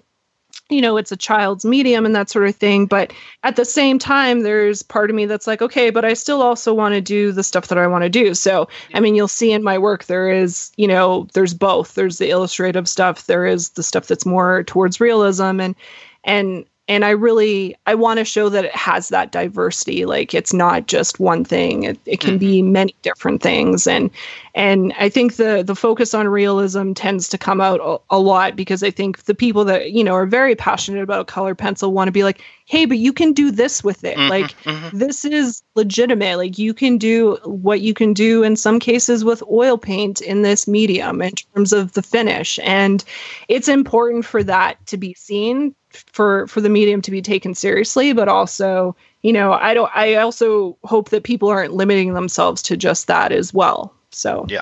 you 0.71 0.81
know 0.81 0.97
it's 0.97 1.11
a 1.11 1.17
child's 1.17 1.65
medium 1.65 2.05
and 2.05 2.15
that 2.15 2.29
sort 2.29 2.47
of 2.47 2.55
thing. 2.55 2.85
But 2.85 3.13
at 3.43 3.55
the 3.55 3.65
same 3.65 3.99
time 3.99 4.41
there's 4.41 4.81
part 4.81 5.09
of 5.09 5.15
me 5.15 5.25
that's 5.25 5.47
like 5.47 5.61
okay 5.61 5.89
but 5.89 6.05
i 6.05 6.13
still 6.13 6.41
also 6.41 6.73
want 6.73 6.93
to 6.93 7.01
do 7.01 7.31
the 7.31 7.43
stuff 7.43 7.67
that 7.67 7.77
i 7.77 7.87
want 7.87 8.03
to 8.03 8.09
do. 8.09 8.33
So 8.33 8.67
i 8.93 8.99
mean 8.99 9.15
you'll 9.15 9.27
see 9.27 9.51
in 9.51 9.63
my 9.63 9.77
work 9.77 10.05
there 10.05 10.29
is 10.31 10.71
you 10.77 10.87
know 10.87 11.27
there's 11.33 11.53
both. 11.53 11.95
There's 11.95 12.17
the 12.17 12.29
illustrative 12.29 12.87
stuff. 12.87 13.27
There 13.27 13.45
is 13.45 13.69
the 13.69 13.83
stuff 13.83 14.07
that's 14.07 14.25
more 14.25 14.63
towards 14.63 14.99
realism 14.99 15.59
and 15.59 15.75
and 16.23 16.65
and 16.91 17.05
i 17.05 17.09
really 17.09 17.73
i 17.87 17.95
want 17.95 18.19
to 18.19 18.25
show 18.25 18.49
that 18.49 18.65
it 18.65 18.75
has 18.75 19.07
that 19.09 19.31
diversity. 19.31 20.05
Like 20.05 20.33
it's 20.33 20.51
not 20.51 20.87
just 20.87 21.21
one 21.21 21.45
thing. 21.45 21.83
It, 21.83 21.99
it 22.05 22.19
can 22.19 22.37
be 22.37 22.61
many 22.61 22.93
different 23.01 23.41
things. 23.41 23.87
And 23.87 24.11
and 24.53 24.93
i 24.99 25.07
think 25.07 25.37
the 25.37 25.63
the 25.65 25.75
focus 25.75 26.13
on 26.13 26.27
realism 26.27 26.91
tends 26.91 27.29
to 27.29 27.37
come 27.37 27.61
out 27.61 27.79
a, 27.81 28.17
a 28.17 28.19
lot 28.19 28.57
because 28.57 28.83
i 28.83 28.91
think 28.91 29.23
the 29.23 29.33
people 29.33 29.63
that 29.63 29.91
you 29.91 30.03
know 30.03 30.13
are 30.13 30.25
very 30.25 30.55
passionate 30.55 31.01
about 31.01 31.27
color 31.27 31.55
pencil 31.55 31.93
want 31.93 32.09
to 32.09 32.11
be 32.11 32.25
like 32.25 32.41
hey 32.65 32.85
but 32.85 32.97
you 32.97 33.13
can 33.13 33.33
do 33.33 33.51
this 33.51 33.83
with 33.83 34.03
it. 34.03 34.17
Mhm, 34.17 34.29
like 34.29 34.51
mhm. 34.63 34.91
this 34.91 35.25
is 35.25 35.61
legitimate. 35.75 36.37
Like 36.37 36.57
you 36.57 36.73
can 36.73 36.97
do 36.97 37.37
what 37.43 37.81
you 37.81 37.93
can 37.93 38.13
do 38.13 38.43
in 38.43 38.55
some 38.55 38.79
cases 38.79 39.23
with 39.23 39.43
oil 39.49 39.77
paint 39.77 40.21
in 40.21 40.41
this 40.41 40.67
medium 40.67 41.21
in 41.21 41.31
terms 41.31 41.73
of 41.73 41.93
the 41.93 42.01
finish. 42.01 42.59
And 42.63 43.03
it's 43.47 43.67
important 43.67 44.25
for 44.25 44.43
that 44.43 44.85
to 44.87 44.97
be 44.97 45.13
seen 45.13 45.75
for 45.91 46.47
for 46.47 46.61
the 46.61 46.69
medium 46.69 47.01
to 47.01 47.11
be 47.11 47.21
taken 47.21 47.53
seriously 47.53 48.13
but 48.13 48.27
also 48.27 48.95
you 49.21 49.33
know 49.33 49.53
i 49.53 49.73
don't 49.73 49.91
i 49.95 50.15
also 50.15 50.77
hope 50.83 51.09
that 51.09 51.23
people 51.23 51.49
aren't 51.49 51.73
limiting 51.73 52.13
themselves 52.13 52.61
to 52.61 52.77
just 52.77 53.07
that 53.07 53.31
as 53.31 53.53
well 53.53 53.93
so 54.11 54.45
Yeah. 54.49 54.61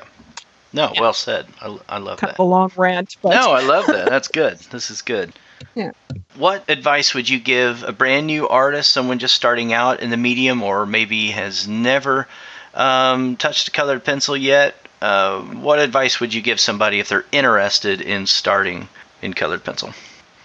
No, 0.71 0.93
well 0.99 1.13
said. 1.13 1.47
I, 1.61 1.79
I 1.89 1.97
love 1.97 2.19
kind 2.19 2.29
that. 2.29 2.35
of 2.35 2.39
a 2.39 2.43
long 2.43 2.71
rant 2.77 3.17
but 3.23 3.29
No, 3.31 3.51
I 3.53 3.61
love 3.61 3.87
that. 3.87 4.07
That's 4.07 4.27
good. 4.27 4.59
This 4.71 4.91
is 4.91 5.01
good. 5.01 5.33
Yeah. 5.75 5.91
What 6.35 6.63
advice 6.69 7.13
would 7.13 7.27
you 7.27 7.37
give 7.37 7.83
a 7.83 7.91
brand 7.91 8.27
new 8.27 8.47
artist, 8.47 8.91
someone 8.91 9.19
just 9.19 9.35
starting 9.35 9.73
out 9.73 9.99
in 9.99 10.09
the 10.09 10.15
medium, 10.15 10.63
or 10.63 10.85
maybe 10.85 11.31
has 11.31 11.67
never 11.67 12.27
um, 12.73 13.35
touched 13.35 13.67
a 13.67 13.71
colored 13.71 14.05
pencil 14.05 14.37
yet? 14.37 14.75
Uh, 15.01 15.41
what 15.41 15.79
advice 15.79 16.19
would 16.21 16.33
you 16.33 16.41
give 16.41 16.61
somebody 16.61 16.99
if 16.99 17.09
they're 17.09 17.25
interested 17.33 17.99
in 17.99 18.25
starting 18.25 18.87
in 19.21 19.33
colored 19.33 19.63
pencil? 19.65 19.93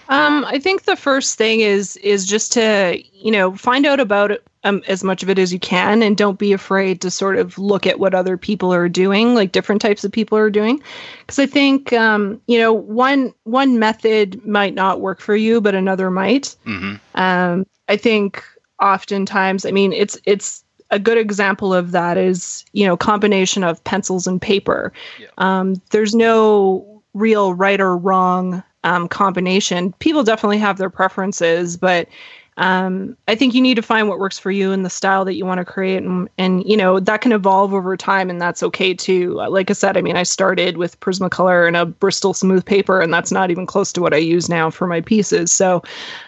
Um, 0.09 0.45
I 0.45 0.59
think 0.59 0.83
the 0.83 0.97
first 0.97 1.39
thing 1.39 1.61
is 1.61 1.97
is 1.99 2.27
just 2.27 2.53
to 2.53 3.03
you 3.13 3.31
know 3.31 3.55
find 3.55 3.87
out 3.87 4.01
about 4.01 4.31
it, 4.31 4.47
um, 4.65 4.83
as 4.87 5.03
much 5.03 5.23
of 5.23 5.31
it 5.31 5.39
as 5.39 5.53
you 5.53 5.59
can, 5.59 6.03
and 6.03 6.17
don't 6.17 6.39
be 6.39 6.53
afraid 6.53 7.01
to 7.03 7.11
sort 7.11 7.37
of 7.37 7.59
look 7.59 7.87
at 7.87 7.99
what 7.99 8.15
other 8.15 8.37
people 8.37 8.73
are 8.73 8.89
doing, 8.89 9.35
like 9.35 9.53
different 9.53 9.81
types 9.81 10.05
of 10.05 10.13
people 10.13 10.37
are 10.37 10.51
doing, 10.51 10.83
because 11.21 11.39
I 11.39 11.47
think 11.47 11.93
um, 11.93 12.41
you 12.47 12.59
know 12.59 12.73
one 12.73 13.33
one 13.45 13.79
method 13.79 14.45
might 14.47 14.75
not 14.75 15.01
work 15.01 15.21
for 15.21 15.37
you, 15.37 15.61
but 15.61 15.75
another 15.75 16.11
might. 16.11 16.55
hmm 16.65 16.95
Um, 17.15 17.67
I 17.89 17.97
think 17.97 18.43
oftentimes, 18.81 19.65
I 19.65 19.71
mean, 19.71 19.93
it's 19.93 20.19
it's 20.25 20.65
a 20.91 20.99
good 20.99 21.19
example 21.19 21.73
of 21.73 21.93
that 21.93 22.19
is 22.19 22.65
you 22.73 22.87
know 22.87 22.97
combination 22.97 23.65
of 23.65 23.83
pencils 23.85 24.27
and 24.27 24.41
paper. 24.41 24.93
Yeah. 25.19 25.29
Um, 25.39 25.81
there's 25.91 26.15
no 26.15 27.03
real 27.15 27.55
right 27.55 27.81
or 27.81 27.97
wrong 27.97 28.63
um, 28.85 29.09
combination. 29.09 29.93
People 29.99 30.23
definitely 30.23 30.59
have 30.59 30.79
their 30.79 30.91
preferences, 30.91 31.77
but 31.77 32.09
um, 32.57 33.17
I 33.27 33.35
think 33.35 33.53
you 33.53 33.61
need 33.61 33.75
to 33.75 33.83
find 33.83 34.09
what 34.09 34.21
works 34.21 34.39
for 34.39 34.53
you 34.53 34.71
and 34.71 34.85
the 34.85 34.91
style 34.91 35.25
that 35.25 35.35
you 35.35 35.45
want 35.45 35.59
to 35.59 35.65
create, 35.65 36.05
and, 36.05 36.29
and 36.39 36.65
you 36.65 36.77
know 36.77 37.01
that 37.01 37.21
can 37.21 37.33
evolve 37.33 37.75
over 37.75 37.97
time, 37.97 38.31
and 38.31 38.41
that's 38.41 38.63
okay 38.63 38.95
too. 38.95 39.35
Like 39.35 39.71
I 39.71 39.73
said, 39.73 39.97
I 39.97 40.03
mean, 40.03 40.17
I 40.17 40.23
started 40.23 40.77
with 40.77 41.01
Prismacolor 41.01 41.67
and 41.67 41.77
a 41.77 41.85
Bristol 41.85 42.33
smooth 42.33 42.65
paper, 42.65 43.01
and 43.01 43.13
that's 43.13 43.33
not 43.33 43.51
even 43.51 43.67
close 43.67 43.93
to 43.95 44.01
what 44.01 44.15
I 44.15 44.19
use 44.19 44.49
now 44.49 44.71
for 44.71 44.87
my 44.87 45.01
pieces. 45.01 45.51
So, 45.51 45.83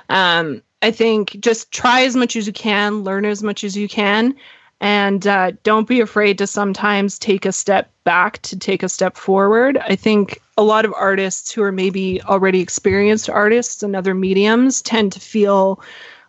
um, 0.08 0.62
I 0.82 0.90
think 0.90 1.38
just 1.40 1.70
try 1.70 2.02
as 2.02 2.16
much 2.16 2.34
as 2.34 2.46
you 2.46 2.52
can, 2.52 3.04
learn 3.04 3.24
as 3.24 3.42
much 3.42 3.62
as 3.62 3.76
you 3.76 3.88
can, 3.88 4.34
and 4.80 5.26
uh, 5.26 5.52
don't 5.62 5.88
be 5.88 6.00
afraid 6.00 6.38
to 6.38 6.46
sometimes 6.46 7.18
take 7.18 7.46
a 7.46 7.52
step 7.52 7.90
back 8.04 8.40
to 8.42 8.58
take 8.58 8.82
a 8.82 8.88
step 8.88 9.16
forward. 9.16 9.78
I 9.78 9.96
think 9.96 10.40
a 10.58 10.62
lot 10.62 10.84
of 10.84 10.92
artists 10.94 11.50
who 11.52 11.62
are 11.62 11.72
maybe 11.72 12.22
already 12.22 12.60
experienced 12.60 13.30
artists 13.30 13.82
in 13.82 13.94
other 13.94 14.14
mediums 14.14 14.82
tend 14.82 15.12
to 15.12 15.20
feel 15.20 15.80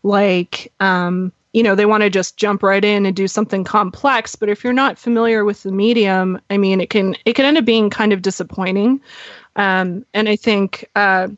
like 0.03 0.71
um, 0.79 1.31
you 1.53 1.63
know 1.63 1.75
they 1.75 1.85
want 1.85 2.03
to 2.03 2.09
just 2.09 2.37
jump 2.37 2.63
right 2.63 2.83
in 2.83 3.05
and 3.05 3.15
do 3.15 3.27
something 3.27 3.63
complex. 3.63 4.35
But 4.35 4.49
if 4.49 4.63
you're 4.63 4.73
not 4.73 4.97
familiar 4.97 5.43
with 5.43 5.63
the 5.63 5.71
medium 5.71 6.39
i 6.49 6.57
mean 6.57 6.79
it 6.81 6.89
can 6.89 7.15
it 7.25 7.33
can 7.33 7.45
end 7.45 7.57
up 7.57 7.65
being 7.65 7.89
kind 7.89 8.13
of 8.13 8.21
disappointing. 8.21 9.01
Um, 9.55 10.05
and 10.13 10.29
i 10.29 10.35
think 10.35 10.89
uh, 10.95 11.29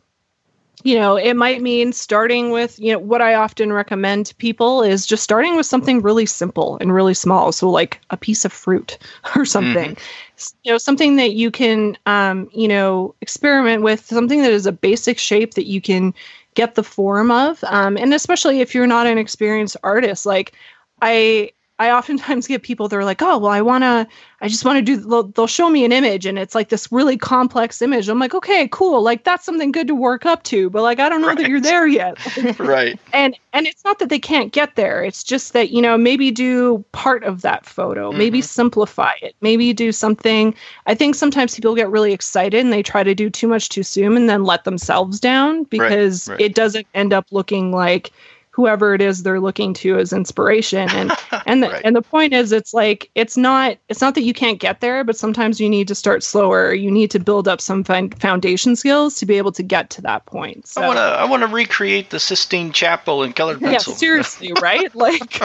you 0.83 0.95
know, 0.95 1.17
it 1.17 1.33
might 1.33 1.61
mean 1.61 1.91
starting 1.91 2.51
with, 2.51 2.79
you 2.79 2.93
know, 2.93 2.99
what 2.99 3.21
I 3.21 3.33
often 3.33 3.73
recommend 3.73 4.27
to 4.27 4.35
people 4.35 4.81
is 4.81 5.05
just 5.05 5.23
starting 5.23 5.57
with 5.57 5.65
something 5.65 6.01
really 6.01 6.25
simple 6.25 6.77
and 6.79 6.93
really 6.93 7.13
small. 7.13 7.51
So, 7.51 7.69
like 7.69 7.99
a 8.11 8.17
piece 8.17 8.45
of 8.45 8.53
fruit 8.53 8.97
or 9.35 9.45
something, 9.45 9.95
mm-hmm. 9.95 10.57
you 10.63 10.71
know, 10.71 10.77
something 10.77 11.17
that 11.17 11.33
you 11.33 11.51
can, 11.51 11.97
um, 12.05 12.49
you 12.53 12.67
know, 12.67 13.13
experiment 13.21 13.83
with, 13.83 14.05
something 14.05 14.41
that 14.41 14.51
is 14.51 14.65
a 14.65 14.71
basic 14.71 15.19
shape 15.19 15.55
that 15.55 15.67
you 15.67 15.81
can 15.81 16.13
get 16.55 16.75
the 16.75 16.83
form 16.83 17.29
of. 17.29 17.63
Um, 17.65 17.97
and 17.97 18.13
especially 18.13 18.61
if 18.61 18.73
you're 18.73 18.87
not 18.87 19.07
an 19.07 19.17
experienced 19.17 19.77
artist, 19.83 20.25
like 20.25 20.53
I, 21.01 21.51
I 21.79 21.91
oftentimes 21.91 22.45
get 22.45 22.61
people 22.61 22.89
that 22.89 22.95
are 22.97 23.05
like, 23.05 23.21
oh, 23.21 23.37
well, 23.37 23.51
I 23.51 23.61
want 23.61 23.83
to, 23.83 24.05
I 24.41 24.49
just 24.49 24.65
want 24.65 24.77
to 24.77 24.81
do, 24.81 24.97
they'll, 24.97 25.23
they'll, 25.23 25.47
show 25.47 25.69
me 25.69 25.85
an 25.85 25.93
image 25.93 26.25
and 26.25 26.37
it's 26.37 26.53
like 26.53 26.67
this 26.67 26.91
really 26.91 27.17
complex 27.17 27.81
image. 27.81 28.09
I'm 28.09 28.19
like, 28.19 28.35
okay, 28.35 28.67
cool. 28.69 29.01
Like 29.01 29.23
that's 29.23 29.45
something 29.45 29.71
good 29.71 29.87
to 29.87 29.95
work 29.95 30.25
up 30.25 30.43
to, 30.43 30.69
but 30.69 30.83
like, 30.83 30.99
I 30.99 31.07
don't 31.07 31.21
know 31.21 31.27
right. 31.27 31.37
that 31.37 31.47
you're 31.47 31.61
there 31.61 31.87
yet. 31.87 32.17
right. 32.59 32.99
And, 33.13 33.39
and 33.53 33.65
it's 33.65 33.85
not 33.85 33.99
that 33.99 34.09
they 34.09 34.19
can't 34.19 34.51
get 34.51 34.75
there. 34.75 35.03
It's 35.05 35.23
just 35.23 35.53
that, 35.53 35.69
you 35.69 35.81
know, 35.81 35.97
maybe 35.97 36.31
do 36.31 36.83
part 36.91 37.23
of 37.23 37.43
that 37.43 37.65
photo, 37.65 38.09
mm-hmm. 38.09 38.17
maybe 38.17 38.41
simplify 38.41 39.13
it, 39.21 39.33
maybe 39.39 39.71
do 39.71 39.93
something. 39.93 40.53
I 40.85 40.95
think 40.95 41.15
sometimes 41.15 41.55
people 41.55 41.75
get 41.75 41.89
really 41.89 42.11
excited 42.11 42.59
and 42.59 42.73
they 42.73 42.83
try 42.83 43.03
to 43.03 43.15
do 43.15 43.29
too 43.29 43.47
much 43.47 43.69
too 43.69 43.83
soon 43.83 44.17
and 44.17 44.29
then 44.29 44.43
let 44.43 44.65
themselves 44.65 45.19
down 45.21 45.63
because 45.63 46.27
right. 46.27 46.33
Right. 46.33 46.41
it 46.41 46.55
doesn't 46.55 46.87
end 46.93 47.13
up 47.13 47.25
looking 47.31 47.71
like, 47.71 48.11
whoever 48.59 48.93
it 48.93 49.01
is 49.01 49.23
they're 49.23 49.39
looking 49.39 49.73
to 49.73 49.97
as 49.97 50.11
inspiration. 50.11 50.89
And 50.89 51.11
and 51.45 51.63
the, 51.63 51.69
right. 51.69 51.81
and 51.85 51.95
the 51.95 52.01
point 52.01 52.33
is 52.33 52.51
it's 52.51 52.73
like 52.73 53.09
it's 53.15 53.37
not 53.37 53.77
it's 53.87 54.01
not 54.01 54.15
that 54.15 54.23
you 54.23 54.33
can't 54.33 54.59
get 54.59 54.81
there 54.81 55.05
but 55.05 55.15
sometimes 55.15 55.61
you 55.61 55.69
need 55.69 55.87
to 55.87 55.95
start 55.95 56.23
slower. 56.23 56.73
You 56.73 56.91
need 56.91 57.09
to 57.11 57.19
build 57.19 57.47
up 57.47 57.61
some 57.61 57.85
foundation 57.85 58.75
skills 58.75 59.15
to 59.15 59.25
be 59.25 59.37
able 59.37 59.53
to 59.53 59.63
get 59.63 59.89
to 59.91 60.01
that 60.01 60.25
point. 60.25 60.67
So 60.67 60.81
i 60.81 60.87
want 60.87 60.97
to 60.97 61.01
i 61.01 61.23
want 61.23 61.41
to 61.43 61.47
recreate 61.47 62.09
the 62.09 62.19
sistine 62.19 62.73
chapel 62.73 63.23
in 63.23 63.31
colored 63.31 63.61
pencil 63.61 63.93
yeah 63.93 63.97
seriously 63.97 64.51
right? 64.61 64.93
Like 64.93 65.39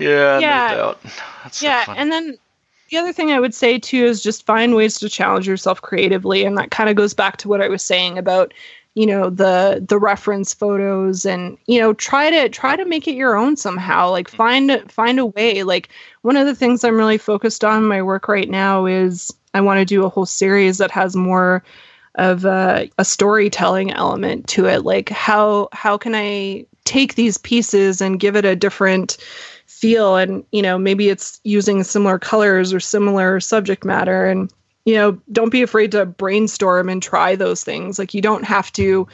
yeah 0.00 0.38
yeah. 0.40 0.74
no 0.74 0.96
yeah 1.60 1.84
and 1.96 2.10
then 2.10 2.36
the 2.90 2.96
other 2.98 3.12
thing 3.12 3.30
I 3.30 3.40
would 3.40 3.54
say 3.54 3.78
too 3.78 4.04
is 4.04 4.20
just 4.22 4.46
find 4.46 4.74
ways 4.74 4.98
to 4.98 5.08
challenge 5.08 5.48
yourself 5.48 5.80
creatively. 5.80 6.44
And 6.44 6.56
that 6.58 6.70
kind 6.70 6.90
of 6.90 6.96
goes 6.96 7.14
back 7.14 7.38
to 7.38 7.48
what 7.48 7.62
I 7.62 7.68
was 7.68 7.82
saying 7.82 8.18
about 8.18 8.52
you 8.94 9.06
know 9.06 9.28
the 9.28 9.84
the 9.86 9.98
reference 9.98 10.54
photos 10.54 11.26
and 11.26 11.58
you 11.66 11.80
know 11.80 11.92
try 11.94 12.30
to 12.30 12.48
try 12.48 12.76
to 12.76 12.84
make 12.84 13.08
it 13.08 13.16
your 13.16 13.36
own 13.36 13.56
somehow 13.56 14.10
like 14.10 14.28
mm-hmm. 14.28 14.36
find 14.36 14.92
find 14.92 15.18
a 15.18 15.26
way. 15.26 15.62
Like 15.64 15.88
one 16.22 16.36
of 16.36 16.46
the 16.46 16.54
things 16.54 16.84
i'm 16.84 16.96
really 16.96 17.18
focused 17.18 17.64
on 17.64 17.82
in 17.82 17.88
my 17.88 18.02
work 18.02 18.28
right 18.28 18.48
now 18.48 18.86
is 18.86 19.32
i 19.52 19.60
want 19.60 19.78
to 19.78 19.84
do 19.84 20.04
a 20.04 20.08
whole 20.08 20.26
series 20.26 20.78
that 20.78 20.90
has 20.90 21.16
more 21.16 21.62
of 22.16 22.44
a, 22.44 22.88
a 22.98 23.04
storytelling 23.04 23.90
element 23.90 24.46
to 24.48 24.66
it. 24.66 24.84
Like 24.84 25.08
how 25.08 25.68
how 25.72 25.98
can 25.98 26.14
i 26.14 26.64
take 26.84 27.14
these 27.14 27.38
pieces 27.38 28.00
and 28.00 28.20
give 28.20 28.36
it 28.36 28.44
a 28.44 28.56
different 28.56 29.16
feel? 29.66 30.16
And 30.16 30.44
you 30.52 30.62
know 30.62 30.78
maybe 30.78 31.08
it's 31.08 31.40
using 31.44 31.82
similar 31.82 32.18
colors 32.18 32.72
or 32.72 32.80
similar 32.80 33.40
subject 33.40 33.84
matter. 33.84 34.26
And 34.26 34.52
you 34.84 34.94
know 34.94 35.18
don't 35.32 35.50
be 35.50 35.62
afraid 35.62 35.92
to 35.92 36.06
brainstorm 36.06 36.88
and 36.88 37.02
try 37.02 37.36
those 37.36 37.64
things. 37.64 37.98
Like 37.98 38.14
you 38.14 38.20
don't 38.20 38.44
have 38.44 38.72
to 38.72 39.08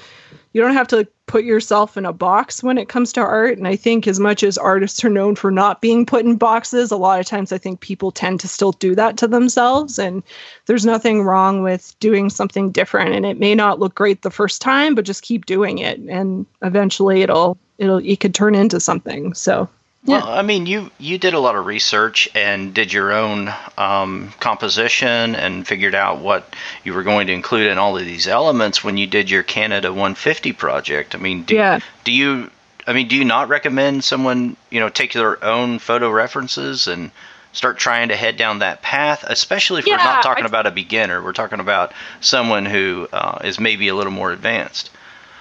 you 0.52 0.60
don't 0.60 0.74
have 0.74 0.88
to 0.88 1.06
put 1.26 1.44
yourself 1.44 1.96
in 1.96 2.04
a 2.04 2.12
box 2.12 2.60
when 2.60 2.76
it 2.76 2.88
comes 2.88 3.12
to 3.12 3.20
art. 3.20 3.56
And 3.56 3.68
i 3.68 3.76
think 3.76 4.08
as 4.08 4.18
much 4.18 4.42
as 4.42 4.58
artists 4.58 5.04
are 5.04 5.10
known 5.10 5.36
for 5.36 5.50
not 5.50 5.80
being 5.80 6.04
put 6.04 6.24
in 6.24 6.36
boxes 6.36 6.90
a 6.90 6.96
lot 6.96 7.20
of 7.20 7.26
times 7.26 7.52
i 7.52 7.58
think 7.58 7.80
people 7.80 8.10
tend 8.10 8.40
to 8.40 8.48
still 8.48 8.72
do 8.72 8.94
that 8.96 9.16
to 9.18 9.28
themselves. 9.28 9.98
And 9.98 10.22
there's 10.66 10.86
nothing 10.86 11.22
wrong 11.22 11.62
with 11.62 11.94
doing 12.00 12.30
something 12.30 12.70
different. 12.72 13.14
And 13.14 13.24
it 13.24 13.38
may 13.38 13.54
not 13.54 13.78
look 13.78 13.94
great 13.94 14.22
the 14.22 14.30
first 14.30 14.60
time 14.60 14.94
but 14.94 15.04
just 15.04 15.22
keep 15.22 15.46
doing 15.46 15.78
it. 15.78 15.98
And 16.00 16.46
eventually 16.62 17.22
it'll 17.22 17.58
it'll 17.78 17.98
it 17.98 18.18
could 18.18 18.34
turn 18.34 18.56
into 18.56 18.80
something. 18.80 19.34
So 19.34 19.68
yeah. 20.04 20.18
Well, 20.24 20.28
I 20.28 20.42
mean, 20.42 20.64
you 20.64 20.90
you 20.98 21.18
did 21.18 21.34
a 21.34 21.38
lot 21.38 21.56
of 21.56 21.66
research 21.66 22.28
and 22.34 22.72
did 22.72 22.92
your 22.92 23.12
own 23.12 23.52
um, 23.76 24.32
composition 24.40 25.34
and 25.34 25.66
figured 25.66 25.94
out 25.94 26.20
what 26.20 26.56
you 26.84 26.94
were 26.94 27.02
going 27.02 27.26
to 27.26 27.34
include 27.34 27.70
in 27.70 27.76
all 27.76 27.98
of 27.98 28.04
these 28.04 28.26
elements 28.26 28.82
when 28.82 28.96
you 28.96 29.06
did 29.06 29.28
your 29.28 29.42
Canada 29.42 29.90
150 29.90 30.52
project. 30.54 31.14
I 31.14 31.18
mean, 31.18 31.42
do, 31.42 31.54
yeah. 31.54 31.80
do 32.04 32.12
you? 32.12 32.50
I 32.86 32.94
mean, 32.94 33.08
do 33.08 33.16
you 33.16 33.26
not 33.26 33.48
recommend 33.48 34.02
someone 34.02 34.56
you 34.70 34.80
know 34.80 34.88
take 34.88 35.12
their 35.12 35.42
own 35.44 35.78
photo 35.78 36.10
references 36.10 36.88
and 36.88 37.10
start 37.52 37.78
trying 37.78 38.08
to 38.08 38.16
head 38.16 38.38
down 38.38 38.60
that 38.60 38.80
path, 38.80 39.24
especially 39.26 39.80
if 39.80 39.86
yeah, 39.86 39.96
we're 39.96 40.04
not 40.04 40.22
talking 40.22 40.44
I, 40.44 40.48
about 40.48 40.66
a 40.66 40.70
beginner. 40.70 41.22
We're 41.22 41.32
talking 41.32 41.60
about 41.60 41.92
someone 42.20 42.64
who 42.64 43.06
uh, 43.12 43.40
is 43.44 43.60
maybe 43.60 43.88
a 43.88 43.94
little 43.94 44.12
more 44.12 44.32
advanced. 44.32 44.90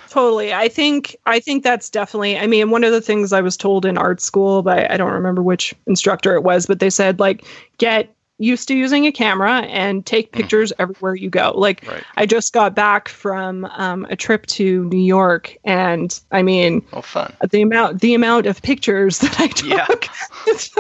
Totally. 0.10 0.54
I 0.54 0.68
think 0.68 1.16
I 1.26 1.40
think 1.40 1.64
that's 1.64 1.90
definitely 1.90 2.38
I 2.38 2.48
mean 2.48 2.72
one 2.72 2.84
of 2.84 2.92
the 2.92 3.02
things 3.02 3.32
I 3.32 3.42
was 3.42 3.56
told 3.56 3.86
in 3.86 3.98
art 3.98 4.22
school 4.22 4.64
by 4.64 4.88
I 4.90 4.98
don't 4.98 5.12
remember 5.12 5.44
which 5.44 5.76
instructor 5.86 6.34
it 6.34 6.44
was, 6.44 6.66
but 6.66 6.80
they 6.80 6.90
said 6.90 7.20
like 7.20 7.46
get 7.78 8.14
used 8.40 8.70
to 8.70 8.76
using 8.76 9.06
a 9.06 9.12
camera 9.12 9.62
and 9.64 10.06
take 10.06 10.32
mm-hmm. 10.32 10.42
pictures 10.42 10.72
mm. 10.72 10.76
everywhere 10.80 11.14
you 11.14 11.30
go. 11.30 11.54
Like 11.56 11.86
right. 11.88 12.04
I 12.18 12.26
just 12.26 12.54
got 12.54 12.74
back 12.74 13.08
from 13.08 13.66
um, 13.66 14.08
a 14.10 14.16
trip 14.16 14.46
to 14.48 14.86
New 14.86 14.98
York, 14.98 15.56
and 15.64 16.20
I 16.32 16.42
mean, 16.42 16.84
oh, 16.94 17.02
fun! 17.02 17.32
The 17.52 17.62
amount 17.62 18.02
the 18.02 18.16
amount 18.16 18.48
of 18.48 18.62
pictures 18.62 19.20
that 19.20 19.40
I 19.40 19.48
took. 19.48 19.70
Yeah. 19.70 19.86
it's, 20.48 20.76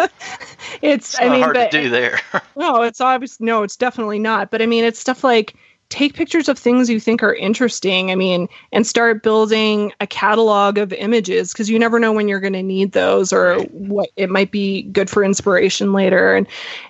it's 0.82 1.22
I 1.22 1.30
mean, 1.30 1.42
hard 1.44 1.54
but, 1.54 1.72
to 1.72 1.84
do 1.84 1.90
there. 1.90 2.20
no, 2.56 2.82
it's 2.82 3.02
obvious. 3.02 3.40
No, 3.40 3.62
it's 3.64 3.76
definitely 3.76 4.20
not. 4.20 4.50
But 4.50 4.62
I 4.62 4.66
mean, 4.66 4.86
it's 4.86 5.00
stuff 5.00 5.24
like 5.24 5.54
take 5.90 6.14
pictures 6.14 6.48
of 6.48 6.58
things 6.58 6.90
you 6.90 7.00
think 7.00 7.24
are 7.24 7.34
interesting. 7.34 8.12
I 8.12 8.16
mean, 8.16 8.48
and 8.72 8.86
start 8.86 9.24
building 9.24 9.92
a 10.00 10.08
catalog 10.08 10.78
of 10.78 10.94
images 10.94 11.52
because 11.52 11.70
you 11.70 11.80
never 11.80 12.00
know 12.00 12.14
when 12.14 12.28
you're 12.28 12.40
going 12.40 12.54
to 12.54 12.64
need 12.64 12.92
those 12.92 13.34
or 13.34 13.60
what 13.64 14.10
it 14.16 14.30
might 14.30 14.52
be 14.52 14.84
good 14.84 15.10
for 15.10 15.24
inspiration 15.24 15.92
later. 15.92 16.36
And 16.36 16.48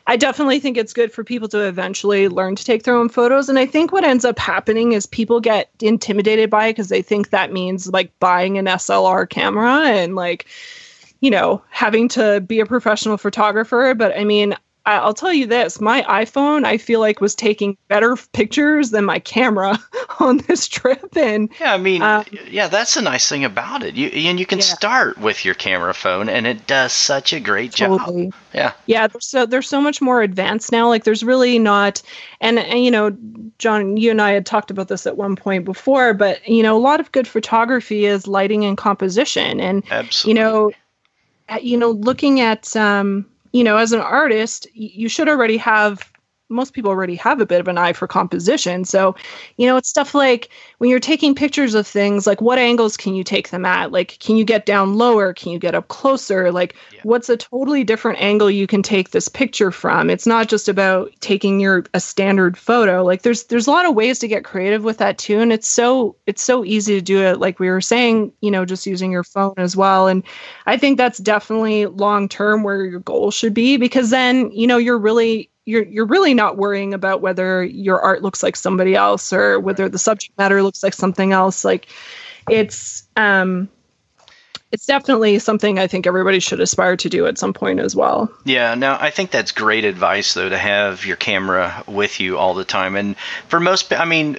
I 0.08 0.18
definitely 0.18 0.60
think 0.60 0.78
it's 0.78 0.94
good 0.94 1.14
for 1.14 1.24
people 1.24 1.48
to 1.50 1.66
eventually 1.66 2.28
learn 2.28 2.56
to 2.58 2.66
take 2.66 2.84
their 2.84 2.96
own 2.96 3.08
photos. 3.08 3.48
And 3.48 3.58
I 3.58 3.66
think 3.66 3.92
what 3.92 4.04
ends 4.04 4.26
up 4.26 4.38
happening 4.38 4.92
is 4.92 5.06
people 5.06 5.40
get 5.40 5.70
intimidated 5.82 6.50
by 6.50 6.68
it 6.68 6.74
because 6.74 6.90
they 6.90 7.02
think 7.02 7.30
that 7.30 7.54
means 7.54 7.88
like 7.88 8.12
buying 8.20 8.58
an 8.58 8.66
SLR 8.66 9.30
camera 9.30 9.86
and 9.86 10.16
like, 10.16 10.46
you 11.22 11.32
know, 11.32 11.62
having 11.70 12.10
to 12.10 12.42
be 12.42 12.60
a 12.60 12.66
professional 12.66 13.18
photographer. 13.18 13.94
But 13.96 14.18
I 14.18 14.26
mean, 14.26 14.56
I'll 14.96 15.14
tell 15.14 15.34
you 15.34 15.46
this 15.46 15.80
my 15.82 16.02
iPhone, 16.04 16.66
I 16.66 16.78
feel 16.78 17.00
like, 17.00 17.22
was 17.22 17.36
taking 17.36 17.78
better 17.88 18.16
pictures 18.34 18.92
than 18.92 19.06
my 19.06 19.20
camera 19.20 19.78
on 20.20 20.38
this 20.48 20.68
trip. 20.68 21.16
And 21.16 21.50
yeah, 21.60 21.74
I 21.74 21.78
mean, 21.78 22.02
uh, 22.02 22.24
yeah, 22.50 22.68
that's 22.68 22.94
the 22.94 23.02
nice 23.02 23.28
thing 23.28 23.46
about 23.46 23.84
it. 23.84 23.96
You 23.96 24.08
and 24.08 24.40
you 24.40 24.46
can 24.46 24.60
yeah. 24.60 24.66
start 24.66 25.18
with 25.18 25.46
your 25.46 25.56
camera 25.56 25.94
phone, 25.94 26.30
and 26.30 26.48
it 26.48 26.68
does 26.68 26.94
such 26.94 27.34
a 27.34 27.40
great 27.40 27.74
totally. 27.74 28.26
job. 28.26 28.34
Yeah, 28.54 28.74
yeah. 28.86 29.08
So 29.20 29.46
there's 29.46 29.68
so 29.68 29.82
much 29.82 30.02
more 30.02 30.22
advanced 30.22 30.72
now. 30.72 30.88
Like 30.88 31.04
there's 31.04 31.24
really 31.24 31.60
not, 31.60 32.02
and, 32.42 32.60
and 32.60 32.84
you 32.84 32.92
know, 32.92 33.16
John, 33.58 33.98
you 33.98 34.12
and 34.12 34.22
I 34.22 34.32
had 34.32 34.46
talked 34.46 34.72
about 34.72 34.88
this 34.88 35.06
at 35.06 35.18
one 35.18 35.36
point 35.36 35.66
before, 35.66 36.14
but 36.14 36.48
you 36.48 36.64
know, 36.64 36.76
a 36.76 36.80
lot 36.80 37.00
of 37.00 37.12
good 37.12 37.28
photography 37.28 38.06
is 38.06 38.28
lighting 38.28 38.66
and 38.66 38.78
composition, 38.78 39.60
and 39.60 39.84
Absolutely. 39.92 40.30
you 40.30 40.46
know, 40.46 40.72
you 41.62 41.78
know, 41.78 41.92
looking 41.92 42.40
at 42.40 42.76
um 42.76 43.26
you 43.52 43.64
know, 43.64 43.78
as 43.78 43.92
an 43.92 44.00
artist, 44.00 44.68
you 44.74 45.10
should 45.10 45.30
already 45.30 45.58
have 45.58 46.12
most 46.50 46.74
people 46.74 46.90
already 46.90 47.16
have 47.16 47.40
a 47.40 47.46
bit 47.46 47.60
of 47.60 47.68
an 47.68 47.78
eye 47.78 47.94
for 47.94 48.08
composition. 48.08 48.84
So, 48.84 49.16
you 49.58 49.68
know, 49.68 49.78
it's 49.78 49.90
stuff 49.90 50.16
like 50.16 50.50
when 50.80 50.90
you're 50.90 51.00
taking 51.00 51.36
pictures 51.36 51.76
of 51.76 51.86
things, 51.86 52.26
like 52.26 52.42
what 52.42 52.58
angles 52.58 52.98
can 52.98 53.14
you 53.14 53.24
take 53.24 53.50
them 53.50 53.66
at? 53.66 53.92
Like, 53.92 54.18
can 54.20 54.36
you 54.36 54.44
get 54.44 54.66
down 54.66 54.96
lower? 54.96 55.34
Can 55.34 55.52
you 55.52 55.60
get 55.60 55.76
up 55.76 55.88
closer? 55.90 56.52
Like, 56.52 56.76
yeah. 56.92 57.02
what's 57.04 57.30
a 57.30 57.38
totally 57.38 57.84
different 57.84 58.20
angle 58.20 58.50
you 58.50 58.66
can 58.66 58.82
take 58.82 59.12
this 59.12 59.28
picture 59.28 59.72
from? 59.72 60.10
It's 60.10 60.26
not 60.26 60.50
just 60.50 60.68
about 60.68 61.12
taking 61.20 61.60
your 61.60 61.86
a 61.94 62.00
standard 62.00 62.58
photo. 62.58 63.04
Like, 63.04 63.22
there's 63.22 63.44
there's 63.46 63.68
a 63.68 63.72
lot 63.72 63.86
of 63.86 63.96
ways 63.96 64.18
to 64.20 64.28
get 64.28 64.44
creative 64.44 64.84
with 64.84 64.98
that 64.98 65.20
too, 65.20 65.40
and 65.40 65.54
it's 65.54 65.68
so 65.68 66.16
it's 66.26 66.42
so 66.42 66.66
easy 66.66 66.96
to 66.96 67.02
do 67.02 67.22
it. 67.22 67.40
Like 67.40 67.60
we 67.60 67.70
were 67.70 67.82
saying, 67.82 68.34
you 68.42 68.50
know, 68.50 68.66
just 68.66 68.88
using 68.88 69.12
your 69.12 69.24
phone 69.24 69.54
as 69.58 69.76
well. 69.76 70.08
And 70.08 70.24
I 70.66 70.78
think 70.78 70.98
that's 70.98 71.20
definitely 71.20 71.86
long 71.86 72.28
term 72.28 72.64
where 72.64 72.86
your 72.86 73.02
goal 73.02 73.32
should 73.32 73.54
be 73.54 73.78
because 73.78 74.10
then 74.10 74.52
you 74.52 74.66
know 74.66 74.78
you're 74.78 74.98
really 74.98 75.50
you're 75.70 75.84
you're 75.84 76.06
really 76.06 76.34
not 76.34 76.58
worrying 76.58 76.94
about 76.94 77.22
whether 77.22 77.64
your 77.64 78.02
art 78.02 78.24
looks 78.24 78.42
like 78.42 78.56
somebody 78.56 78.96
else 78.96 79.32
or 79.32 79.60
whether 79.60 79.88
the 79.88 80.00
subject 80.00 80.36
matter 80.38 80.64
looks 80.64 80.82
like 80.82 80.94
something 80.94 81.32
else 81.32 81.64
like 81.64 81.88
it's 82.50 83.08
um 83.16 83.70
it's 84.72 84.86
definitely 84.86 85.40
something 85.40 85.80
I 85.80 85.88
think 85.88 86.06
everybody 86.06 86.40
should 86.40 86.60
aspire 86.60 86.96
to 86.98 87.10
do 87.10 87.26
at 87.26 87.40
some 87.40 87.54
point 87.54 87.80
as 87.80 87.96
well. 87.96 88.32
Yeah, 88.46 88.76
now 88.76 89.00
I 89.02 89.10
think 89.10 89.32
that's 89.32 89.52
great 89.52 89.84
advice 89.84 90.34
though 90.34 90.50
to 90.50 90.58
have 90.58 91.06
your 91.06 91.18
camera 91.18 91.84
with 91.88 92.20
you 92.20 92.38
all 92.38 92.54
the 92.54 92.66
time. 92.66 92.96
And 92.96 93.16
for 93.48 93.60
most 93.60 93.94
I 93.94 94.06
mean 94.06 94.38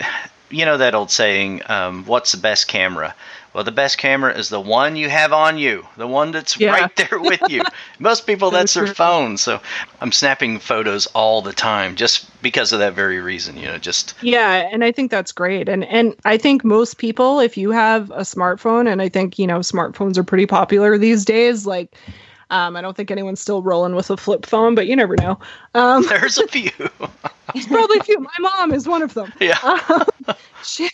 you 0.51 0.65
know 0.65 0.79
that 0.79 0.95
old 0.95 1.11
saying, 1.11 1.63
um, 1.67 2.05
"What's 2.05 2.33
the 2.33 2.39
best 2.39 2.67
camera?" 2.67 3.15
Well, 3.53 3.65
the 3.65 3.73
best 3.73 3.99
camera 3.99 4.33
is 4.37 4.49
the 4.49 4.61
one 4.61 4.95
you 4.95 5.09
have 5.09 5.33
on 5.33 5.59
you, 5.59 5.87
the 5.97 6.07
one 6.07 6.31
that's 6.31 6.59
Yeah. 6.59 6.73
right 6.73 6.97
there 6.97 7.19
with 7.21 7.49
you. 7.49 7.63
Most 7.99 8.27
people, 8.27 8.51
that's 8.51 8.75
their 8.75 8.87
phone. 8.87 9.37
So 9.39 9.61
I'm 10.01 10.13
snapping 10.13 10.61
photos 10.61 11.07
all 11.09 11.43
the 11.43 11.53
time 11.53 11.97
just 11.97 12.27
because 12.43 12.73
of 12.73 12.79
that 12.79 12.95
very 12.95 13.21
reason. 13.21 13.57
You 13.57 13.67
know, 13.67 13.79
just 13.79 14.15
Yeah, 14.23 14.69
and 14.71 14.85
I 14.85 14.93
think 14.93 15.11
that's 15.11 15.33
great. 15.33 15.69
And 15.69 15.85
and 15.85 16.15
I 16.25 16.37
think 16.37 16.65
most 16.65 16.99
people 16.99 17.41
if 17.41 17.57
you 17.57 17.71
have 17.73 18.11
a 18.13 18.21
smartphone 18.21 18.91
and 18.91 19.03
I 19.03 19.09
think, 19.09 19.39
you 19.39 19.47
know, 19.47 19.59
smartphones 19.59 20.17
are 20.17 20.25
pretty 20.25 20.47
popular 20.47 20.97
these 20.97 21.25
days 21.25 21.67
like 21.67 21.97
um, 22.51 22.77
I 22.77 22.81
don't 22.81 22.97
think 22.97 23.11
anyone's 23.13 23.41
still 23.41 23.63
rolling 23.63 23.95
with 23.95 24.11
a 24.11 24.17
flip 24.17 24.45
phone, 24.45 24.75
but 24.75 24.89
you 24.89 24.97
never 24.97 25.17
know. 25.17 25.39
Um, 25.75 26.05
there's 26.09 26.37
a 26.39 26.49
few. 26.49 26.71
There's 27.55 27.67
probably 27.67 27.99
a 27.99 28.05
few. 28.05 28.19
My 28.21 28.31
mom 28.41 28.73
is 28.73 28.87
one 28.89 29.03
of 29.03 29.15
them. 29.15 29.33
yeah. 29.41 29.59
Um, 29.63 30.05
she- 30.63 30.91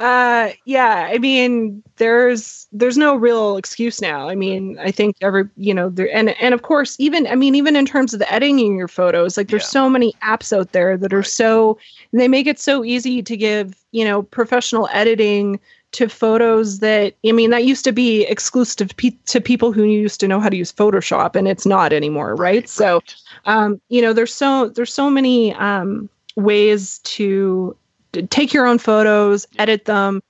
uh, 0.00 0.50
yeah, 0.64 1.08
I 1.12 1.18
mean, 1.18 1.82
there's 1.96 2.66
there's 2.72 2.96
no 2.96 3.14
real 3.14 3.56
excuse 3.56 4.00
now. 4.00 4.28
I 4.28 4.34
mean, 4.34 4.78
I 4.78 4.90
think 4.90 5.16
every 5.20 5.44
you 5.56 5.74
know 5.74 5.90
there 5.90 6.14
and 6.14 6.30
and 6.40 6.54
of 6.54 6.62
course 6.62 6.96
even 6.98 7.26
I 7.26 7.34
mean 7.34 7.54
even 7.54 7.76
in 7.76 7.86
terms 7.86 8.12
of 8.12 8.18
the 8.18 8.32
editing 8.32 8.76
your 8.76 8.88
photos, 8.88 9.36
like 9.36 9.48
there's 9.48 9.62
Yeah. 9.64 9.68
so 9.68 9.90
many 9.90 10.12
apps 10.22 10.56
out 10.56 10.72
there 10.72 10.96
that 10.96 11.12
are 11.12 11.18
Right. 11.18 11.26
so 11.26 11.78
they 12.12 12.28
make 12.28 12.46
it 12.46 12.58
so 12.58 12.84
easy 12.84 13.22
to 13.22 13.36
give 13.36 13.76
you 13.92 14.04
know 14.04 14.22
professional 14.22 14.88
editing 14.92 15.60
to 15.92 16.08
photos 16.08 16.80
that 16.80 17.14
I 17.26 17.32
mean 17.32 17.50
that 17.50 17.64
used 17.64 17.84
to 17.84 17.92
be 17.92 18.24
exclusive 18.24 18.88
to, 18.88 18.94
pe- 18.94 19.16
to 19.26 19.40
people 19.40 19.72
who 19.72 19.84
used 19.84 20.20
to 20.20 20.28
know 20.28 20.40
how 20.40 20.48
to 20.48 20.56
use 20.56 20.72
Photoshop 20.72 21.36
and 21.36 21.46
it's 21.46 21.66
not 21.66 21.92
anymore, 21.92 22.34
right? 22.34 22.68
So 22.68 22.94
right. 22.94 23.14
um, 23.44 23.80
you 23.88 24.02
know 24.02 24.12
there's 24.12 24.34
so 24.34 24.68
there's 24.68 24.92
so 24.92 25.10
many 25.10 25.54
um, 25.54 26.08
ways 26.36 26.98
to, 27.00 27.76
to 28.12 28.26
take 28.26 28.52
your 28.52 28.66
own 28.66 28.78
photos 28.78 29.46
edit 29.58 29.84
them 29.84 30.22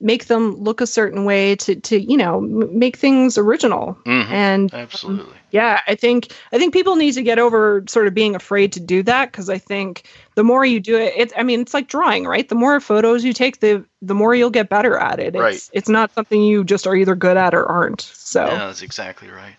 make 0.00 0.26
them 0.26 0.54
look 0.56 0.80
a 0.80 0.86
certain 0.86 1.24
way 1.24 1.56
to 1.56 1.74
to 1.74 1.98
you 2.00 2.16
know 2.16 2.38
m- 2.38 2.78
make 2.78 2.96
things 2.96 3.36
original 3.36 3.98
Mhm. 4.06 4.30
and 4.30 4.72
Absolutely. 4.74 5.34
yeah 5.50 5.80
i 5.88 5.94
think 5.96 6.32
i 6.52 6.58
think 6.58 6.72
people 6.72 6.94
need 6.94 7.12
to 7.14 7.22
get 7.22 7.38
over 7.40 7.82
sort 7.88 8.06
of 8.06 8.14
being 8.14 8.36
afraid 8.36 8.72
to 8.74 8.80
do 8.80 9.02
that 9.02 9.32
because 9.32 9.50
i 9.50 9.58
think 9.58 10.04
the 10.36 10.44
more 10.44 10.64
you 10.64 10.78
do 10.78 10.96
it 10.96 11.12
it's 11.16 11.32
i 11.36 11.42
mean 11.42 11.60
it's 11.60 11.74
like 11.74 11.88
drawing 11.88 12.26
right 12.26 12.48
the 12.48 12.54
more 12.54 12.78
photos 12.80 13.24
you 13.24 13.32
take 13.32 13.58
the 13.58 13.84
the 14.00 14.14
more 14.14 14.36
you'll 14.36 14.50
get 14.50 14.68
better 14.68 14.96
at 14.96 15.18
it 15.18 15.34
it's 15.34 15.42
Right. 15.42 15.70
it's 15.72 15.88
not 15.88 16.14
something 16.14 16.40
you 16.42 16.62
just 16.62 16.86
are 16.86 16.94
either 16.94 17.16
good 17.16 17.36
at 17.36 17.52
or 17.52 17.66
aren't 17.66 18.02
so 18.02 18.46
Yeah, 18.46 18.66
that's 18.68 18.82
exactly 18.82 19.28
right. 19.30 19.56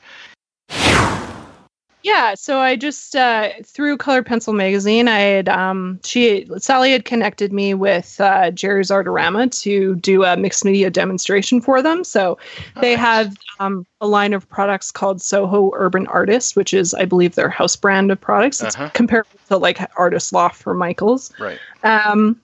Yeah, 2.01 2.33
so 2.35 2.59
I 2.59 2.77
just 2.77 3.13
uh, 3.13 3.49
through 3.65 3.97
Colored 3.97 4.25
Pencil 4.25 4.53
magazine, 4.53 5.09
I 5.09 5.19
had 5.19 5.49
um, 5.49 5.99
she 6.05 6.47
Sally 6.57 6.93
had 6.93 7.03
connected 7.03 7.51
me 7.51 7.73
with 7.73 8.21
uh, 8.21 8.51
Jerry's 8.51 8.89
Artorama 8.89 9.51
to 9.63 9.95
do 9.97 10.23
a 10.23 10.37
mixed 10.37 10.63
media 10.63 10.89
demonstration 10.89 11.59
for 11.59 11.81
them. 11.81 12.05
So 12.05 12.37
they 12.79 12.95
Nice. 12.95 12.99
have 12.99 13.37
um, 13.59 13.85
a 13.99 14.07
line 14.07 14.31
of 14.31 14.47
products 14.47 14.91
called 14.91 15.21
Soho 15.21 15.71
Urban 15.75 16.07
Artist, 16.07 16.55
which 16.55 16.73
is 16.73 16.93
I 16.93 17.03
believe 17.03 17.35
their 17.35 17.49
house 17.49 17.75
brand 17.75 18.11
of 18.11 18.21
products. 18.21 18.63
It's 18.63 18.75
Uh-huh. 18.77 18.89
comparable 18.93 19.29
to 19.49 19.57
like 19.57 19.79
Artist 19.97 20.31
Loft 20.31 20.55
for 20.61 20.73
Michaels. 20.73 21.33
Right. 21.37 21.59
Um, 21.83 22.39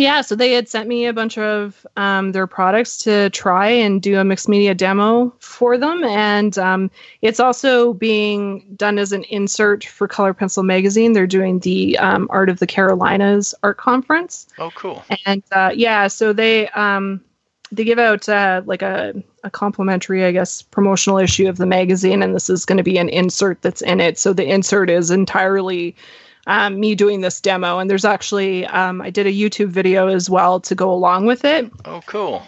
yeah, 0.00 0.22
so 0.22 0.34
they 0.34 0.52
had 0.52 0.66
sent 0.66 0.88
me 0.88 1.04
a 1.04 1.12
bunch 1.12 1.36
of 1.36 1.86
um, 1.96 2.32
their 2.32 2.46
products 2.46 2.96
to 2.98 3.28
try 3.30 3.68
and 3.68 4.00
do 4.00 4.18
a 4.18 4.24
mixed 4.24 4.48
media 4.48 4.74
demo 4.74 5.30
for 5.40 5.76
them. 5.76 6.02
And 6.04 6.56
um, 6.56 6.90
it's 7.20 7.38
also 7.38 7.92
being 7.92 8.64
done 8.76 8.98
as 8.98 9.12
an 9.12 9.24
insert 9.24 9.84
for 9.84 10.08
Color 10.08 10.32
Pencil 10.32 10.62
Magazine. 10.62 11.12
They're 11.12 11.26
doing 11.26 11.58
the 11.58 11.98
um, 11.98 12.28
Art 12.30 12.48
of 12.48 12.60
the 12.60 12.66
Carolinas 12.66 13.54
art 13.62 13.76
conference. 13.76 14.46
Oh, 14.58 14.70
cool. 14.74 15.04
And 15.26 15.42
uh, 15.52 15.72
yeah, 15.74 16.08
so 16.08 16.32
they 16.32 16.68
um, 16.68 17.22
they 17.70 17.84
give 17.84 17.98
out 17.98 18.26
uh, 18.26 18.62
like 18.64 18.80
a, 18.80 19.22
a 19.44 19.50
complimentary, 19.50 20.24
I 20.24 20.32
guess, 20.32 20.62
promotional 20.62 21.18
issue 21.18 21.46
of 21.46 21.58
the 21.58 21.66
magazine. 21.66 22.22
And 22.22 22.34
this 22.34 22.48
is 22.48 22.64
going 22.64 22.78
to 22.78 22.82
be 22.82 22.96
an 22.96 23.10
insert 23.10 23.60
that's 23.60 23.82
in 23.82 24.00
it. 24.00 24.18
So 24.18 24.32
the 24.32 24.46
insert 24.46 24.88
is 24.88 25.10
entirely 25.10 25.94
um, 26.50 26.80
me 26.80 26.96
doing 26.96 27.20
this 27.20 27.40
demo. 27.40 27.78
And 27.78 27.88
there's 27.88 28.04
actually, 28.04 28.66
um, 28.66 29.00
I 29.00 29.08
did 29.08 29.24
a 29.24 29.32
YouTube 29.32 29.68
video 29.68 30.08
as 30.08 30.28
well 30.28 30.58
to 30.60 30.74
go 30.74 30.92
along 30.92 31.26
with 31.26 31.44
it. 31.44 31.70
Oh, 31.84 32.02
cool. 32.06 32.42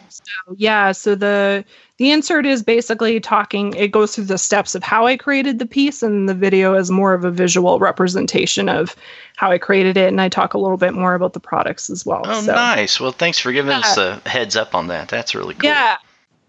Yeah, 0.57 0.91
so 0.91 1.15
the 1.15 1.65
the 1.99 2.11
insert 2.11 2.45
is 2.45 2.65
basically 2.65 3.21
talking 3.21 3.75
it 3.75 3.93
goes 3.93 4.15
through 4.15 4.25
the 4.25 4.39
steps 4.39 4.75
of 4.75 4.83
how 4.83 5.07
I 5.07 5.17
created 5.17 5.61
the 5.61 5.67
piece 5.67 6.03
and 6.03 6.29
the 6.29 6.35
video 6.35 6.75
is 6.75 6.91
more 6.91 7.15
of 7.15 7.25
a 7.25 7.31
visual 7.31 7.79
representation 7.79 8.69
of 8.69 8.97
how 9.37 9.53
I 9.53 9.59
created 9.59 9.97
it 9.97 10.09
and 10.09 10.21
I 10.21 10.29
talk 10.29 10.55
a 10.55 10.59
little 10.59 10.77
bit 10.77 10.95
more 10.95 11.15
about 11.15 11.33
the 11.33 11.41
products 11.41 11.89
as 11.89 12.05
well. 12.05 12.23
Oh, 12.25 12.43
so. 12.43 12.53
nice. 12.53 12.99
Well, 12.99 13.13
thanks 13.13 13.39
for 13.39 13.53
giving 13.53 13.73
us 13.73 13.97
a 13.97 14.21
heads 14.29 14.57
up 14.57 14.75
on 14.75 14.89
that. 14.89 15.09
That's 15.11 15.37
really 15.37 15.55
cool. 15.55 15.71
Yeah. 15.71 15.99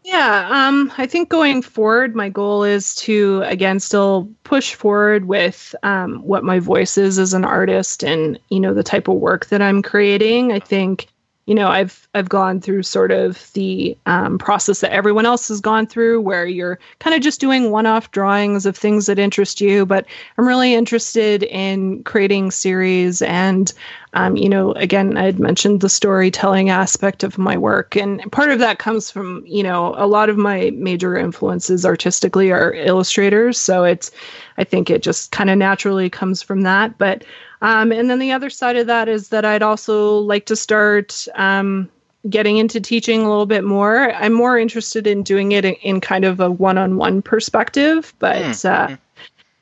Yeah, 0.03 0.49
um, 0.51 0.91
I 0.97 1.07
think 1.07 1.29
going 1.29 1.61
forward, 1.61 2.13
my 2.13 2.27
goal 2.27 2.63
is 2.65 2.93
to 2.95 3.41
again 3.45 3.79
still 3.79 4.29
push 4.43 4.73
forward 4.75 5.25
with 5.25 5.73
um, 5.81 6.21
what 6.23 6.43
my 6.43 6.59
voice 6.59 6.97
is 6.97 7.17
as 7.17 7.33
an 7.33 7.45
artist, 7.45 8.03
and 8.03 8.37
you 8.49 8.59
know 8.59 8.73
the 8.73 8.83
type 8.83 9.07
of 9.07 9.15
work 9.15 9.45
that 9.47 9.61
I'm 9.61 9.81
creating. 9.81 10.51
I 10.51 10.59
think 10.59 11.07
you 11.45 11.55
know 11.55 11.67
I've 11.67 12.07
I've 12.13 12.29
gone 12.29 12.61
through 12.61 12.83
sort 12.83 13.11
of 13.11 13.51
the 13.53 13.97
um, 14.05 14.37
process 14.37 14.81
that 14.81 14.93
everyone 14.93 15.25
else 15.25 15.47
has 15.49 15.59
gone 15.59 15.87
through, 15.87 16.21
where 16.21 16.45
you're 16.45 16.79
kind 16.99 17.15
of 17.15 17.21
just 17.21 17.39
doing 17.39 17.71
one-off 17.71 18.11
drawings 18.11 18.65
of 18.65 18.77
things 18.77 19.05
that 19.05 19.19
interest 19.19 19.61
you. 19.61 19.85
But 19.85 20.05
I'm 20.37 20.47
really 20.47 20.73
interested 20.73 21.43
in 21.43 22.03
creating 22.03 22.51
series 22.51 23.21
and 23.21 23.73
um, 24.15 24.35
you 24.35 24.47
know, 24.47 24.73
again, 24.73 25.17
I 25.17 25.23
had 25.23 25.39
mentioned 25.39 25.81
the 25.81 25.89
storytelling 25.89 26.69
aspect 26.69 27.23
of 27.23 27.39
my 27.39 27.57
work, 27.57 27.95
and 27.95 28.21
part 28.31 28.51
of 28.51 28.59
that 28.59 28.77
comes 28.77 29.09
from, 29.09 29.43
you 29.45 29.63
know, 29.63 29.95
a 29.97 30.05
lot 30.05 30.29
of 30.29 30.37
my 30.37 30.69
major 30.75 31.17
influences 31.17 31.83
artistically 31.83 32.51
are 32.51 32.73
illustrators. 32.73 33.57
So 33.57 33.83
it's, 33.83 34.11
I 34.57 34.63
think 34.63 34.91
it 34.91 35.01
just 35.01 35.31
kind 35.31 35.49
of 35.49 35.57
naturally 35.57 36.11
comes 36.11 36.43
from 36.43 36.61
that. 36.61 36.97
But, 36.99 37.25
um, 37.63 37.93
and 37.93 38.09
then 38.09 38.19
the 38.19 38.33
other 38.33 38.49
side 38.49 38.75
of 38.75 38.87
that 38.87 39.07
is 39.07 39.29
that 39.29 39.45
I'd 39.45 39.63
also 39.63 40.19
like 40.19 40.45
to 40.47 40.55
start 40.55 41.27
um, 41.35 41.89
getting 42.29 42.57
into 42.57 42.81
teaching 42.81 43.21
a 43.21 43.29
little 43.29 43.45
bit 43.45 43.63
more. 43.63 44.11
I'm 44.13 44.33
more 44.33 44.59
interested 44.59 45.07
in 45.07 45.23
doing 45.23 45.53
it 45.53 45.63
in, 45.63 45.75
in 45.75 46.01
kind 46.01 46.25
of 46.25 46.41
a 46.41 46.51
one 46.51 46.77
on 46.77 46.97
one 46.97 47.21
perspective, 47.21 48.13
but 48.19 48.43
Mm, 48.43 48.69
uh, 48.69 48.97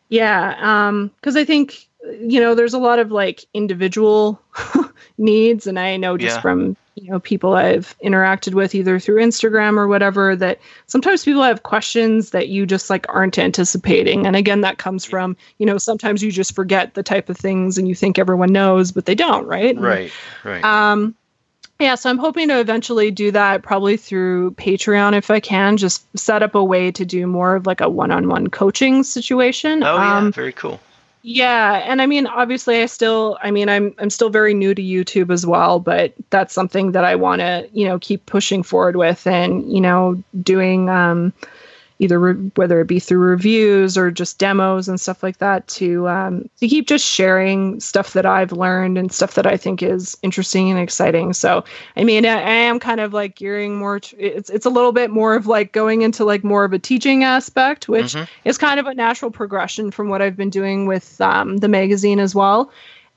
yeah, 0.10 0.91
because 1.20 1.36
I 1.36 1.45
think 1.45 1.88
you 2.20 2.41
know 2.41 2.56
there's 2.56 2.74
a 2.74 2.80
lot 2.80 2.97
of 2.97 3.12
like 3.12 3.45
individual 3.54 4.41
needs 5.18 5.68
and 5.68 5.80
i 5.80 5.97
know 5.97 6.18
just 6.18 6.38
Yeah. 6.38 6.41
from 6.41 6.78
you 6.95 7.10
know 7.12 7.20
people 7.20 7.54
i've 7.54 7.95
interacted 8.04 8.54
with 8.54 8.76
either 8.76 8.99
through 8.99 9.22
instagram 9.22 9.78
or 9.78 9.88
whatever 9.88 10.36
that 10.36 10.60
sometimes 10.88 11.24
people 11.24 11.41
have 11.43 11.64
questions 11.64 12.32
that 12.32 12.49
you 12.49 12.66
just 12.66 12.89
like 12.89 13.06
aren't 13.10 13.39
anticipating 13.39 14.28
and 14.28 14.36
again 14.36 14.62
that 14.62 14.78
comes 14.78 15.06
from 15.06 15.36
you 15.58 15.66
know 15.66 15.78
sometimes 15.78 16.22
you 16.22 16.32
just 16.32 16.54
forget 16.54 16.93
the 16.93 17.04
type 17.04 17.30
of 17.30 17.38
things 17.38 17.78
and 17.78 17.88
you 17.88 17.95
think 17.95 18.20
everyone 18.20 18.52
knows 18.52 18.91
but 18.91 19.06
they 19.06 19.16
don't 19.16 19.45
right 19.47 19.78
Right. 19.78 20.12
Right. 20.43 20.64
um, 20.64 21.16
yeah, 21.80 21.95
so 21.95 22.12
I'm 22.12 22.20
hoping 22.20 22.47
to 22.49 22.60
eventually 22.60 23.10
do 23.10 23.32
that 23.32 23.64
probably 23.64 23.97
through 23.97 24.52
Patreon 24.52 25.18
if 25.18 25.32
I 25.32 25.39
can, 25.39 25.78
just 25.78 26.06
set 26.16 26.43
up 26.43 26.54
a 26.54 26.64
way 26.64 26.91
to 26.91 27.04
do 27.04 27.26
more 27.26 27.56
of 27.56 27.66
like 27.66 27.82
a 27.82 27.89
one-on-one 27.89 28.52
coaching 28.52 29.02
situation. 29.04 29.82
oh, 29.82 29.95
yeah. 29.95 30.18
Um, 30.18 30.32
Very 30.32 30.52
cool. 30.52 30.80
Yeah, 31.24 31.84
and 31.86 32.01
I 32.01 32.07
mean, 32.07 32.26
obviously, 32.26 32.82
I 32.82 32.88
still, 32.88 33.38
I 33.43 33.51
mean, 33.51 33.69
I'm 33.69 33.93
I'm 33.99 34.09
still 34.09 34.30
very 34.30 34.53
new 34.53 34.74
to 34.74 34.82
YouTube 34.82 35.32
as 35.32 35.45
well, 35.45 35.80
but 35.80 36.13
that's 36.32 36.53
something 36.53 36.93
that 36.93 37.03
I 37.03 37.15
want 37.15 37.41
to, 37.41 37.69
you 37.74 37.86
know, 37.88 37.99
keep 37.99 38.26
pushing 38.26 38.63
forward 38.63 38.95
with, 38.95 39.28
and 39.28 39.72
you 39.72 39.82
know, 39.82 40.22
doing 40.41 40.89
um, 40.89 41.32
either 42.02 42.20
re- 42.20 42.52
whether 42.56 42.82
it 42.82 42.88
be 42.88 42.99
through 42.99 43.20
reviews 43.20 43.95
or 43.95 44.10
just 44.10 44.39
demos 44.39 44.89
and 44.89 44.99
stuff 44.99 45.22
like 45.22 45.38
that 45.38 45.68
to 45.68 46.10
um, 46.10 46.49
to 46.60 46.68
keep 46.68 46.88
just 46.88 47.06
sharing 47.06 47.80
stuff 47.80 48.14
that 48.14 48.26
I've 48.26 48.52
learned 48.52 48.97
and 48.97 49.12
stuff 49.14 49.36
that 49.36 49.45
I 49.45 49.56
think 49.56 49.84
is 49.84 50.18
interesting 50.24 50.72
and 50.72 50.80
exciting. 50.80 51.32
So, 51.34 51.64
I 51.95 52.04
mean, 52.04 52.26
I, 52.26 52.41
I 52.41 52.52
am 52.70 52.80
kind 52.80 52.99
of 52.99 53.14
like 53.14 53.36
gearing 53.36 53.78
more. 53.78 53.99
To, 53.99 54.18
it's 54.20 54.49
it's 54.49 54.66
a 54.66 54.70
little 54.72 54.91
bit 54.91 55.12
more 55.12 55.36
of 55.36 55.45
like 55.45 55.72
going 55.74 56.02
into 56.02 56.26
like 56.26 56.43
more 56.43 56.66
of 56.66 56.74
a 56.74 56.80
teaching 56.80 57.24
aspect, 57.24 57.88
which 57.88 58.14
Mhm. 58.16 58.28
is 58.45 58.58
kind 58.58 58.80
of 58.80 58.88
a 58.88 58.95
natural 58.95 59.30
progression 59.30 59.91
from 59.91 60.10
what 60.10 60.22
I've 60.24 60.36
been 60.36 60.49
doing 60.49 60.88
with 60.88 61.22
um, 61.22 61.58
the 61.58 61.68
magazine 61.68 62.20
as 62.20 62.34
well. 62.34 62.72